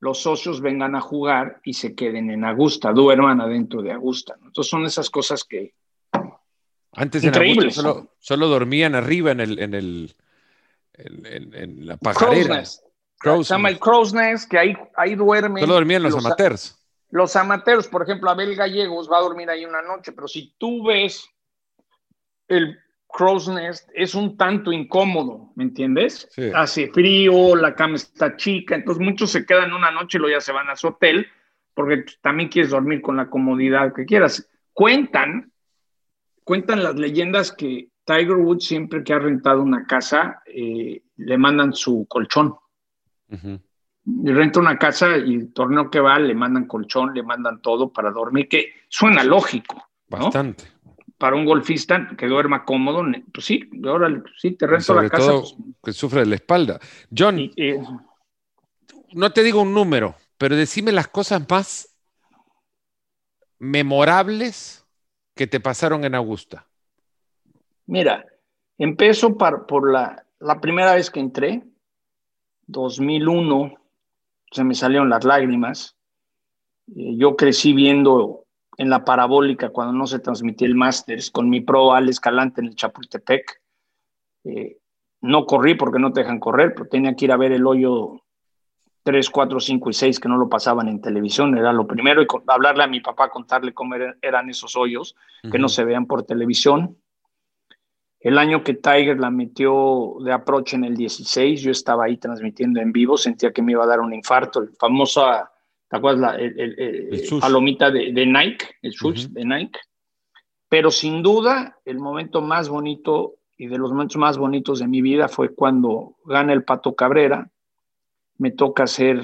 los 0.00 0.22
socios 0.22 0.60
vengan 0.60 0.96
a 0.96 1.00
jugar 1.00 1.60
y 1.62 1.74
se 1.74 1.94
queden 1.94 2.30
en 2.30 2.44
Augusta, 2.44 2.92
duerman 2.92 3.40
adentro 3.40 3.82
de 3.82 3.92
Augusta. 3.92 4.34
Entonces 4.42 4.70
son 4.70 4.84
esas 4.86 5.10
cosas 5.10 5.44
que... 5.44 5.74
Antes 6.92 7.22
en 7.22 7.36
Augusta 7.36 7.70
solo, 7.70 8.14
solo, 8.18 8.48
dormían 8.48 8.94
arriba 8.94 9.30
en 9.32 9.40
el... 9.40 9.58
En, 9.58 9.74
el, 9.74 10.14
en, 10.94 11.86
la 11.86 11.96
pajarera. 11.96 12.64
Se 12.64 13.44
llama 13.44 13.68
el 13.68 13.78
Crow's 13.78 14.12
Nest, 14.12 14.50
que 14.50 14.58
ahí, 14.58 14.76
ahí 14.96 15.14
duermen... 15.14 15.62
Solo 15.62 15.74
dormían 15.74 16.02
los, 16.02 16.16
amateurs. 16.16 16.78
Los 17.10 17.36
amateurs, 17.36 17.86
por 17.86 18.02
ejemplo, 18.02 18.30
Abel 18.30 18.56
Gallegos 18.56 19.10
va 19.10 19.18
a 19.18 19.22
dormir 19.22 19.50
ahí 19.50 19.66
una 19.66 19.82
noche, 19.82 20.12
pero 20.12 20.26
si 20.28 20.54
tú 20.56 20.86
ves 20.86 21.28
el 22.48 22.78
Crow's 23.12 23.48
Nest 23.48 23.88
es 23.94 24.14
un 24.14 24.36
tanto 24.36 24.72
incómodo, 24.72 25.52
¿me 25.56 25.64
entiendes? 25.64 26.28
Hace 26.54 26.88
frío, 26.88 27.56
la 27.56 27.74
cama 27.74 27.96
está 27.96 28.36
chica, 28.36 28.74
entonces 28.74 29.02
muchos 29.02 29.30
se 29.30 29.44
quedan 29.44 29.72
una 29.72 29.90
noche 29.90 30.18
y 30.18 30.20
luego 30.20 30.36
ya 30.36 30.40
se 30.40 30.52
van 30.52 30.68
a 30.70 30.76
su 30.76 30.88
hotel 30.88 31.26
porque 31.74 32.04
también 32.20 32.48
quieres 32.48 32.70
dormir 32.70 33.00
con 33.00 33.16
la 33.16 33.30
comodidad 33.30 33.94
que 33.94 34.04
quieras. 34.04 34.48
Cuentan, 34.72 35.52
cuentan 36.44 36.82
las 36.82 36.96
leyendas 36.96 37.52
que 37.52 37.88
Tiger 38.04 38.36
Woods 38.36 38.66
siempre 38.66 39.04
que 39.04 39.12
ha 39.12 39.18
rentado 39.18 39.62
una 39.62 39.86
casa 39.86 40.42
eh, 40.46 41.02
le 41.16 41.38
mandan 41.38 41.72
su 41.72 42.06
colchón. 42.08 42.54
Y 43.30 44.32
renta 44.32 44.58
una 44.58 44.76
casa 44.76 45.16
y 45.16 45.34
el 45.34 45.52
torneo 45.52 45.90
que 45.90 46.00
va 46.00 46.18
le 46.18 46.34
mandan 46.34 46.66
colchón, 46.66 47.14
le 47.14 47.22
mandan 47.22 47.62
todo 47.62 47.92
para 47.92 48.10
dormir, 48.10 48.48
que 48.48 48.72
suena 48.88 49.22
lógico. 49.22 49.88
Bastante 50.08 50.64
para 51.20 51.36
un 51.36 51.44
golfista 51.44 52.08
que 52.16 52.26
duerma 52.26 52.64
cómodo, 52.64 53.04
pues 53.30 53.44
sí, 53.44 53.68
ahora 53.84 54.22
sí, 54.38 54.52
te 54.52 54.66
resto 54.66 54.94
la 54.94 55.10
casa. 55.10 55.26
Todo 55.26 55.40
pues. 55.42 55.54
que 55.84 55.92
sufre 55.92 56.20
de 56.20 56.26
la 56.26 56.36
espalda. 56.36 56.80
John, 57.14 57.38
no 59.12 59.30
te 59.30 59.42
digo 59.42 59.60
un 59.60 59.74
número, 59.74 60.14
pero 60.38 60.56
decime 60.56 60.92
las 60.92 61.08
cosas 61.08 61.46
más 61.46 61.94
memorables 63.58 64.86
que 65.34 65.46
te 65.46 65.60
pasaron 65.60 66.04
en 66.04 66.14
Augusta. 66.14 66.66
Mira, 67.84 68.24
empiezo 68.78 69.36
por 69.36 69.92
la, 69.92 70.24
la 70.38 70.58
primera 70.58 70.94
vez 70.94 71.10
que 71.10 71.20
entré, 71.20 71.62
2001, 72.66 73.74
se 74.52 74.64
me 74.64 74.74
salieron 74.74 75.10
las 75.10 75.24
lágrimas. 75.24 75.98
Eh, 76.96 77.14
yo 77.18 77.36
crecí 77.36 77.74
viendo 77.74 78.46
en 78.80 78.88
la 78.88 79.04
parabólica 79.04 79.68
cuando 79.68 79.92
no 79.92 80.06
se 80.06 80.20
transmitía 80.20 80.66
el 80.66 80.74
Masters 80.74 81.30
con 81.30 81.50
mi 81.50 81.60
pro 81.60 81.92
Al 81.92 82.08
Escalante 82.08 82.62
en 82.62 82.68
el 82.68 82.76
Chapultepec. 82.76 83.60
Eh, 84.44 84.78
no 85.20 85.44
corrí 85.44 85.74
porque 85.74 85.98
no 85.98 86.14
te 86.14 86.20
dejan 86.20 86.40
correr, 86.40 86.72
pero 86.72 86.88
tenía 86.88 87.14
que 87.14 87.26
ir 87.26 87.32
a 87.32 87.36
ver 87.36 87.52
el 87.52 87.66
hoyo 87.66 88.22
3, 89.02 89.28
4, 89.28 89.60
5 89.60 89.90
y 89.90 89.92
6 89.92 90.18
que 90.18 90.30
no 90.30 90.38
lo 90.38 90.48
pasaban 90.48 90.88
en 90.88 91.02
televisión, 91.02 91.58
era 91.58 91.74
lo 91.74 91.86
primero, 91.86 92.22
y 92.22 92.26
hablarle 92.46 92.82
a 92.82 92.86
mi 92.86 93.00
papá, 93.00 93.28
contarle 93.28 93.74
cómo 93.74 93.96
eran 94.22 94.48
esos 94.48 94.74
hoyos 94.76 95.14
que 95.52 95.58
no 95.58 95.68
se 95.68 95.84
vean 95.84 96.06
por 96.06 96.22
televisión. 96.22 96.96
El 98.18 98.38
año 98.38 98.64
que 98.64 98.72
Tiger 98.72 99.20
la 99.20 99.30
metió 99.30 100.14
de 100.24 100.32
approach 100.32 100.72
en 100.72 100.84
el 100.84 100.96
16, 100.96 101.60
yo 101.60 101.70
estaba 101.70 102.04
ahí 102.04 102.16
transmitiendo 102.16 102.80
en 102.80 102.92
vivo, 102.92 103.18
sentía 103.18 103.52
que 103.52 103.60
me 103.60 103.72
iba 103.72 103.84
a 103.84 103.88
dar 103.88 104.00
un 104.00 104.14
infarto, 104.14 104.60
el 104.60 104.70
famoso 104.70 105.26
¿Te 105.90 105.96
acuerdas? 105.96 106.36
el, 106.38 107.40
palomita 107.40 107.90
de, 107.90 108.24
Nike, 108.24 108.64
el 108.80 108.92
swoosh 108.92 109.26
de 109.26 109.44
Nike. 109.44 109.80
Pero 110.68 110.92
sin 110.92 111.20
duda, 111.20 111.78
el 111.84 111.98
momento 111.98 112.40
más 112.40 112.68
bonito 112.68 113.34
y 113.58 113.66
de 113.66 113.76
los 113.76 113.90
momentos 113.90 114.16
más 114.16 114.38
bonitos 114.38 114.78
de 114.78 114.86
mi 114.86 115.02
vida 115.02 115.26
fue 115.28 115.52
cuando 115.52 116.16
gana 116.24 116.52
el 116.52 116.62
Pato 116.62 116.94
Cabrera. 116.94 117.50
Me 118.38 118.52
toca 118.52 118.86
ser 118.86 119.20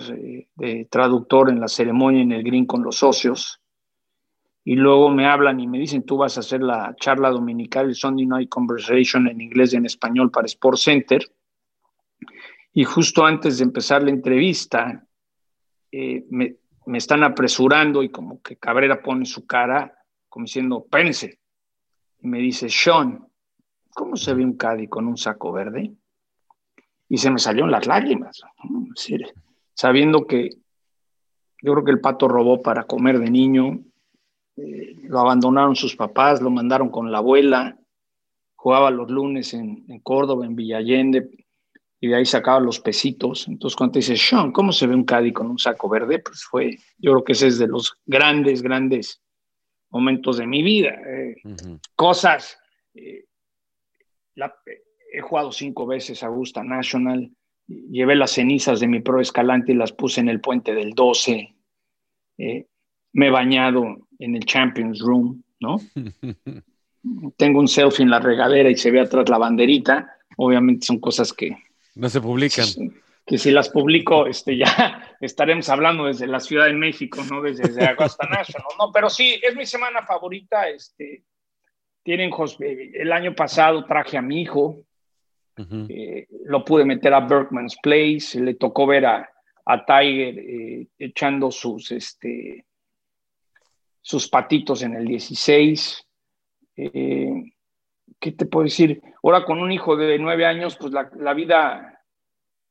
eh, 0.60 0.88
traductor 0.90 1.50
en 1.50 1.60
la 1.60 1.68
ceremonia 1.68 2.22
en 2.22 2.32
el 2.32 2.42
Green 2.42 2.66
con 2.66 2.82
los 2.82 2.96
socios. 2.96 3.60
Y 4.64 4.74
luego 4.74 5.08
me 5.08 5.26
hablan 5.26 5.60
y 5.60 5.68
me 5.68 5.78
dicen, 5.78 6.02
tú 6.02 6.16
vas 6.16 6.36
a 6.36 6.40
hacer 6.40 6.62
la 6.62 6.96
charla 7.00 7.30
dominical, 7.30 7.86
el 7.86 7.94
Sunday 7.94 8.26
Night 8.26 8.48
Conversation 8.48 9.28
en 9.28 9.40
inglés 9.40 9.72
y 9.72 9.76
en 9.76 9.86
español 9.86 10.32
para 10.32 10.46
Sport 10.46 10.78
Center. 10.78 11.24
Y 12.74 12.82
justo 12.82 13.24
antes 13.24 13.58
de 13.58 13.64
empezar 13.64 14.02
la 14.02 14.10
entrevista, 14.10 15.05
eh, 15.92 16.24
me, 16.30 16.56
están 16.94 17.24
apresurando 17.24 18.02
y 18.02 18.10
como 18.10 18.40
que 18.42 18.56
Cabrera 18.56 19.02
pone 19.02 19.24
su 19.26 19.46
cara 19.46 19.92
como 20.28 20.44
diciendo, 20.44 20.86
pense. 20.90 21.40
Y 22.20 22.28
me 22.28 22.38
dice, 22.38 22.68
Sean, 22.68 23.26
¿cómo 23.94 24.16
se 24.16 24.34
ve 24.34 24.44
un 24.44 24.56
Caddy 24.56 24.86
con 24.86 25.06
un 25.06 25.16
saco 25.16 25.50
verde? 25.52 25.94
Y 27.08 27.18
se 27.18 27.30
me 27.30 27.38
salieron 27.38 27.70
las 27.70 27.86
lágrimas, 27.86 28.42
sabiendo 29.74 30.26
que 30.26 30.50
yo 31.62 31.72
creo 31.72 31.84
que 31.84 31.92
el 31.92 32.00
pato 32.00 32.28
robó 32.28 32.60
para 32.60 32.84
comer 32.84 33.18
de 33.18 33.30
niño, 33.30 33.80
eh, 34.56 34.94
lo 35.04 35.20
abandonaron 35.20 35.74
sus 35.74 35.96
papás, 35.96 36.42
lo 36.42 36.50
mandaron 36.50 36.90
con 36.90 37.10
la 37.10 37.18
abuela, 37.18 37.78
jugaba 38.56 38.90
los 38.90 39.10
lunes 39.10 39.54
en, 39.54 39.84
en 39.88 40.00
Córdoba, 40.00 40.44
en 40.44 40.56
Villallende, 40.56 41.45
y 42.06 42.10
de 42.10 42.16
ahí 42.16 42.24
sacaba 42.24 42.60
los 42.60 42.78
pesitos. 42.78 43.48
Entonces, 43.48 43.76
cuando 43.76 43.94
te 43.94 43.98
dices, 43.98 44.20
Sean, 44.20 44.52
¿cómo 44.52 44.72
se 44.72 44.86
ve 44.86 44.94
un 44.94 45.04
Caddy 45.04 45.32
con 45.32 45.50
un 45.50 45.58
saco 45.58 45.88
verde? 45.88 46.20
Pues 46.20 46.44
fue, 46.44 46.78
yo 46.98 47.12
creo 47.12 47.24
que 47.24 47.32
ese 47.32 47.48
es 47.48 47.58
de 47.58 47.66
los 47.66 47.98
grandes, 48.06 48.62
grandes 48.62 49.20
momentos 49.90 50.38
de 50.38 50.46
mi 50.46 50.62
vida. 50.62 50.90
Eh, 50.90 51.36
cosas, 51.96 52.58
eh, 52.94 53.24
he 55.12 55.20
jugado 55.20 55.50
cinco 55.50 55.86
veces 55.86 56.22
a 56.22 56.26
Augusta 56.26 56.62
National, 56.62 57.30
llevé 57.66 58.14
las 58.14 58.30
cenizas 58.30 58.78
de 58.78 58.86
mi 58.86 59.00
pro 59.00 59.20
escalante 59.20 59.72
y 59.72 59.76
las 59.76 59.92
puse 59.92 60.20
en 60.20 60.28
el 60.28 60.40
puente 60.40 60.74
del 60.74 60.92
12. 60.92 61.54
Eh, 62.38 62.66
me 63.14 63.26
he 63.26 63.30
bañado 63.30 64.08
en 64.18 64.36
el 64.36 64.44
Champions 64.44 65.00
Room, 65.00 65.42
¿no? 65.58 65.80
Tengo 67.36 67.60
un 67.60 67.68
selfie 67.68 68.04
en 68.04 68.10
la 68.10 68.20
regadera 68.20 68.70
y 68.70 68.76
se 68.76 68.92
ve 68.92 69.00
atrás 69.00 69.28
la 69.28 69.38
banderita. 69.38 70.12
Obviamente 70.36 70.86
son 70.86 71.00
cosas 71.00 71.32
que 71.32 71.56
no 71.96 72.08
se 72.08 72.20
publican. 72.20 72.66
Que 73.26 73.38
si 73.38 73.50
las 73.50 73.68
publico, 73.70 74.26
este, 74.26 74.56
ya 74.56 75.16
estaremos 75.20 75.68
hablando 75.68 76.04
desde 76.04 76.28
la 76.28 76.38
Ciudad 76.38 76.66
de 76.66 76.74
México, 76.74 77.22
¿no? 77.28 77.42
Desde, 77.42 77.64
desde 77.64 77.88
Augusta 77.88 78.28
National, 78.28 78.68
¿no? 78.78 78.92
Pero 78.92 79.10
sí, 79.10 79.40
es 79.42 79.56
mi 79.56 79.66
semana 79.66 80.06
favorita. 80.06 80.68
Este, 80.68 81.24
tienen, 82.04 82.30
el 82.60 83.12
año 83.12 83.34
pasado 83.34 83.84
traje 83.84 84.16
a 84.16 84.22
mi 84.22 84.42
hijo, 84.42 84.84
eh, 85.88 86.28
lo 86.44 86.64
pude 86.64 86.84
meter 86.84 87.14
a 87.14 87.20
Berkman's 87.20 87.76
Place, 87.82 88.38
le 88.38 88.54
tocó 88.54 88.86
ver 88.86 89.06
a, 89.06 89.28
a 89.64 89.84
Tiger 89.84 90.38
eh, 90.38 90.86
echando 90.98 91.50
sus, 91.50 91.90
este, 91.90 92.66
sus 94.02 94.28
patitos 94.28 94.82
en 94.82 94.94
el 94.94 95.06
16. 95.06 96.06
Eh, 96.76 97.55
¿qué 98.20 98.32
te 98.32 98.46
puedo 98.46 98.64
decir? 98.64 99.02
Ahora 99.22 99.44
con 99.44 99.60
un 99.60 99.72
hijo 99.72 99.96
de 99.96 100.18
nueve 100.18 100.46
años, 100.46 100.76
pues 100.76 100.92
la, 100.92 101.34
vida, 101.34 102.02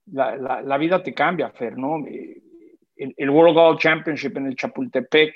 la, 0.05 0.77
vida 0.77 1.03
te 1.03 1.13
cambia, 1.13 1.51
Fer, 1.51 1.77
¿no? 1.77 2.05
Eh, 2.07 2.41
el, 2.95 3.29
World 3.29 3.55
Golf 3.55 3.81
Championship 3.81 4.38
en 4.38 4.47
el 4.47 4.55
Chapultepec, 4.55 5.33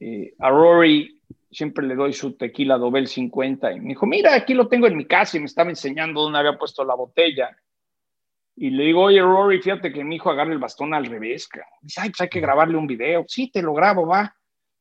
eh, 0.00 0.34
a 0.38 0.50
Rory 0.50 1.16
siempre 1.50 1.86
le 1.86 1.94
doy 1.94 2.12
su 2.12 2.36
tequila 2.36 2.76
Dobel 2.76 3.06
50 3.06 3.72
y 3.72 3.80
me 3.80 3.88
dijo, 3.88 4.06
mira, 4.06 4.34
aquí 4.34 4.52
lo 4.52 4.68
tengo 4.68 4.86
en 4.86 4.96
mi 4.96 5.06
casa 5.06 5.36
y 5.36 5.40
me 5.40 5.46
estaba 5.46 5.70
enseñando 5.70 6.20
dónde 6.20 6.38
había 6.38 6.58
puesto 6.58 6.84
la 6.84 6.94
botella. 6.94 7.56
Y 8.56 8.70
le 8.70 8.84
digo, 8.84 9.02
oye, 9.02 9.20
Rory, 9.20 9.60
fíjate 9.60 9.92
que 9.92 10.04
mi 10.04 10.16
hijo 10.16 10.30
agarra 10.30 10.52
el 10.52 10.58
bastón 10.58 10.92
al 10.94 11.06
revés. 11.06 11.48
Dice, 11.80 12.00
ay, 12.00 12.10
pues 12.10 12.20
hay 12.22 12.28
que 12.28 12.40
grabarle 12.40 12.76
un 12.76 12.86
video. 12.86 13.24
Sí, 13.28 13.50
te 13.50 13.62
lo 13.62 13.74
grabo, 13.74 14.06
va. 14.06 14.34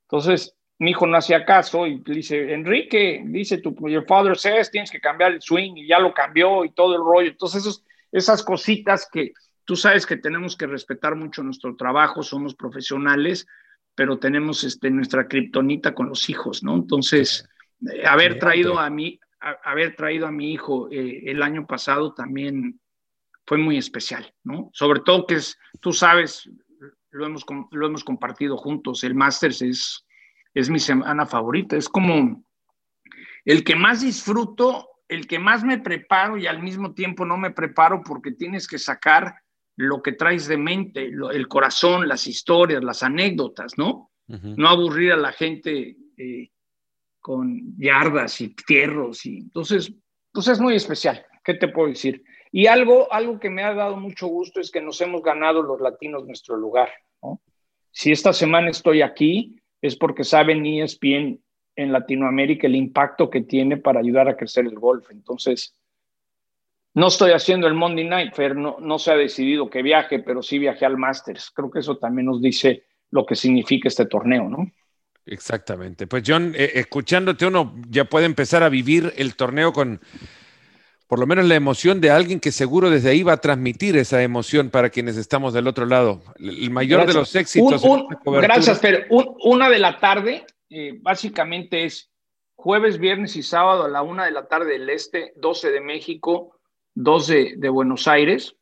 Entonces, 0.03 0.55
mi 0.77 0.91
hijo 0.91 1.07
no 1.07 1.17
hacía 1.17 1.45
caso 1.45 1.87
y 1.87 2.01
dice, 2.05 2.53
Enrique, 2.53 3.23
dice 3.25 3.59
tu 3.59 3.73
your 3.87 4.05
father 4.05 4.37
says, 4.37 4.69
tienes 4.69 4.91
que 4.91 4.99
cambiar 4.99 5.31
el 5.31 5.41
swing 5.41 5.73
y 5.75 5.87
ya 5.87 5.99
lo 5.99 6.13
cambió 6.13 6.65
y 6.65 6.71
todo 6.71 6.95
el 6.95 7.01
rollo. 7.01 7.29
Entonces, 7.29 7.83
esas 8.11 8.43
cositas 8.43 9.07
que 9.11 9.33
tú 9.63 9.75
sabes 9.75 10.05
que 10.05 10.17
tenemos 10.17 10.57
que 10.57 10.67
respetar 10.67 11.15
mucho 11.15 11.43
nuestro 11.43 11.75
trabajo, 11.75 12.23
somos 12.23 12.55
profesionales, 12.55 13.47
pero 13.95 14.19
tenemos 14.19 14.63
este, 14.65 14.89
nuestra 14.89 15.27
kriptonita 15.27 15.93
con 15.93 16.09
los 16.09 16.29
hijos, 16.29 16.61
¿no? 16.61 16.75
Entonces, 16.75 17.47
eh, 17.93 18.05
haber 18.05 18.37
traído 18.37 18.77
a 18.77 18.89
mí, 18.89 19.19
haber 19.39 19.95
traído 19.95 20.27
a 20.27 20.31
mi 20.31 20.51
hijo 20.51 20.89
eh, 20.91 21.23
el 21.25 21.41
año 21.41 21.65
pasado 21.65 22.13
también 22.13 22.81
fue 23.45 23.57
muy 23.57 23.77
especial, 23.77 24.33
¿no? 24.43 24.69
Sobre 24.73 24.99
todo 24.99 25.25
que 25.25 25.35
es, 25.35 25.57
tú 25.79 25.93
sabes, 25.93 26.49
lo 27.11 27.25
hemos, 27.25 27.45
lo 27.71 27.87
hemos 27.87 28.03
compartido 28.03 28.57
juntos, 28.57 29.05
el 29.05 29.15
Masters 29.15 29.61
es 29.61 30.05
es 30.55 30.69
mi 30.69 30.79
semana 30.79 31.25
favorita. 31.27 31.75
Es 31.75 31.89
como 31.89 32.43
el 33.43 33.63
que 33.63 33.75
más 33.75 34.01
disfruto, 34.01 34.89
el 35.07 35.27
que 35.27 35.37
más 35.37 35.63
me 35.63 35.77
preparo 35.77 36.37
y 36.37 36.47
al 36.47 36.63
mismo 36.63 36.93
tiempo 36.93 37.25
no 37.25 37.37
me 37.37 37.51
preparo 37.51 38.01
porque 38.03 38.31
tienes 38.31 38.67
que 38.67 38.79
sacar 38.79 39.35
lo 39.75 40.01
que 40.01 40.13
traes 40.13 40.47
de 40.47 40.57
mente, 40.57 41.05
el 41.05 41.47
corazón, 41.49 42.07
las 42.07 42.25
historias, 42.25 42.83
las 42.83 43.03
anécdotas, 43.03 43.77
¿no? 43.77 44.09
No 44.27 44.69
aburrir 44.69 45.11
a 45.11 45.17
la 45.17 45.31
gente 45.33 45.97
eh, 46.17 46.49
con 47.19 47.77
yardas 47.77 48.39
y 48.41 48.55
fierros. 48.65 49.25
Y, 49.25 49.39
entonces, 49.39 49.93
pues 50.31 50.47
es 50.47 50.59
muy 50.59 50.75
especial. 50.75 51.23
¿Qué 51.43 51.53
te 51.55 51.67
puedo 51.67 51.89
decir? 51.89 52.23
Y 52.51 52.67
algo, 52.67 53.11
algo 53.11 53.39
que 53.39 53.49
me 53.49 53.63
ha 53.63 53.73
dado 53.73 53.97
mucho 53.97 54.27
gusto 54.27 54.61
es 54.61 54.71
que 54.71 54.81
nos 54.81 54.99
hemos 55.01 55.21
ganado 55.21 55.61
los 55.61 55.79
latinos 55.81 56.25
nuestro 56.25 56.55
lugar, 56.55 56.89
¿no? 57.21 57.41
Si 57.91 58.11
esta 58.11 58.33
semana 58.33 58.69
estoy 58.69 59.01
aquí, 59.01 59.55
es 59.85 59.95
porque 59.95 60.23
saben 60.23 60.65
ESPN 60.65 61.39
en 61.75 61.91
Latinoamérica 61.91 62.67
el 62.67 62.75
impacto 62.75 63.29
que 63.29 63.41
tiene 63.41 63.77
para 63.77 63.99
ayudar 63.99 64.27
a 64.27 64.37
crecer 64.37 64.65
el 64.65 64.75
golf. 64.75 65.11
Entonces, 65.11 65.75
no 66.93 67.07
estoy 67.07 67.31
haciendo 67.31 67.67
el 67.67 67.73
Monday 67.73 68.05
Night 68.05 68.33
Fair, 68.33 68.55
no, 68.55 68.99
se 68.99 69.11
ha 69.11 69.15
decidido 69.15 69.69
que 69.69 69.81
viaje, 69.81 70.19
pero 70.19 70.41
sí 70.41 70.57
viaje 70.57 70.85
al 70.85 70.97
Masters. 70.97 71.51
Creo 71.53 71.69
que 71.69 71.79
eso 71.79 71.97
también 71.97 72.27
nos 72.27 72.41
dice 72.41 72.83
lo 73.11 73.25
que 73.25 73.35
significa 73.35 73.89
este 73.89 74.05
torneo, 74.05 74.49
¿no? 74.49 74.71
Exactamente. 75.25 76.07
Pues 76.07 76.23
John, 76.25 76.53
eh, 76.55 76.71
escuchándote 76.75 77.45
uno 77.45 77.75
ya 77.89 78.05
puede 78.05 78.25
empezar 78.25 78.63
a 78.63 78.69
vivir 78.69 79.11
el 79.17 79.35
torneo 79.35 79.73
con 79.73 79.99
por 81.07 81.19
lo 81.19 81.27
menos 81.27 81.45
la 81.45 81.55
emoción 81.55 82.01
de 82.01 82.09
alguien 82.09 82.39
que 82.39 82.51
seguro 82.51 82.89
desde 82.89 83.09
ahí 83.09 83.21
va 83.21 83.33
a 83.33 83.41
transmitir 83.41 83.95
esa 83.95 84.23
emoción 84.23 84.69
para 84.69 84.89
quienes 84.89 85.17
estamos 85.17 85.53
del 85.53 85.67
otro 85.67 85.85
lado. 85.85 86.21
El 86.39 86.71
mayor 86.71 87.05
de 87.05 87.13
los 87.13 87.35
éxitos. 87.35 87.83
gracias, 88.25 88.79
pero 88.79 89.05
una 89.09 89.69
de 89.69 89.79
la 89.79 89.99
tarde, 89.99 90.45
eh, 90.69 90.97
básicamente 91.01 91.85
es 91.85 92.09
jueves, 92.55 92.97
viernes 92.97 93.35
y 93.35 93.43
sábado 93.43 93.85
a 93.85 93.89
la 93.89 94.01
una 94.01 94.25
de 94.25 94.31
la 94.31 94.47
tarde 94.47 94.71
del 94.71 94.89
este, 94.89 95.33
12 95.35 95.71
de 95.71 95.81
México, 95.81 96.57
12 96.95 97.53
de, 97.57 97.69
Buenos 97.69 98.07
Aires. 98.07 98.55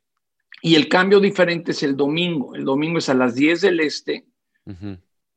Y 0.61 0.75
el 0.75 0.89
cambio 0.89 1.19
diferente 1.21 1.71
es 1.71 1.83
el 1.83 1.95
domingo. 1.95 2.55
El 2.55 2.65
domingo 2.65 2.97
es 2.97 3.07
a 3.07 3.13
las 3.13 3.35
10 3.35 3.61
del 3.61 3.79
este, 3.79 4.25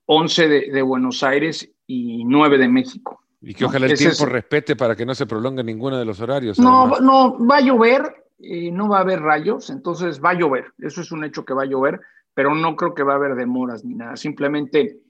11 0.07 0.49
de, 0.49 0.71
de 0.73 0.83
Buenos 0.83 1.23
Aires 1.23 1.71
y 1.87 2.25
9 2.25 2.59
de 2.59 2.69
México. 2.69 3.23
Y 3.41 3.55
que 3.55 3.65
ojalá 3.65 3.87
el 3.87 3.97
tiempo 3.97 4.27
respete 4.27 4.77
para 4.77 4.97
que 4.97 5.07
no 5.07 5.15
se 5.15 5.27
prolongue 5.27 5.63
ninguno 5.63 5.99
de 5.99 6.05
los 6.05 6.21
horarios. 6.21 6.59
No, 6.59 6.99
no, 7.01 7.37
va 7.47 7.59
a 7.59 7.61
llover, 7.61 8.27
y 8.39 8.71
no 8.71 8.89
va 8.89 8.99
a 8.99 9.01
haber 9.01 9.21
rayos, 9.21 9.71
entonces 9.71 10.23
va 10.23 10.31
a 10.31 10.35
llover. 10.35 10.73
Eso 10.79 11.01
es 11.01 11.13
un 11.13 11.25
hecho 11.25 11.45
que 11.45 11.55
va 11.55 11.63
a 11.63 11.67
llover, 11.67 12.01
pero 12.35 12.55
no 12.55 12.77
creo 12.77 12.95
que 12.95 13.03
va 13.03 13.15
a 13.15 13.17
haber 13.17 13.35
demoras 13.35 13.85
ni 13.85 13.95
nada. 13.95 14.17
Simplemente, 14.17 15.01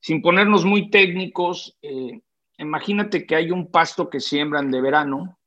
sin 0.00 0.22
ponernos 0.22 0.64
muy 0.64 0.90
técnicos, 0.90 1.76
eh, 1.82 2.20
imagínate 2.58 3.26
que 3.26 3.36
hay 3.36 3.50
un 3.50 3.70
pasto 3.70 4.08
que 4.08 4.20
siembran 4.20 4.70
de 4.70 4.80
verano, 4.80 5.38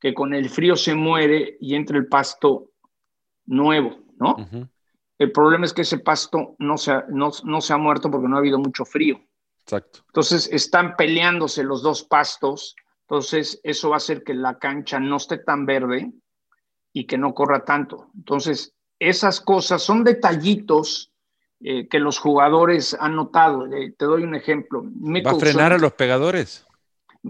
que 0.00 0.14
con 0.14 0.34
el 0.34 0.48
frío 0.50 0.76
se 0.76 0.94
muere 0.94 1.56
y 1.60 1.74
entra 1.74 1.96
el 1.96 2.06
pasto 2.06 2.70
nuevo, 3.46 3.98
¿no? 4.18 4.36
El 5.18 5.32
problema 5.32 5.64
es 5.64 5.72
que 5.72 5.82
ese 5.82 5.98
pasto 5.98 6.54
no 6.58 6.76
se, 6.76 6.92
no 7.08 7.60
se 7.60 7.72
ha 7.72 7.76
muerto 7.78 8.10
porque 8.10 8.28
no 8.28 8.36
ha 8.36 8.40
habido 8.40 8.58
mucho 8.58 8.84
frío. 8.84 9.20
Exacto. 9.66 10.00
Entonces 10.06 10.48
están 10.52 10.94
peleándose 10.94 11.64
los 11.64 11.82
dos 11.82 12.04
pastos, 12.04 12.76
entonces 13.00 13.60
eso 13.64 13.90
va 13.90 13.96
a 13.96 13.98
hacer 13.98 14.22
que 14.22 14.32
la 14.32 14.60
cancha 14.60 15.00
no 15.00 15.16
esté 15.16 15.38
tan 15.38 15.66
verde 15.66 16.12
y 16.92 17.04
que 17.04 17.18
no 17.18 17.34
corra 17.34 17.64
tanto. 17.64 18.10
Entonces, 18.14 18.74
esas 19.00 19.40
cosas 19.40 19.82
son 19.82 20.04
detallitos 20.04 21.12
eh, 21.60 21.88
que 21.88 21.98
los 21.98 22.20
jugadores 22.20 22.96
han 22.98 23.16
notado. 23.16 23.66
Eh, 23.66 23.92
te 23.98 24.04
doy 24.04 24.22
un 24.22 24.36
ejemplo. 24.36 24.84
¿Va 24.84 25.32
a 25.32 25.34
frenar 25.34 25.72
a 25.72 25.78
los 25.78 25.94
pegadores? 25.94 26.64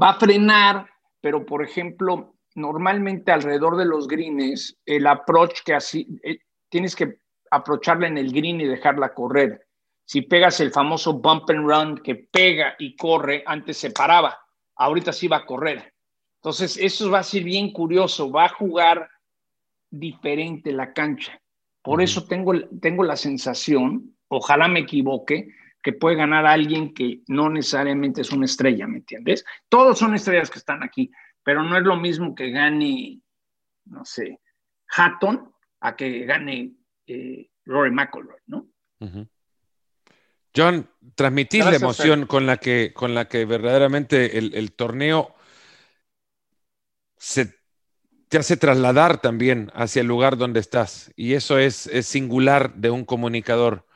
Va 0.00 0.10
a 0.10 0.18
frenar, 0.20 0.90
pero 1.22 1.46
por 1.46 1.64
ejemplo, 1.64 2.34
normalmente 2.54 3.32
alrededor 3.32 3.78
de 3.78 3.86
los 3.86 4.08
greens, 4.08 4.76
el 4.84 5.06
approach 5.06 5.62
que 5.64 5.74
así, 5.74 6.06
eh, 6.22 6.38
tienes 6.68 6.94
que 6.94 7.18
aprovecharla 7.50 8.08
en 8.08 8.18
el 8.18 8.30
green 8.30 8.60
y 8.60 8.66
dejarla 8.66 9.14
correr 9.14 9.65
si 10.06 10.22
pegas 10.22 10.60
el 10.60 10.70
famoso 10.70 11.14
bump 11.14 11.50
and 11.50 11.68
run 11.68 11.98
que 11.98 12.14
pega 12.14 12.76
y 12.78 12.94
corre, 12.94 13.42
antes 13.44 13.76
se 13.76 13.90
paraba, 13.90 14.38
ahorita 14.76 15.12
sí 15.12 15.26
va 15.26 15.38
a 15.38 15.44
correr. 15.44 15.92
Entonces, 16.36 16.76
eso 16.76 17.10
va 17.10 17.18
a 17.18 17.24
ser 17.24 17.42
bien 17.42 17.72
curioso, 17.72 18.30
va 18.30 18.44
a 18.44 18.50
jugar 18.50 19.10
diferente 19.90 20.70
la 20.70 20.92
cancha. 20.92 21.40
Por 21.82 22.00
eso 22.00 22.24
tengo, 22.24 22.52
tengo 22.80 23.02
la 23.02 23.16
sensación, 23.16 24.16
ojalá 24.28 24.68
me 24.68 24.80
equivoque, 24.80 25.48
que 25.82 25.92
puede 25.92 26.16
ganar 26.16 26.46
alguien 26.46 26.94
que 26.94 27.22
no 27.26 27.50
necesariamente 27.50 28.20
es 28.20 28.30
una 28.30 28.44
estrella, 28.44 28.86
¿me 28.86 28.98
entiendes? 28.98 29.44
Todos 29.68 29.98
son 29.98 30.14
estrellas 30.14 30.50
que 30.50 30.58
están 30.58 30.84
aquí, 30.84 31.10
pero 31.42 31.64
no 31.64 31.76
es 31.76 31.82
lo 31.82 31.96
mismo 31.96 32.34
que 32.34 32.50
gane, 32.50 33.20
no 33.86 34.04
sé, 34.04 34.40
Hatton 34.88 35.52
a 35.80 35.96
que 35.96 36.24
gane 36.26 36.72
eh, 37.06 37.50
Rory 37.64 37.90
McIlroy, 37.90 38.40
¿no? 38.46 38.66
John, 40.56 40.88
transmitir 41.14 41.64
la 41.64 41.76
emoción 41.76 42.26
con 42.26 42.46
la, 42.46 42.56
que, 42.56 42.92
con 42.94 43.14
la 43.14 43.28
que 43.28 43.44
verdaderamente 43.44 44.38
el, 44.38 44.72
torneo 44.72 45.34
se 47.16 47.54
te 48.28 48.38
hace 48.38 48.56
trasladar 48.56 49.20
también 49.20 49.70
hacia 49.74 50.00
el 50.00 50.06
lugar 50.06 50.36
donde 50.36 50.60
estás. 50.60 51.12
Y 51.16 51.34
eso 51.34 51.58
es, 51.58 51.90
singular 52.02 52.74
de 52.74 52.90
un 52.90 53.04
comunicador 53.04 53.86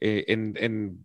eh, 0.00 0.24
en, 0.28 1.04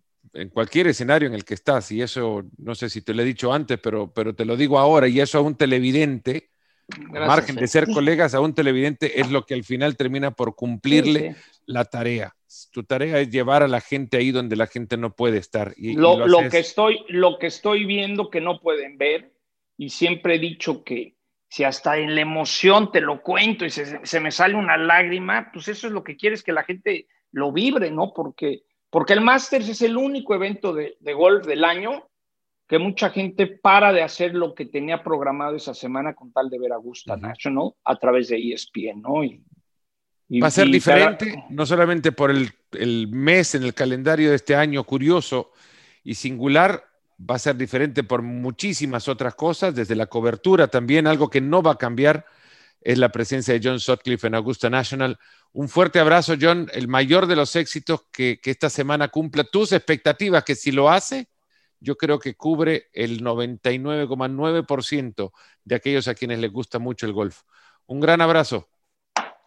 cualquier 0.52 0.88
escenario 0.88 1.28
en 1.28 1.34
el 1.34 1.44
que 1.44 1.54
estás. 1.54 1.92
Y 1.92 2.02
eso, 2.02 2.44
no 2.58 2.74
sé 2.74 2.90
si 2.90 3.02
te 3.02 3.14
lo 3.14 3.22
he 3.22 3.24
dicho 3.26 3.52
antes, 3.52 3.78
pero, 3.78 4.12
pero 4.12 4.34
te 4.34 4.44
lo 4.44 4.56
digo 4.56 4.78
ahora. 4.78 5.06
Y 5.06 5.20
eso 5.20 5.38
a 5.38 5.42
un 5.42 5.54
televidente 5.54 6.50
margen 7.10 7.56
de 7.56 7.68
ser 7.68 7.86
colegas, 7.88 8.34
a 8.34 8.40
un 8.40 8.54
televidente 8.54 9.20
es 9.20 9.30
lo 9.30 9.46
que 9.46 9.54
al 9.54 9.64
final 9.64 9.96
termina 9.96 10.30
por 10.32 10.54
cumplirle 10.54 11.36
la 11.66 11.84
tarea. 11.84 12.34
Tu 12.72 12.84
tarea 12.84 13.20
es 13.20 13.30
llevar 13.30 13.62
a 13.62 13.68
la 13.68 13.80
gente 13.80 14.16
ahí 14.16 14.30
donde 14.30 14.56
la 14.56 14.66
gente 14.66 14.96
no 14.96 15.14
puede 15.14 15.38
estar. 15.38 15.74
Y, 15.76 15.94
lo, 15.94 16.18
que 16.50 16.58
estoy, 16.58 17.04
lo 17.08 17.38
que 17.38 17.46
estoy 17.46 17.84
viendo 17.84 18.30
que 18.30 18.40
no 18.40 18.60
pueden 18.60 18.98
ver, 18.98 19.32
y 19.76 19.90
siempre 19.90 20.36
he 20.36 20.38
dicho 20.38 20.84
que 20.84 21.16
si 21.48 21.64
hasta 21.64 21.98
en 21.98 22.14
la 22.14 22.20
emoción 22.20 22.90
te 22.90 23.00
lo 23.00 23.22
cuento 23.22 23.64
y 23.64 23.70
se, 23.70 24.20
me 24.20 24.30
sale 24.30 24.54
una 24.54 24.76
lágrima, 24.76 25.50
pues 25.52 25.68
eso 25.68 25.86
es 25.86 25.92
lo 25.92 26.02
que 26.02 26.16
quieres 26.16 26.42
que 26.42 26.52
la 26.52 26.64
gente 26.64 27.06
lo 27.30 27.52
vibre, 27.52 27.90
¿no? 27.90 28.12
Porque, 28.12 28.64
porque 28.90 29.12
el 29.12 29.20
Masters 29.20 29.68
es 29.68 29.82
el 29.82 29.96
único 29.96 30.34
evento 30.34 30.72
de, 30.72 30.96
de 31.00 31.12
golf 31.12 31.46
del 31.46 31.64
año 31.64 32.08
que 32.66 32.78
mucha 32.78 33.10
gente 33.10 33.46
para 33.46 33.92
de 33.92 34.02
hacer 34.02 34.34
lo 34.34 34.54
que 34.54 34.66
tenía 34.66 35.02
programado 35.02 35.56
esa 35.56 35.74
semana 35.74 36.14
con 36.14 36.32
tal 36.32 36.48
de 36.48 36.58
ver 36.58 36.72
Augusta 36.72 37.16
National 37.16 37.72
a 37.84 37.96
través 37.96 38.28
de 38.28 38.52
ESPN, 38.52 39.02
¿no? 39.02 39.22
Va 40.30 40.46
a 40.46 40.50
ser 40.50 40.68
diferente, 40.68 41.44
no 41.50 41.66
solamente 41.66 42.10
por 42.10 42.30
el, 42.30 42.50
el, 42.72 43.08
mes 43.08 43.54
en 43.54 43.62
el 43.62 43.74
calendario 43.74 44.30
de 44.30 44.36
este 44.36 44.56
año 44.56 44.82
curioso 44.84 45.52
y 46.02 46.14
singular, 46.14 46.84
va 47.18 47.36
a 47.36 47.38
ser 47.38 47.56
diferente 47.56 48.04
por 48.04 48.22
muchísimas 48.22 49.08
otras 49.08 49.34
cosas, 49.34 49.74
desde 49.74 49.94
la 49.94 50.06
cobertura 50.06 50.68
también, 50.68 51.06
algo 51.06 51.28
que 51.28 51.40
no 51.40 51.62
va 51.62 51.72
a 51.72 51.78
cambiar 51.78 52.26
es 52.84 52.98
la 52.98 53.10
presencia 53.10 53.54
de 53.54 53.60
John 53.62 53.78
Sutcliffe 53.80 54.26
en 54.26 54.34
Augusta 54.34 54.68
National. 54.68 55.18
Un 55.52 55.70
fuerte 55.70 56.00
abrazo, 56.00 56.34
John, 56.40 56.68
el 56.74 56.86
mayor 56.86 57.26
de 57.26 57.34
los 57.34 57.56
éxitos 57.56 58.02
que, 58.12 58.38
que 58.42 58.50
esta 58.50 58.68
semana 58.68 59.08
cumpla 59.08 59.44
tus 59.44 59.72
expectativas, 59.72 60.44
que 60.44 60.54
si 60.54 60.70
lo 60.70 60.90
hace, 60.90 61.30
yo 61.80 61.96
creo 61.96 62.18
que 62.18 62.34
cubre 62.34 62.90
el 62.92 63.22
99,9% 63.22 65.32
de 65.64 65.74
aquellos 65.74 66.08
a 66.08 66.14
quienes 66.14 66.40
les 66.40 66.52
gusta 66.52 66.78
mucho 66.78 67.06
el 67.06 67.14
golf. 67.14 67.40
Un 67.86 68.00
gran 68.00 68.20
abrazo. 68.20 68.68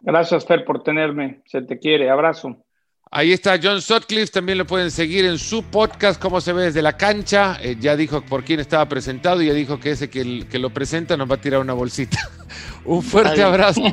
Gracias, 0.00 0.46
Fer, 0.46 0.64
por 0.64 0.82
tenerme. 0.82 1.42
Se 1.46 1.62
te 1.62 1.78
quiere. 1.78 2.10
Abrazo. 2.10 2.64
Ahí 3.10 3.32
está 3.32 3.58
John 3.62 3.80
Sutcliffe, 3.80 4.30
también 4.30 4.58
lo 4.58 4.66
pueden 4.66 4.90
seguir 4.90 5.24
en 5.24 5.38
su 5.38 5.62
podcast, 5.62 6.20
Cómo 6.20 6.42
se 6.42 6.52
ve 6.52 6.64
desde 6.64 6.82
la 6.82 6.98
cancha. 6.98 7.58
Eh, 7.62 7.76
ya 7.80 7.96
dijo 7.96 8.20
por 8.20 8.44
quién 8.44 8.60
estaba 8.60 8.86
presentado 8.86 9.40
y 9.40 9.46
ya 9.46 9.54
dijo 9.54 9.80
que 9.80 9.92
ese 9.92 10.10
que, 10.10 10.46
que 10.46 10.58
lo 10.58 10.68
presenta 10.70 11.16
nos 11.16 11.30
va 11.30 11.36
a 11.36 11.40
tirar 11.40 11.60
una 11.60 11.72
bolsita. 11.72 12.18
Un 12.84 13.02
fuerte 13.02 13.42
abrazo. 13.42 13.80
Un 13.82 13.92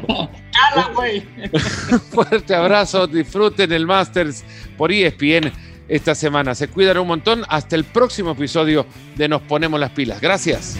fuerte 2.11 2.55
abrazo, 2.55 3.07
disfruten 3.07 3.71
el 3.71 3.85
Masters 3.85 4.43
por 4.77 4.91
ESPN 4.91 5.51
esta 5.87 6.15
semana. 6.15 6.55
Se 6.55 6.67
cuidan 6.67 6.97
un 6.97 7.07
montón. 7.07 7.43
Hasta 7.47 7.75
el 7.75 7.85
próximo 7.85 8.31
episodio 8.31 8.85
de 9.15 9.27
Nos 9.27 9.43
Ponemos 9.43 9.79
las 9.79 9.91
Pilas. 9.91 10.19
Gracias. 10.19 10.79